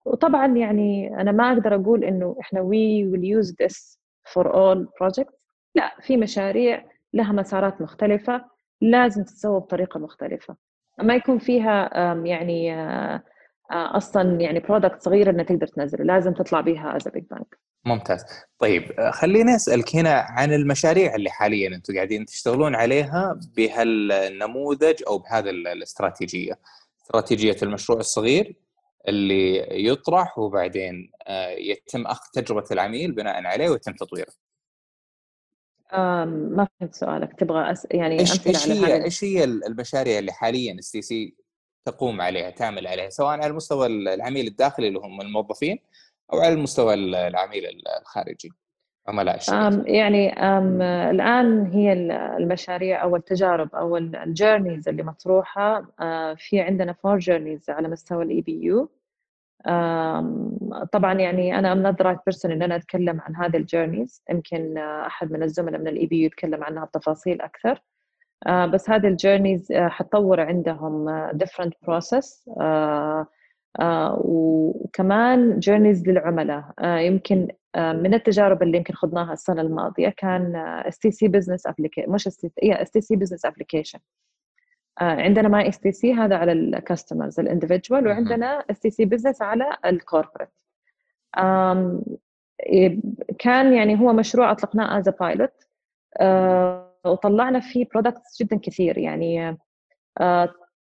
وطبعا 0.05 0.47
يعني 0.47 1.21
أنا 1.21 1.31
ما 1.31 1.51
أقدر 1.53 1.75
أقول 1.75 2.03
إنه 2.03 2.35
إحنا 2.41 2.61
we 2.61 3.05
will 3.07 3.23
use 3.23 3.55
this 3.61 3.99
for 4.33 4.53
all 4.53 4.87
project 4.99 5.33
لا 5.75 5.91
في 6.01 6.17
مشاريع 6.17 6.85
لها 7.13 7.31
مسارات 7.31 7.81
مختلفة 7.81 8.45
لازم 8.81 9.23
تتسوى 9.23 9.59
بطريقة 9.59 9.99
مختلفة. 9.99 10.55
ما 10.99 11.15
يكون 11.15 11.37
فيها 11.37 11.89
يعني 12.25 12.73
آه، 12.73 12.75
آه، 13.15 13.23
أصلا 13.71 14.41
يعني 14.41 14.59
product 14.59 15.01
صغير 15.01 15.29
انك 15.29 15.47
تقدر 15.49 15.67
تنزله 15.67 16.03
لازم 16.03 16.33
تطلع 16.33 16.61
بها 16.61 16.95
as 16.95 17.07
big 17.07 17.23
bang 17.23 17.59
ممتاز. 17.85 18.25
طيب 18.59 18.91
آه، 18.99 19.11
خليني 19.11 19.55
أسألك 19.55 19.95
هنا 19.95 20.25
عن 20.29 20.53
المشاريع 20.53 21.15
اللي 21.15 21.29
حاليا 21.29 21.75
أنتم 21.75 21.95
قاعدين 21.95 22.25
تشتغلون 22.25 22.75
عليها 22.75 23.39
بهالنموذج 23.57 25.03
أو 25.07 25.17
بهذه 25.17 25.49
الاستراتيجية. 25.49 26.59
استراتيجية 27.01 27.57
المشروع 27.63 27.99
الصغير 27.99 28.55
اللي 29.07 29.65
يطرح 29.87 30.39
وبعدين 30.39 31.11
آه، 31.27 31.49
يتم 31.49 32.05
أخذ 32.05 32.25
تجربة 32.33 32.65
العميل 32.71 33.11
بناء 33.11 33.45
عليه 33.45 33.69
ويتم 33.69 33.93
تطويره. 33.93 34.31
ما 35.93 36.67
فهمت 36.79 36.95
سؤالك 36.95 37.39
تبغى 37.39 37.71
أس... 37.71 37.87
يعني 37.91 38.19
إيش 38.19 38.47
إيش 38.47 38.67
هي 38.67 39.03
إيش 39.03 39.23
هي 39.23 39.43
المشاريع 39.43 40.19
اللي 40.19 40.31
حاليا 40.31 40.73
ال 40.73 41.01
CC 41.01 41.35
تقوم 41.85 42.21
عليها 42.21 42.49
تعمل 42.49 42.87
عليها 42.87 43.09
سواء 43.09 43.41
على 43.41 43.53
مستوى 43.53 43.87
العميل 43.87 44.47
الداخلي 44.47 44.87
اللي 44.87 44.99
هم 44.99 45.21
الموظفين 45.21 45.79
أو 46.33 46.39
على 46.39 46.53
المستوى 46.53 46.93
العميل 46.93 47.63
الخارجي. 48.01 48.51
عملاء 49.07 49.35
الشركة 49.35 49.83
يعني 49.85 50.33
أم 50.33 50.81
الآن 50.81 51.65
هي 51.65 51.93
المشاريع 52.37 53.03
أو 53.03 53.15
التجارب 53.15 53.75
أو 53.75 53.97
ال 53.97 54.08
journeys 54.08 54.89
اللي 54.89 55.03
مطروحة 55.03 55.81
في 56.37 56.59
عندنا 56.59 56.93
four 56.93 57.17
journeys 57.17 57.69
على 57.69 57.87
مستوى 57.87 58.23
ال 58.23 58.41
EBU 58.41 58.89
طبعا 60.91 61.13
يعني 61.13 61.59
أنا 61.59 61.71
I'm 61.71 61.83
not 61.83 62.01
right 62.01 62.19
person 62.25 62.51
إن 62.51 62.61
أنا 62.61 62.75
أتكلم 62.75 63.21
عن 63.21 63.35
هذه 63.35 63.57
ال 63.57 63.65
journeys 63.65 64.23
يمكن 64.29 64.77
أحد 64.77 65.31
من 65.31 65.43
الزملاء 65.43 65.81
من 65.81 65.87
ال 65.87 66.05
EBU 66.05 66.25
يتكلم 66.25 66.63
عنها 66.63 66.85
بتفاصيل 66.85 67.41
أكثر. 67.41 67.81
بس 68.47 68.89
هذه 68.89 69.07
ال 69.07 69.14
journeys 69.14 69.71
آه، 69.71 69.87
حتطور 69.87 70.41
عندهم 70.41 71.09
different 71.33 71.73
آه، 71.73 71.77
process 71.87 72.49
وكمان 74.17 75.59
journeys 75.59 76.07
للعملاء. 76.09 76.73
يمكن 76.79 77.47
من 77.77 78.13
التجارب 78.13 78.63
اللي 78.63 78.77
يمكن 78.77 78.93
خضناها 78.93 79.33
السنة 79.33 79.61
الماضية 79.61 80.09
كان 80.17 80.55
stc 80.55 81.27
business 81.27 81.67
application 81.67 82.11
مش 82.11 82.27
stc 82.27 83.15
business 83.15 83.45
application 83.45 83.99
عندنا 85.01 85.47
my 85.47 85.69
stc 85.69 86.13
هذا 86.13 86.35
على 86.35 86.51
ال 86.51 86.60
customers 86.60 87.39
ال 87.39 87.46
individual 87.46 88.07
وعندنا 88.07 88.63
stc 88.71 89.05
business 89.05 89.41
على 89.41 89.77
ال 89.85 89.92
corporate 89.92 90.49
كان 93.39 93.73
يعني 93.73 93.99
هو 93.99 94.13
مشروع 94.13 94.51
أطلقناه 94.51 94.97
as 94.99 95.09
pilot 95.09 95.67
وطلعنا 97.05 97.59
فيه 97.59 97.85
products 97.93 98.41
جدا 98.43 98.59
كثير 98.63 98.97
يعني 98.97 99.57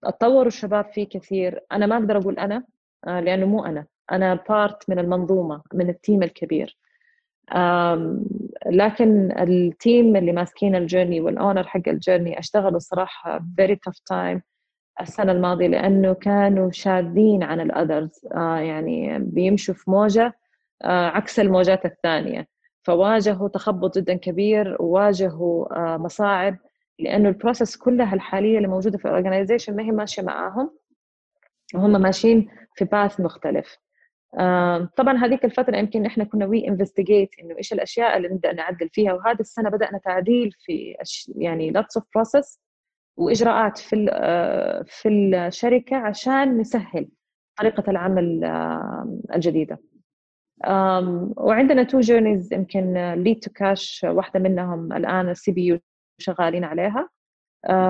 اتطوروا 0.03 0.43
آه، 0.43 0.47
الشباب 0.47 0.86
فيه 0.86 1.03
كثير. 1.09 1.59
أنا 1.72 1.86
ما 1.86 1.97
أقدر 1.97 2.18
أقول 2.18 2.39
أنا 2.39 2.63
آه، 3.07 3.20
لأنه 3.20 3.45
مو 3.45 3.65
أنا. 3.65 3.86
أنا 4.11 4.39
part 4.49 4.89
من 4.89 4.99
المنظومة 4.99 5.61
من 5.74 5.89
ال 5.89 5.96
team 5.96 6.23
الكبير. 6.24 6.78
لكن 8.65 9.39
ال 9.39 9.55
team 9.55 10.15
اللي 10.15 10.32
ماسكين 10.32 10.76
ال 10.75 10.81
journey 10.81 11.21
وال 11.21 11.33
owner 11.33 11.63
حق 11.68 11.82
ال 11.88 11.94
journey 11.94 12.39
اشتغلوا 12.39 12.80
صراحة 12.80 13.45
very 13.55 13.75
tough 13.75 13.99
time 13.99 14.41
السنة 15.01 15.32
الماضية 15.32 15.68
لأنه 15.68 16.13
كانوا 16.13 16.72
شاذين 16.72 17.43
عن 17.43 17.61
ال 17.61 17.71
others 17.71 18.25
آه، 18.36 18.57
يعني 18.57 19.20
بيمشوا 19.20 19.74
في 19.74 19.91
موجة 19.91 20.34
عكس 20.86 21.39
الموجات 21.39 21.86
الثانية. 21.86 22.47
فواجهوا 22.88 23.47
تخبط 23.47 23.97
جدا 23.97 24.13
كبير 24.13 24.77
وواجهوا 24.79 25.75
آه، 25.77 25.97
مصاعب 25.97 26.57
لأنه 26.99 27.29
ال 27.29 27.35
process 27.35 27.77
كلها 27.77 28.13
الحالية 28.13 28.57
اللي 28.57 28.67
موجودة 28.67 28.97
في 28.97 29.05
ال 29.05 29.11
organization 29.11 29.75
ما 29.75 29.83
هي 29.83 29.91
ماشية 29.91 30.21
معاهم. 30.21 30.71
وهم 31.75 31.91
ماشيين 31.91 32.49
في 32.75 32.85
path 32.85 33.19
مختلف. 33.19 33.77
طبعا 34.97 35.17
هذيك 35.17 35.45
الفترة 35.45 35.77
يمكن 35.77 36.05
إحنا 36.05 36.23
كنا 36.23 36.45
we 36.45 36.67
investigate 36.67 37.29
إنه 37.43 37.57
إيش 37.57 37.73
الأشياء 37.73 38.17
اللي 38.17 38.27
نبدأ 38.27 38.53
نعدل 38.53 38.89
فيها 38.89 39.13
وهذه 39.13 39.39
السنة 39.39 39.69
بدأنا 39.69 39.97
تعديل 39.97 40.51
في 40.51 40.95
يعني 41.35 41.71
lots 41.71 41.97
of 41.97 42.05
process 42.15 42.59
وإجراءات 43.17 43.77
في 43.77 44.07
آه، 44.11 44.83
في 44.88 45.09
الشركة 45.09 45.97
عشان 45.97 46.57
نسهل 46.57 47.07
طريقة 47.57 47.83
العمل 47.91 48.45
الجديدة. 49.35 49.77
وعندنا 50.65 51.83
two 51.83 51.99
journeys 51.99 52.53
يمكن 52.53 53.13
lead 53.13 53.39
to 53.39 53.51
cash 53.51 54.05
واحدة 54.09 54.39
منهم 54.39 54.93
الآن 54.93 55.29
ال 55.29 55.51
CBU 55.51 55.79
شغالين 56.17 56.63
عليها. 56.63 57.09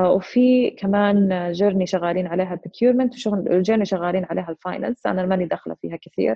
وفي 0.05 0.69
كمان 0.69 1.51
journey 1.51 1.85
شغالين 1.85 2.27
عليها 2.27 2.53
ال 2.53 2.58
procurement 2.58 3.13
وشغل 3.13 3.61
journey 3.61 3.85
شغالين 3.85 4.25
عليها 4.29 4.49
ال 4.49 4.56
finance 4.56 5.05
أنا 5.05 5.25
ماني 5.25 5.45
داخلة 5.45 5.75
فيها 5.81 5.97
كثير. 6.01 6.35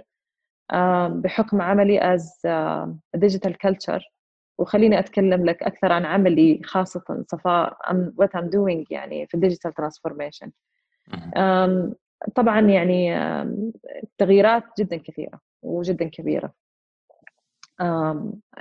بحكم 1.09 1.61
عملي 1.61 2.13
as 2.13 2.41
digital 3.15 3.57
culture 3.57 4.11
وخليني 4.57 4.99
أتكلم 4.99 5.45
لك 5.45 5.63
أكثر 5.63 5.91
عن 5.91 6.05
عملي 6.05 6.61
خاصة 6.63 7.23
صفاء 7.27 7.77
what 8.17 8.35
I'm 8.35 8.49
doing 8.49 8.85
يعني 8.91 9.27
في 9.27 9.33
ال 9.33 9.38
digital 9.38 9.73
transformation 9.73 10.51
طبعا 12.35 12.61
يعني 12.61 13.15
التغييرات 14.03 14.63
جدا 14.79 14.97
كثيرة. 14.97 15.50
وجدا 15.61 16.09
كبيرة. 16.09 16.53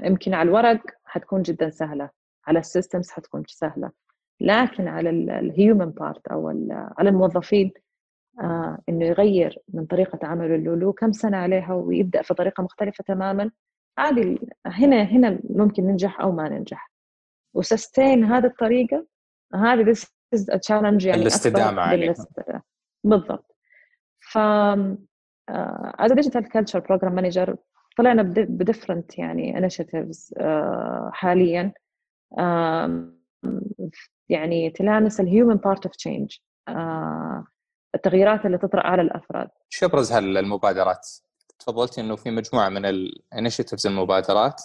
يمكن 0.03 0.35
على 0.35 0.49
الورق 0.49 0.83
حتكون 1.05 1.43
جدا 1.43 1.71
سهلة 1.71 2.11
على 2.47 2.59
ال 2.59 2.65
systems 2.65 3.11
حتكون 3.11 3.45
سهلة 3.47 3.91
لكن 4.41 4.89
على 4.89 5.11
ال 5.11 5.24
human 5.24 5.91
part 5.91 6.29
أو 6.29 6.49
على 6.99 7.09
الموظفين 7.09 7.73
آه 8.41 8.79
إنه 8.89 9.07
يغير 9.07 9.59
من 9.69 9.87
طريقة 9.87 10.27
عمله 10.27 10.77
له 10.77 10.93
كم 10.93 11.13
سنة 11.13 11.37
عليها 11.37 11.73
ويبدأ 11.75 12.23
في 12.23 12.35
طريقة 12.35 12.63
مختلفة 12.63 13.05
تماما 13.07 13.51
عادي 13.99 14.39
هنا 14.67 15.03
هنا 15.03 15.41
ممكن 15.51 15.87
ننجح 15.87 16.21
أو 16.21 16.33
ما 16.33 16.49
ننجح. 16.49 16.91
و 17.55 17.64
sustain 17.64 18.25
هذه 18.25 18.47
الطريقة 18.47 19.07
هذه 19.55 19.93
this 19.93 19.99
is 20.35 20.41
a 20.41 20.59
challenge 20.59 21.07
يعني 21.07 21.23
الاستدامة 21.23 21.83
عليها. 21.83 22.15
بالضبط. 23.05 23.57
ف 24.21 24.39
as 26.01 26.09
digital 26.09 26.45
culture 26.45 26.81
program 26.81 27.15
manager 27.15 27.55
طلعنا 27.97 28.23
ب 28.23 28.32
different 28.32 29.19
يعني 29.19 29.61
initiatives 29.61 30.35
uh, 30.39 31.13
حاليا. 31.13 31.73
يعني 34.29 34.71
تلامس 34.71 35.21
ال 35.21 35.27
human 35.27 35.57
part 35.57 35.87
of 35.87 35.97
change 35.97 36.37
التغييرات 37.95 38.47
اللي 38.47 38.59
تطرأ 38.59 38.87
على 38.87 39.03
الأفراد. 39.03 39.49
شو 39.69 39.87
أبرز 39.87 40.13
هالمبادرات؟ 40.13 41.09
تفضلتي 41.59 42.01
إنه 42.01 42.17
في 42.17 42.31
مجموعة 42.31 42.69
من 42.69 42.87
ال 42.87 42.95
initiatives 42.95 43.87
المبادرات. 43.87 44.63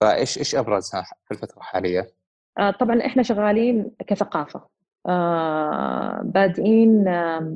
فايش 0.00 0.38
إيش 0.38 0.54
أبرزها 0.54 1.02
في 1.24 1.34
الفترة 1.34 1.56
الحالية؟ 1.56 2.10
آه 2.58 2.70
طبعا 2.70 3.06
إحنا 3.06 3.22
شغالين 3.22 3.90
كثقافة. 4.06 4.60
آه 4.60 4.68
بادئين 6.24 7.04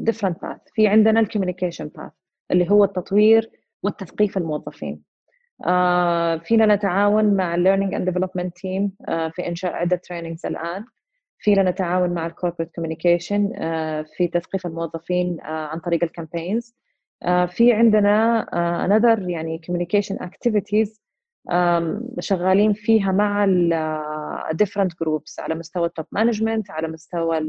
different 0.04 0.42
path 0.42 0.58
في 0.74 0.88
عندنا 0.88 1.20
ال 1.20 1.25
communication 1.25 1.88
path 1.96 2.12
اللي 2.50 2.70
هو 2.70 2.84
التطوير 2.84 3.50
والتثقيف 3.82 4.36
الموظفين. 4.38 5.02
آه 5.66 6.36
فينا 6.36 6.74
نتعاون 6.74 7.34
مع 7.34 7.56
Learning 7.56 7.90
and 7.94 8.10
Development 8.12 8.50
Team 8.50 8.90
آه 9.08 9.28
في 9.28 9.48
إنشاء 9.48 9.72
عدة 9.72 9.96
trainings 9.96 10.46
الآن. 10.46 10.84
فينا 11.38 11.70
نتعاون 11.70 12.10
مع 12.10 12.26
ال 12.26 12.31
corporate 12.31 12.74
communication 12.74 13.50
آه 13.56 14.04
في 14.16 14.28
تثقيف 14.28 14.66
الموظفين 14.66 15.40
آه 15.40 15.44
عن 15.66 15.78
طريق 15.78 16.04
ال 16.04 16.11
campaigns 16.11 16.74
آه 17.22 17.46
في 17.46 17.72
عندنا 17.72 18.46
آه 18.52 18.86
another 18.88 19.28
يعني 19.28 19.60
communication 19.70 20.16
activities 20.16 21.00
شغالين 22.20 22.72
فيها 22.72 23.12
مع 23.12 23.44
ال 23.44 23.74
different 24.62 24.90
groups 25.04 25.38
على 25.38 25.54
مستوى 25.54 25.86
ال 25.86 25.91
top 25.91 26.06
management 26.12 26.70
على 26.70 26.88
مستوى 26.88 27.40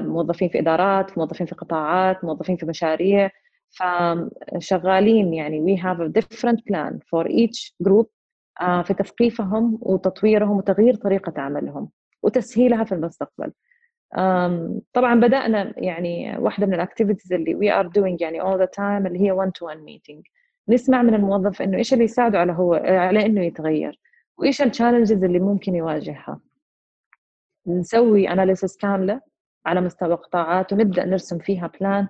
موظفين 0.00 0.48
في 0.48 0.58
إدارات 0.58 1.18
موظفين 1.18 1.46
في 1.46 1.54
قطاعات 1.54 2.24
موظفين 2.24 2.56
في 2.56 2.66
مشاريع. 2.66 3.30
فشغالين 3.70 5.34
يعني 5.34 5.64
we 5.66 5.80
have 5.80 5.98
a 6.00 6.08
different 6.20 6.58
plan 6.58 6.92
for 6.98 7.26
each 7.28 7.72
group 7.88 8.06
uh, 8.62 8.80
في 8.82 8.94
تثقيفهم 8.98 9.78
وتطويرهم 9.80 10.56
وتغيير 10.56 10.94
طريقة 10.94 11.42
عملهم 11.42 11.90
وتسهيلها 12.22 12.84
في 12.84 12.92
المستقبل. 12.92 13.52
طبعا 14.92 15.20
بدأنا 15.20 15.74
يعني 15.76 16.38
واحدة 16.38 16.66
من 16.66 16.74
ال 16.74 16.79
activities 16.79 17.32
اللي 17.32 17.54
we 17.54 17.82
are 17.82 17.88
doing 17.88 18.16
يعني 18.20 18.40
all 18.42 18.58
the 18.58 18.68
time 18.78 19.06
اللي 19.06 19.20
هي 19.20 19.36
one 19.36 19.48
to 19.50 19.74
one 19.74 19.78
meeting. 19.78 20.22
نسمع 20.68 21.02
من 21.02 21.14
الموظف 21.14 21.62
إنه 21.62 21.78
إيش 21.78 21.92
اللي 21.92 22.04
يساعده 22.04 22.38
على 22.38 22.52
هو 22.52 22.74
على 22.74 23.26
إنه 23.26 23.44
يتغير 23.44 24.00
وإيش 24.38 24.62
ال 24.62 24.68
challenges 24.68 25.24
اللي 25.24 25.38
ممكن 25.38 25.74
يواجهها. 25.74 26.40
نسوي 27.66 28.28
analysis 28.28 28.76
كاملة 28.76 29.20
على 29.66 29.80
مستوى 29.80 30.14
قطاعات 30.14 30.72
ونبدأ 30.72 31.04
نرسم 31.04 31.38
فيها 31.38 31.66
plan 31.80 32.08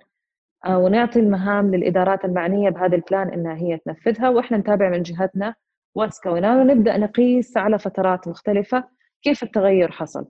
آه، 0.64 0.78
ونعطي 0.78 1.20
المهام 1.20 1.74
للإدارات 1.74 2.24
المعنية 2.24 2.70
بهذا 2.70 2.96
ال 2.96 3.03
plan 3.03 3.28
إنها 3.28 3.54
هي 3.54 3.78
تنفذها 3.78 4.28
وإحنا 4.28 4.56
نتابع 4.58 4.88
من 4.88 5.02
جهتنا 5.02 5.54
watch 5.94 6.26
ونبدأ 6.26 6.96
نقيس 6.96 7.56
على 7.56 7.78
فترات 7.78 8.28
مختلفة 8.28 8.84
كيف 9.22 9.42
التغير 9.42 9.90
حصل. 9.90 10.26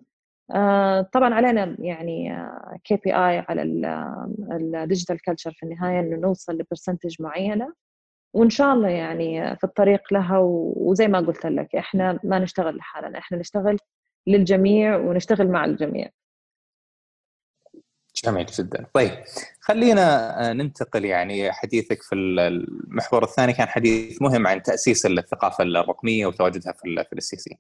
آه، 0.55 1.01
طبعا 1.03 1.35
علينا 1.35 1.77
يعني 1.79 2.37
KPI 2.85 3.45
على 3.49 3.63
ال 4.61 4.69
digital 4.69 5.23
culture 5.23 5.53
في 5.53 5.63
النهاية 5.63 6.01
إنه 6.01 6.17
نوصل 6.17 6.53
ل 6.53 6.59
percentage 6.59 7.23
معينة. 7.23 7.73
وإن 8.33 8.51
شاء 8.51 8.75
الله 8.75 8.89
يعني 8.89 9.57
في 9.57 9.65
الطريق 9.65 10.13
لها 10.13 10.39
وزي 10.77 11.09
ما 11.09 11.19
قلت 11.21 11.47
لك 11.47 11.77
إحنا 11.77 12.21
ما 12.25 12.39
نشتغل 12.39 12.77
لحالنا 12.77 13.19
إحنا 13.19 13.39
نشتغل 13.39 13.79
للجميع 14.27 14.97
ونشتغل 14.97 15.49
مع 15.49 15.65
الجميع. 15.65 16.11
جميل 18.25 18.47
جدا. 18.47 18.87
طيب 18.95 19.11
خلينا 19.61 20.03
آه، 20.51 20.53
ننتقل 20.53 21.05
يعني 21.05 21.53
حديثك 21.53 22.03
في 22.03 22.15
المحور 22.15 23.25
الثاني 23.25 23.53
كان 23.53 23.69
حديث 23.69 24.23
مهم 24.23 24.47
عن 24.47 24.63
تأسيس 24.63 25.07
الثقافة 25.07 25.65
الرقمية 25.65 26.27
وتواجدها 26.27 26.73
في 26.73 27.05
في 27.11 27.13
اس 27.13 27.21
تي 27.21 27.37
سي 27.37 27.59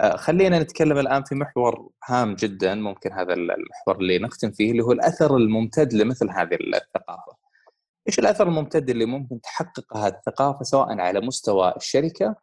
آه، 0.00 0.16
خلينا 0.16 0.58
نتكلم 0.58 0.98
الآن 0.98 1.22
في 1.24 1.34
محور 1.34 1.90
هام 2.08 2.34
جدا 2.34 2.74
ممكن 2.74 3.12
هذا 3.12 3.34
المحور 3.34 3.96
اللي 4.00 4.18
نختم 4.18 4.50
فيه 4.50 4.70
اللي 4.70 4.82
هو 4.82 4.92
الأثر 4.92 5.36
الممتد 5.36 5.94
لمثل 5.94 6.30
هذه 6.30 6.54
الثقافة. 6.54 7.45
إيش 8.08 8.18
الأثر 8.18 8.48
الممتد 8.48 8.90
اللي 8.90 9.04
ممكن 9.04 9.40
تحققها 9.40 10.08
الثقافة 10.08 10.62
سواء 10.62 11.00
على 11.00 11.20
مستوى 11.20 11.72
الشركة 11.76 12.36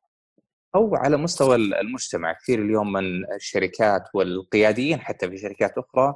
أو 0.76 0.96
على 0.96 1.18
مستوى 1.18 1.56
المجتمع 1.56 2.34
كثير 2.34 2.62
اليوم 2.62 2.92
من 2.92 3.34
الشركات 3.36 4.04
والقياديين 4.14 5.00
حتى 5.00 5.30
في 5.30 5.38
شركات 5.38 5.78
أخرى 5.78 6.14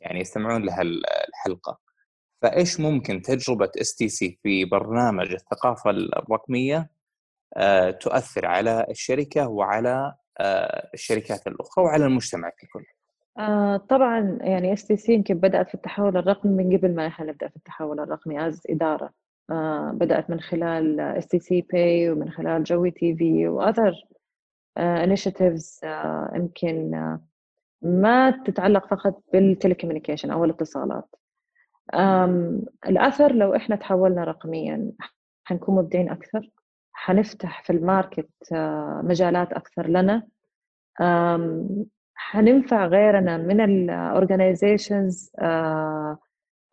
يعني 0.00 0.20
يستمعون 0.20 0.64
لها 0.64 0.82
الحلقة 1.28 1.78
فإيش 2.42 2.80
ممكن 2.80 3.22
تجربة 3.22 3.70
اس 3.80 3.94
تي 3.94 4.08
سي 4.08 4.38
في 4.42 4.64
برنامج 4.64 5.32
الثقافة 5.32 5.90
الرقمية 5.90 6.90
آه، 7.56 7.90
تؤثر 7.90 8.46
على 8.46 8.86
الشركة 8.90 9.48
وعلى 9.48 10.14
آه، 10.40 10.90
الشركات 10.94 11.46
الأخرى 11.46 11.84
وعلى 11.84 12.06
المجتمع 12.06 12.48
ككل؟ 12.48 12.84
آه 13.38 13.76
طبعا 13.76 14.38
يعني 14.40 14.72
اس 14.72 14.86
تي 14.86 14.96
سي 14.96 15.12
يمكن 15.14 15.34
بدأت 15.34 15.68
في 15.68 15.74
التحول 15.74 16.16
الرقمي 16.16 16.64
من 16.64 16.76
قبل 16.76 16.94
ما 16.94 17.06
إحنا 17.06 17.26
نبدأ 17.26 17.48
في 17.48 17.56
التحول 17.56 18.00
الرقمي 18.00 18.46
as 18.46 18.62
إدارة. 18.70 19.10
آه 19.50 19.90
بدأت 19.94 20.30
من 20.30 20.40
خلال 20.40 21.00
اس 21.00 21.26
تي 21.26 21.38
سي 21.38 21.60
باي 21.72 22.10
ومن 22.10 22.30
خلال 22.30 22.64
جوي 22.64 22.90
تي 22.90 23.16
في 23.16 23.48
و 23.48 23.56
other 23.56 23.94
initiatives 24.78 25.80
يمكن 26.34 26.90
ما 27.82 28.30
تتعلق 28.30 28.86
فقط 28.86 29.22
بال 29.32 29.42
telecommunication 29.42 30.30
أو 30.30 30.44
الاتصالات. 30.44 31.14
الأثر 32.86 33.32
لو 33.32 33.54
إحنا 33.56 33.76
تحولنا 33.76 34.24
رقميا 34.24 34.92
حنكون 35.44 35.74
مبدعين 35.74 36.10
أكثر. 36.10 36.50
حنفتح 36.92 37.62
في 37.62 37.70
ال 37.72 37.80
market 37.80 38.28
آه، 38.52 39.00
مجالات 39.04 39.52
أكثر 39.52 39.86
لنا. 39.86 40.22
حننفع 42.20 42.86
غيرنا 42.86 43.36
من 43.36 43.60
ال 43.60 43.72
organizations 43.72 45.30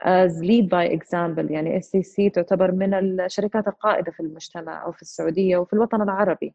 as 0.03 0.31
lead 0.41 0.65
by 0.69 0.89
example 0.97 1.51
يعني 1.51 1.77
اس 1.77 1.80
تي 1.80 1.85
سي 1.85 2.29
تعتبر 2.29 2.71
من 2.71 2.93
الشركات 2.93 3.67
القائدة 3.67 4.11
في 4.11 4.19
المجتمع 4.19 4.85
أو 4.85 4.91
في 4.91 5.01
السعودية 5.01 5.57
وفي 5.57 5.73
الوطن 5.73 6.01
العربي. 6.01 6.53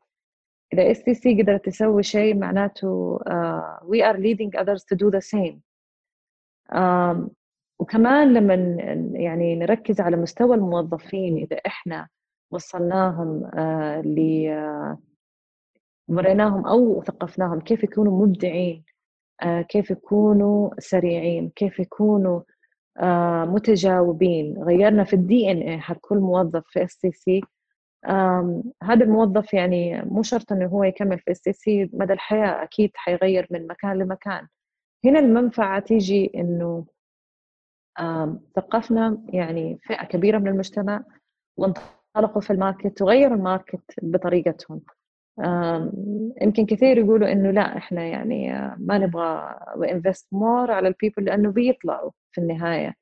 إذا 0.72 0.90
اس 0.90 1.02
تي 1.04 1.14
سي 1.14 1.42
قدرت 1.42 1.64
تسوي 1.66 2.02
شيء 2.02 2.36
معناته 2.36 3.18
uh, 3.18 4.02
are 4.02 4.16
leading 4.18 4.60
others 4.60 4.84
to 4.84 4.96
do 4.96 5.10
the 5.10 5.20
same. 5.20 5.60
um, 6.72 7.30
وكمان 7.78 8.34
لما 8.34 8.54
يعني 9.12 9.56
نركز 9.56 10.00
على 10.00 10.16
مستوى 10.16 10.56
الموظفين 10.56 11.36
إذا 11.36 11.56
إحنا 11.66 12.08
وصلناهم 12.50 13.50
ل 14.04 14.18
وريناهم 16.10 16.66
أو 16.66 17.02
ثقفناهم. 17.02 17.60
كيف 17.60 17.84
يكونوا 17.84 18.26
مبدعين؟ 18.26 18.84
كيف 19.68 19.90
يكونوا 19.90 20.70
سريعين؟ 20.78 21.48
كيف 21.48 21.78
يكونوا 21.78 22.40
متجاوبين؟ 23.44 24.62
غيرنا 24.62 25.04
في 25.04 25.14
ال 25.14 25.50
DNA 25.50 25.78
حق 25.78 25.96
كل 26.00 26.18
موظف 26.18 26.64
في 26.66 26.84
إس 26.84 26.98
تي 26.98 27.10
سي. 27.12 27.40
هذا 28.82 29.04
الموظف 29.04 29.54
يعني 29.54 30.02
مو 30.02 30.22
شرط 30.22 30.52
إنه 30.52 30.66
هو 30.66 30.84
يكمل 30.84 31.18
في 31.18 31.30
إس 31.30 31.40
تي 31.40 31.52
سي 31.52 31.90
مدى 31.92 32.12
الحياة 32.12 32.62
أكيد 32.62 32.90
حيغير 32.94 33.46
من 33.50 33.66
مكان 33.66 33.98
لمكان. 33.98 34.46
هنا 35.04 35.18
المنفعة 35.18 35.80
تيجي 35.80 36.32
إنه 36.34 36.86
ثقفنا 38.56 39.22
يعني 39.28 39.78
فئة 39.82 40.04
كبيرة 40.04 40.38
من 40.38 40.48
المجتمع 40.48 41.04
وانطلقوا 41.56 42.40
في 42.40 42.52
ال 42.52 42.59
market 42.59 43.02
وغيروا 43.02 43.36
ال 43.36 43.43
market 43.43 43.82
بطريقتهم. 44.02 44.80
يمكن 46.42 46.66
كثير 46.66 46.98
يقولوا 46.98 47.32
إنه 47.32 47.50
لا 47.50 47.76
إحنا 47.76 48.04
يعني 48.04 48.52
ما 48.78 48.98
نبغى 48.98 49.54
invest 49.92 50.28
more 50.32 50.70
على 50.70 50.88
ال 50.88 50.93
people 50.93 51.24
لأنه 51.24 51.50
بيطلعوا 51.50 52.10
في 52.32 52.40
النهاية. 52.40 52.94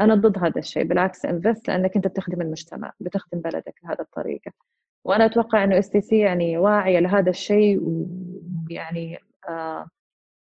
أنا 0.00 0.14
ضد 0.14 0.38
هذا 0.38 0.58
الشيء 0.58 0.84
بالعكس 0.84 1.24
invest 1.26 1.68
لأنك 1.68 1.96
أنت 1.96 2.06
بتخدم 2.06 2.40
المجتمع 2.42 2.92
بتخدم 3.00 3.40
بلدك 3.40 3.74
بهذه 3.82 4.00
الطريقة. 4.00 4.52
وأنا 5.04 5.26
أتوقع 5.26 5.64
إنه 5.64 5.78
اس 5.78 5.90
تي 5.90 6.00
سي 6.00 6.18
يعني 6.18 6.58
واعية 6.58 6.98
لهذا 6.98 7.30
الشيء 7.30 7.80
ويعني 8.70 9.18
آه 9.48 9.86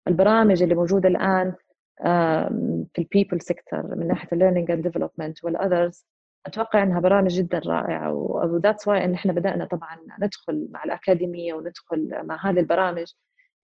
البرامج 0.08 0.62
اللي 0.62 0.74
موجودة 0.74 1.08
الآن 1.08 1.54
آه 2.00 2.48
في 2.94 2.98
ال 2.98 3.04
people 3.04 3.40
sector 3.40 3.96
من 3.96 4.06
ناحية 4.08 4.28
ال 4.32 4.37
learning 4.37 4.70
and 4.70 4.82
development 4.82 5.44
وال 5.44 5.59
others 5.59 6.04
أتوقع 6.46 6.82
إنها 6.82 7.00
برامج 7.00 7.30
جدا 7.38 7.58
رائعة 7.66 8.12
و 8.12 8.23
that's 8.23 8.88
why 8.88 9.04
إن 9.04 9.14
إحنا 9.14 9.32
بدأنا 9.32 9.64
طبعا 9.64 9.96
ندخل 10.20 10.68
مع 10.70 10.84
الأكاديمية 10.84 11.54
وندخل 11.54 12.10
مع 12.24 12.50
هذه 12.50 12.60
البرامج 12.60 13.12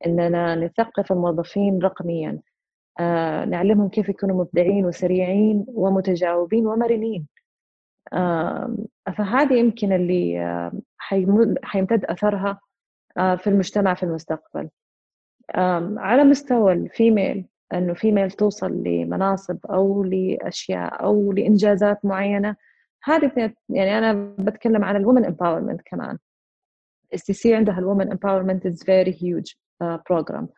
إننا 0.07 0.55
نثقف 0.55 1.13
الموظفين 1.13 1.79
رقميا. 1.83 2.41
آه 3.01 3.45
نعلمهم 3.45 3.89
كيف 3.89 4.09
يكونوا 4.09 4.37
مبدعين 4.45 4.87
وسريعين 4.87 5.65
ومتجاوبين 5.69 6.67
ومرنين. 6.67 7.27
آه 8.13 8.77
فهذه 9.17 9.55
يمكن 9.55 9.93
اللي 9.93 10.41
آه 10.41 10.73
حيمتد 11.63 12.05
أثرها 12.05 12.61
آه 13.19 13.35
في 13.37 13.47
المجتمع 13.47 13.95
في 13.95 14.03
المستقبل. 14.03 14.69
على 15.99 16.25
مستوى 16.25 16.73
ال 16.73 16.83
female 16.83 17.47
إنه 17.75 17.95
female 17.95 18.31
توصل 18.31 18.73
لمناصب 18.83 19.59
أو 19.67 20.05
لأشياء 20.05 21.03
أو 21.05 21.33
لإنجازات 21.33 22.05
معينة 22.05 22.57
هذه 23.05 23.53
يعني 23.69 23.99
أنا 23.99 24.35
بتكلم 24.39 24.85
عن 24.85 24.97
ال 24.97 25.01
women 25.01 25.25
empowerment 25.25 25.81
كمان. 25.85 26.19
اس 27.15 27.25
تي 27.25 27.33
سي 27.33 27.55
عندها 27.55 27.79
ال 27.79 27.84
women 27.84 28.11
empowerment 28.11 28.67
as 28.67 28.85
very 28.85 29.19
huge 29.23 29.53
program 30.11 30.49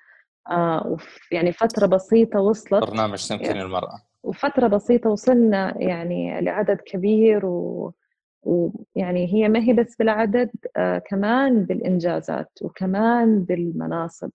يعني 1.33 1.53
فترة 1.53 1.87
بسيطة 1.87 2.41
وصلت. 2.41 2.85
برنامج 2.85 3.29
تمكين 3.29 3.47
يعني 3.47 3.63
المرأة. 3.63 4.03
وفترة 4.23 4.67
بسيطة 4.67 5.11
وصلنا 5.11 5.75
يعني 5.83 6.41
لعدد 6.41 6.81
كبير 6.87 7.47
و 7.47 7.93
ويعني 8.43 9.35
هي 9.35 9.49
ما 9.49 9.59
هي 9.61 9.73
بس 9.73 9.97
بالعدد 9.97 10.51
آه 10.77 10.99
كمان 10.99 11.65
بالإنجازات 11.65 12.51
وكمان 12.63 13.43
بالمناصب. 13.45 14.31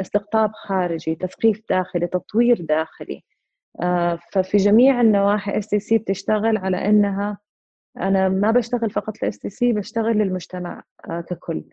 استقطاب 0.00 0.52
خارجي 0.52 1.14
تثقيف 1.14 1.62
داخلي 1.70 2.06
تطوير 2.06 2.60
داخلي. 2.60 3.16
آه، 3.16 3.35
ففي 4.32 4.56
جميع 4.56 5.00
النواحي 5.00 5.58
اس 5.58 5.68
تي 5.68 5.78
سي 5.80 5.98
بتشتغل 5.98 6.56
على 6.56 6.76
إنها 6.88 7.38
أنا 8.00 8.28
ما 8.28 8.50
بشتغل 8.50 8.90
فقط 8.90 9.22
ل 9.22 9.38
STC 9.38 9.72
بشتغل 9.72 10.18
للمجتمع 10.18 10.82
آه، 11.10 11.20
ككل. 11.20 11.64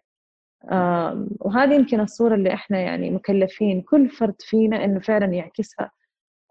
وهذه 1.40 1.74
يمكن 1.74 2.00
الصورة 2.00 2.36
اللي 2.36 2.54
إحنا 2.54 2.80
يعني 2.80 3.12
مكلفين. 3.12 3.82
كل 3.82 4.10
فرد 4.10 4.36
فينا 4.40 4.86
إنه 4.86 5.00
فعلا 5.00 5.26
يعكسها 5.26 5.92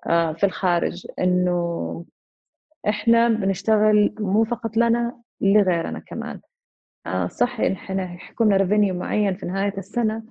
آه، 0.07 0.32
في 0.32 0.46
الخارج. 0.46 1.07
إنه 1.18 2.05
إحنا 2.88 3.28
بنشتغل 3.28 4.14
مو 4.20 4.44
فقط 4.44 4.76
لنا 4.76 5.22
لغيرنا 5.40 5.98
كمان. 5.98 6.40
صح 7.28 7.61
إحنا 7.61 8.14
يحكمنا 8.14 8.57
revenue 8.57 8.95
معين 8.94 9.34
في 9.34 9.46
نهاية 9.46 9.74
السنة 9.78 10.22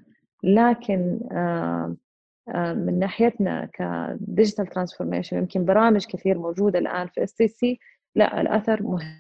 لكن 0.44 1.20
من 2.56 3.00
ناحيتنا 3.00 3.70
ك 3.74 3.86
digital 3.86 4.68
transformation 4.68 5.38
يمكن 5.38 5.66
برامج 5.66 6.06
كثير 6.06 6.38
موجودة 6.38 6.80
الآن 6.80 7.08
في 7.08 7.24
STC 7.24 7.80
لا 8.16 8.42
الأثر 8.42 8.84
مهم. 8.84 9.18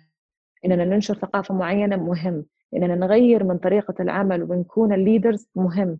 إننا 0.65 0.85
ننشر 0.85 1.13
ثقافة 1.13 1.53
معينة 1.53 1.95
مهم. 1.95 2.45
إننا 2.75 2.95
نغير 2.95 3.43
من 3.43 3.57
طريقة 3.57 3.93
العمل 3.99 4.43
ونكون 4.43 4.93
ال 4.93 5.00
leaders 5.00 5.49
مهم. 5.55 5.99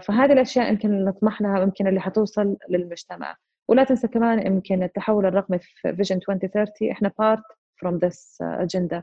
فهذه 0.00 0.32
الأشياء 0.32 0.68
يمكن 0.72 1.04
نطمح 1.04 1.42
لها 1.42 1.58
ويمكن 1.60 1.86
اللي 1.86 2.00
حتوصل 2.00 2.56
للمجتمع. 2.68 3.36
ولا 3.68 3.84
تنسى 3.84 4.08
كمان 4.08 4.46
يمكن 4.46 4.82
التحول 4.82 5.26
الرقمي 5.26 5.58
في 5.58 5.96
vision 5.96 6.16
2030 6.16 6.90
إحنا 6.90 7.12
part 7.18 7.42
from 7.80 7.96
this 7.96 8.38
agenda 8.42 9.02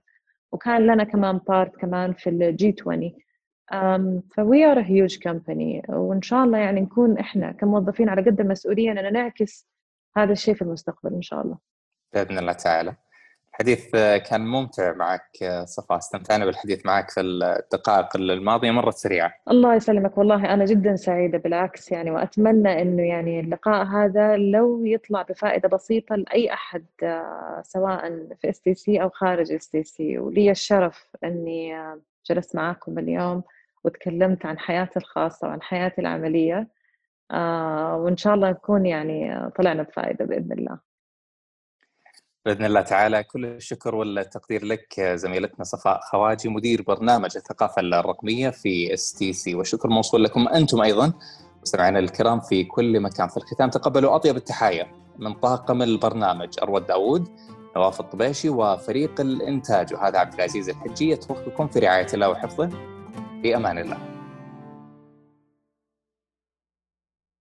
وكان 0.52 0.82
لنا 0.88 1.04
كمان 1.04 1.38
part 1.38 1.76
كمان 1.76 2.14
في 2.14 2.30
ال 2.30 2.41
G20 2.41 2.76
ف 2.82 4.66
we 4.66 4.72
are 4.72 4.82
huge 4.82 5.20
company 5.20 5.84
وإن 5.90 6.22
شاء 6.22 6.44
الله 6.44 6.58
يعني 6.58 6.82
نكون 6.82 7.18
إحنا 7.18 7.52
كموظفين 7.52 8.10
على 8.10 8.22
قد 8.22 8.40
المسؤولية 8.40 8.92
إننا 8.92 9.10
نعكس 9.10 9.68
هذا 10.18 10.32
الشيء 10.32 10.54
في 10.54 10.62
المستقبل 10.62 11.14
إن 11.14 11.22
شاء 11.22 11.42
الله. 11.42 11.58
بإذن 12.14 12.38
الله 12.38 12.54
تعالى. 12.54 12.96
الحديث 13.50 13.92
كان 14.30 14.42
ممتع 14.42 14.94
معك 14.94 15.64
صفاء 15.64 15.98
استمتعنا 15.98 16.46
بالحديث 16.46 16.86
معك 16.86 17.10
في 17.10 17.22
الدقائق 17.22 18.16
الماضية 18.16 18.72
مرت 18.72 18.94
سريعة. 18.94 19.34
الله 19.50 19.76
يسلمك. 19.76 20.18
والله 20.18 20.54
أنا 20.54 20.66
جدا 20.66 20.96
سعيدة 20.96 21.38
بالعكس 21.38 21.92
يعني 21.92 22.12
وأتمنى 22.12 22.82
إنه 22.82 23.04
يعني 23.04 23.40
اللقاء 23.40 23.86
هذا 23.86 24.38
لو 24.38 24.86
يطلع 24.86 25.22
بفائدة 25.22 25.70
بسيطة 25.70 26.16
لأي 26.16 26.54
أحد 26.54 26.86
آه، 27.04 27.62
سواء 27.66 28.28
في 28.42 28.50
STC 28.50 29.02
أو 29.02 29.10
خارج 29.10 29.52
STC 29.52 30.18
ولي 30.18 30.52
الشرف 30.52 31.08
إني 31.24 31.76
آه، 31.80 32.02
جلست 32.30 32.56
معاكم 32.56 33.00
اليوم. 33.00 33.44
وتكلمت 33.84 34.46
عن 34.46 34.60
حياتي 34.60 35.00
الخاصة 35.00 35.48
وعن 35.48 35.62
حياتي 35.62 36.02
العملية 36.02 36.68
آه 37.32 37.96
وإن 37.96 38.18
شاء 38.18 38.34
الله 38.34 38.50
نكون 38.50 38.86
يعني 38.86 39.50
طلعنا 39.50 39.84
بفائدة 39.84 40.26
بإذن 40.26 40.52
الله. 40.52 40.80
بإذن 42.46 42.66
الله 42.66 42.82
تعالى. 42.82 43.24
كل 43.24 43.46
الشكر 43.46 43.96
والتقدير 43.96 44.66
لك 44.66 45.02
زميلتنا 45.02 45.64
صفاء 45.64 46.00
خواجي 46.00 46.50
مدير 46.50 46.82
برنامج 46.82 47.38
الثقافة 47.38 47.82
الرقمية 47.82 48.50
في 48.50 48.94
STC 48.94 49.56
والشكر 49.56 49.90
موصول 49.90 50.24
لكم 50.24 50.48
أنتم 50.48 50.82
أيضا. 50.82 51.14
مستمعينا 51.62 52.00
الكرام 52.00 52.40
في 52.40 52.64
كل 52.64 53.00
مكان. 53.00 53.28
في 53.28 53.38
الختام 53.38 53.70
تقبلوا 53.70 54.16
أطيب 54.16 54.36
التحايا 54.36 54.88
من 55.18 55.34
طاقم 55.34 55.82
البرنامج 55.82 56.50
أروى 56.62 56.82
داوود 56.82 57.28
نواف 57.76 58.00
الطبيشي 58.00 58.50
وفريق 58.50 59.22
الإنتاج 59.22 59.94
وهذا 59.94 60.20
عبد 60.20 60.34
العزيز 60.34 60.70
الحجي. 60.70 61.10
يترككم 61.10 61.68
في 61.68 61.80
رعاية 61.80 62.08
الله 62.14 62.30
وحفظه. 62.30 62.99
في 63.44 63.56
أمان 63.56 63.78
الله 63.78 63.98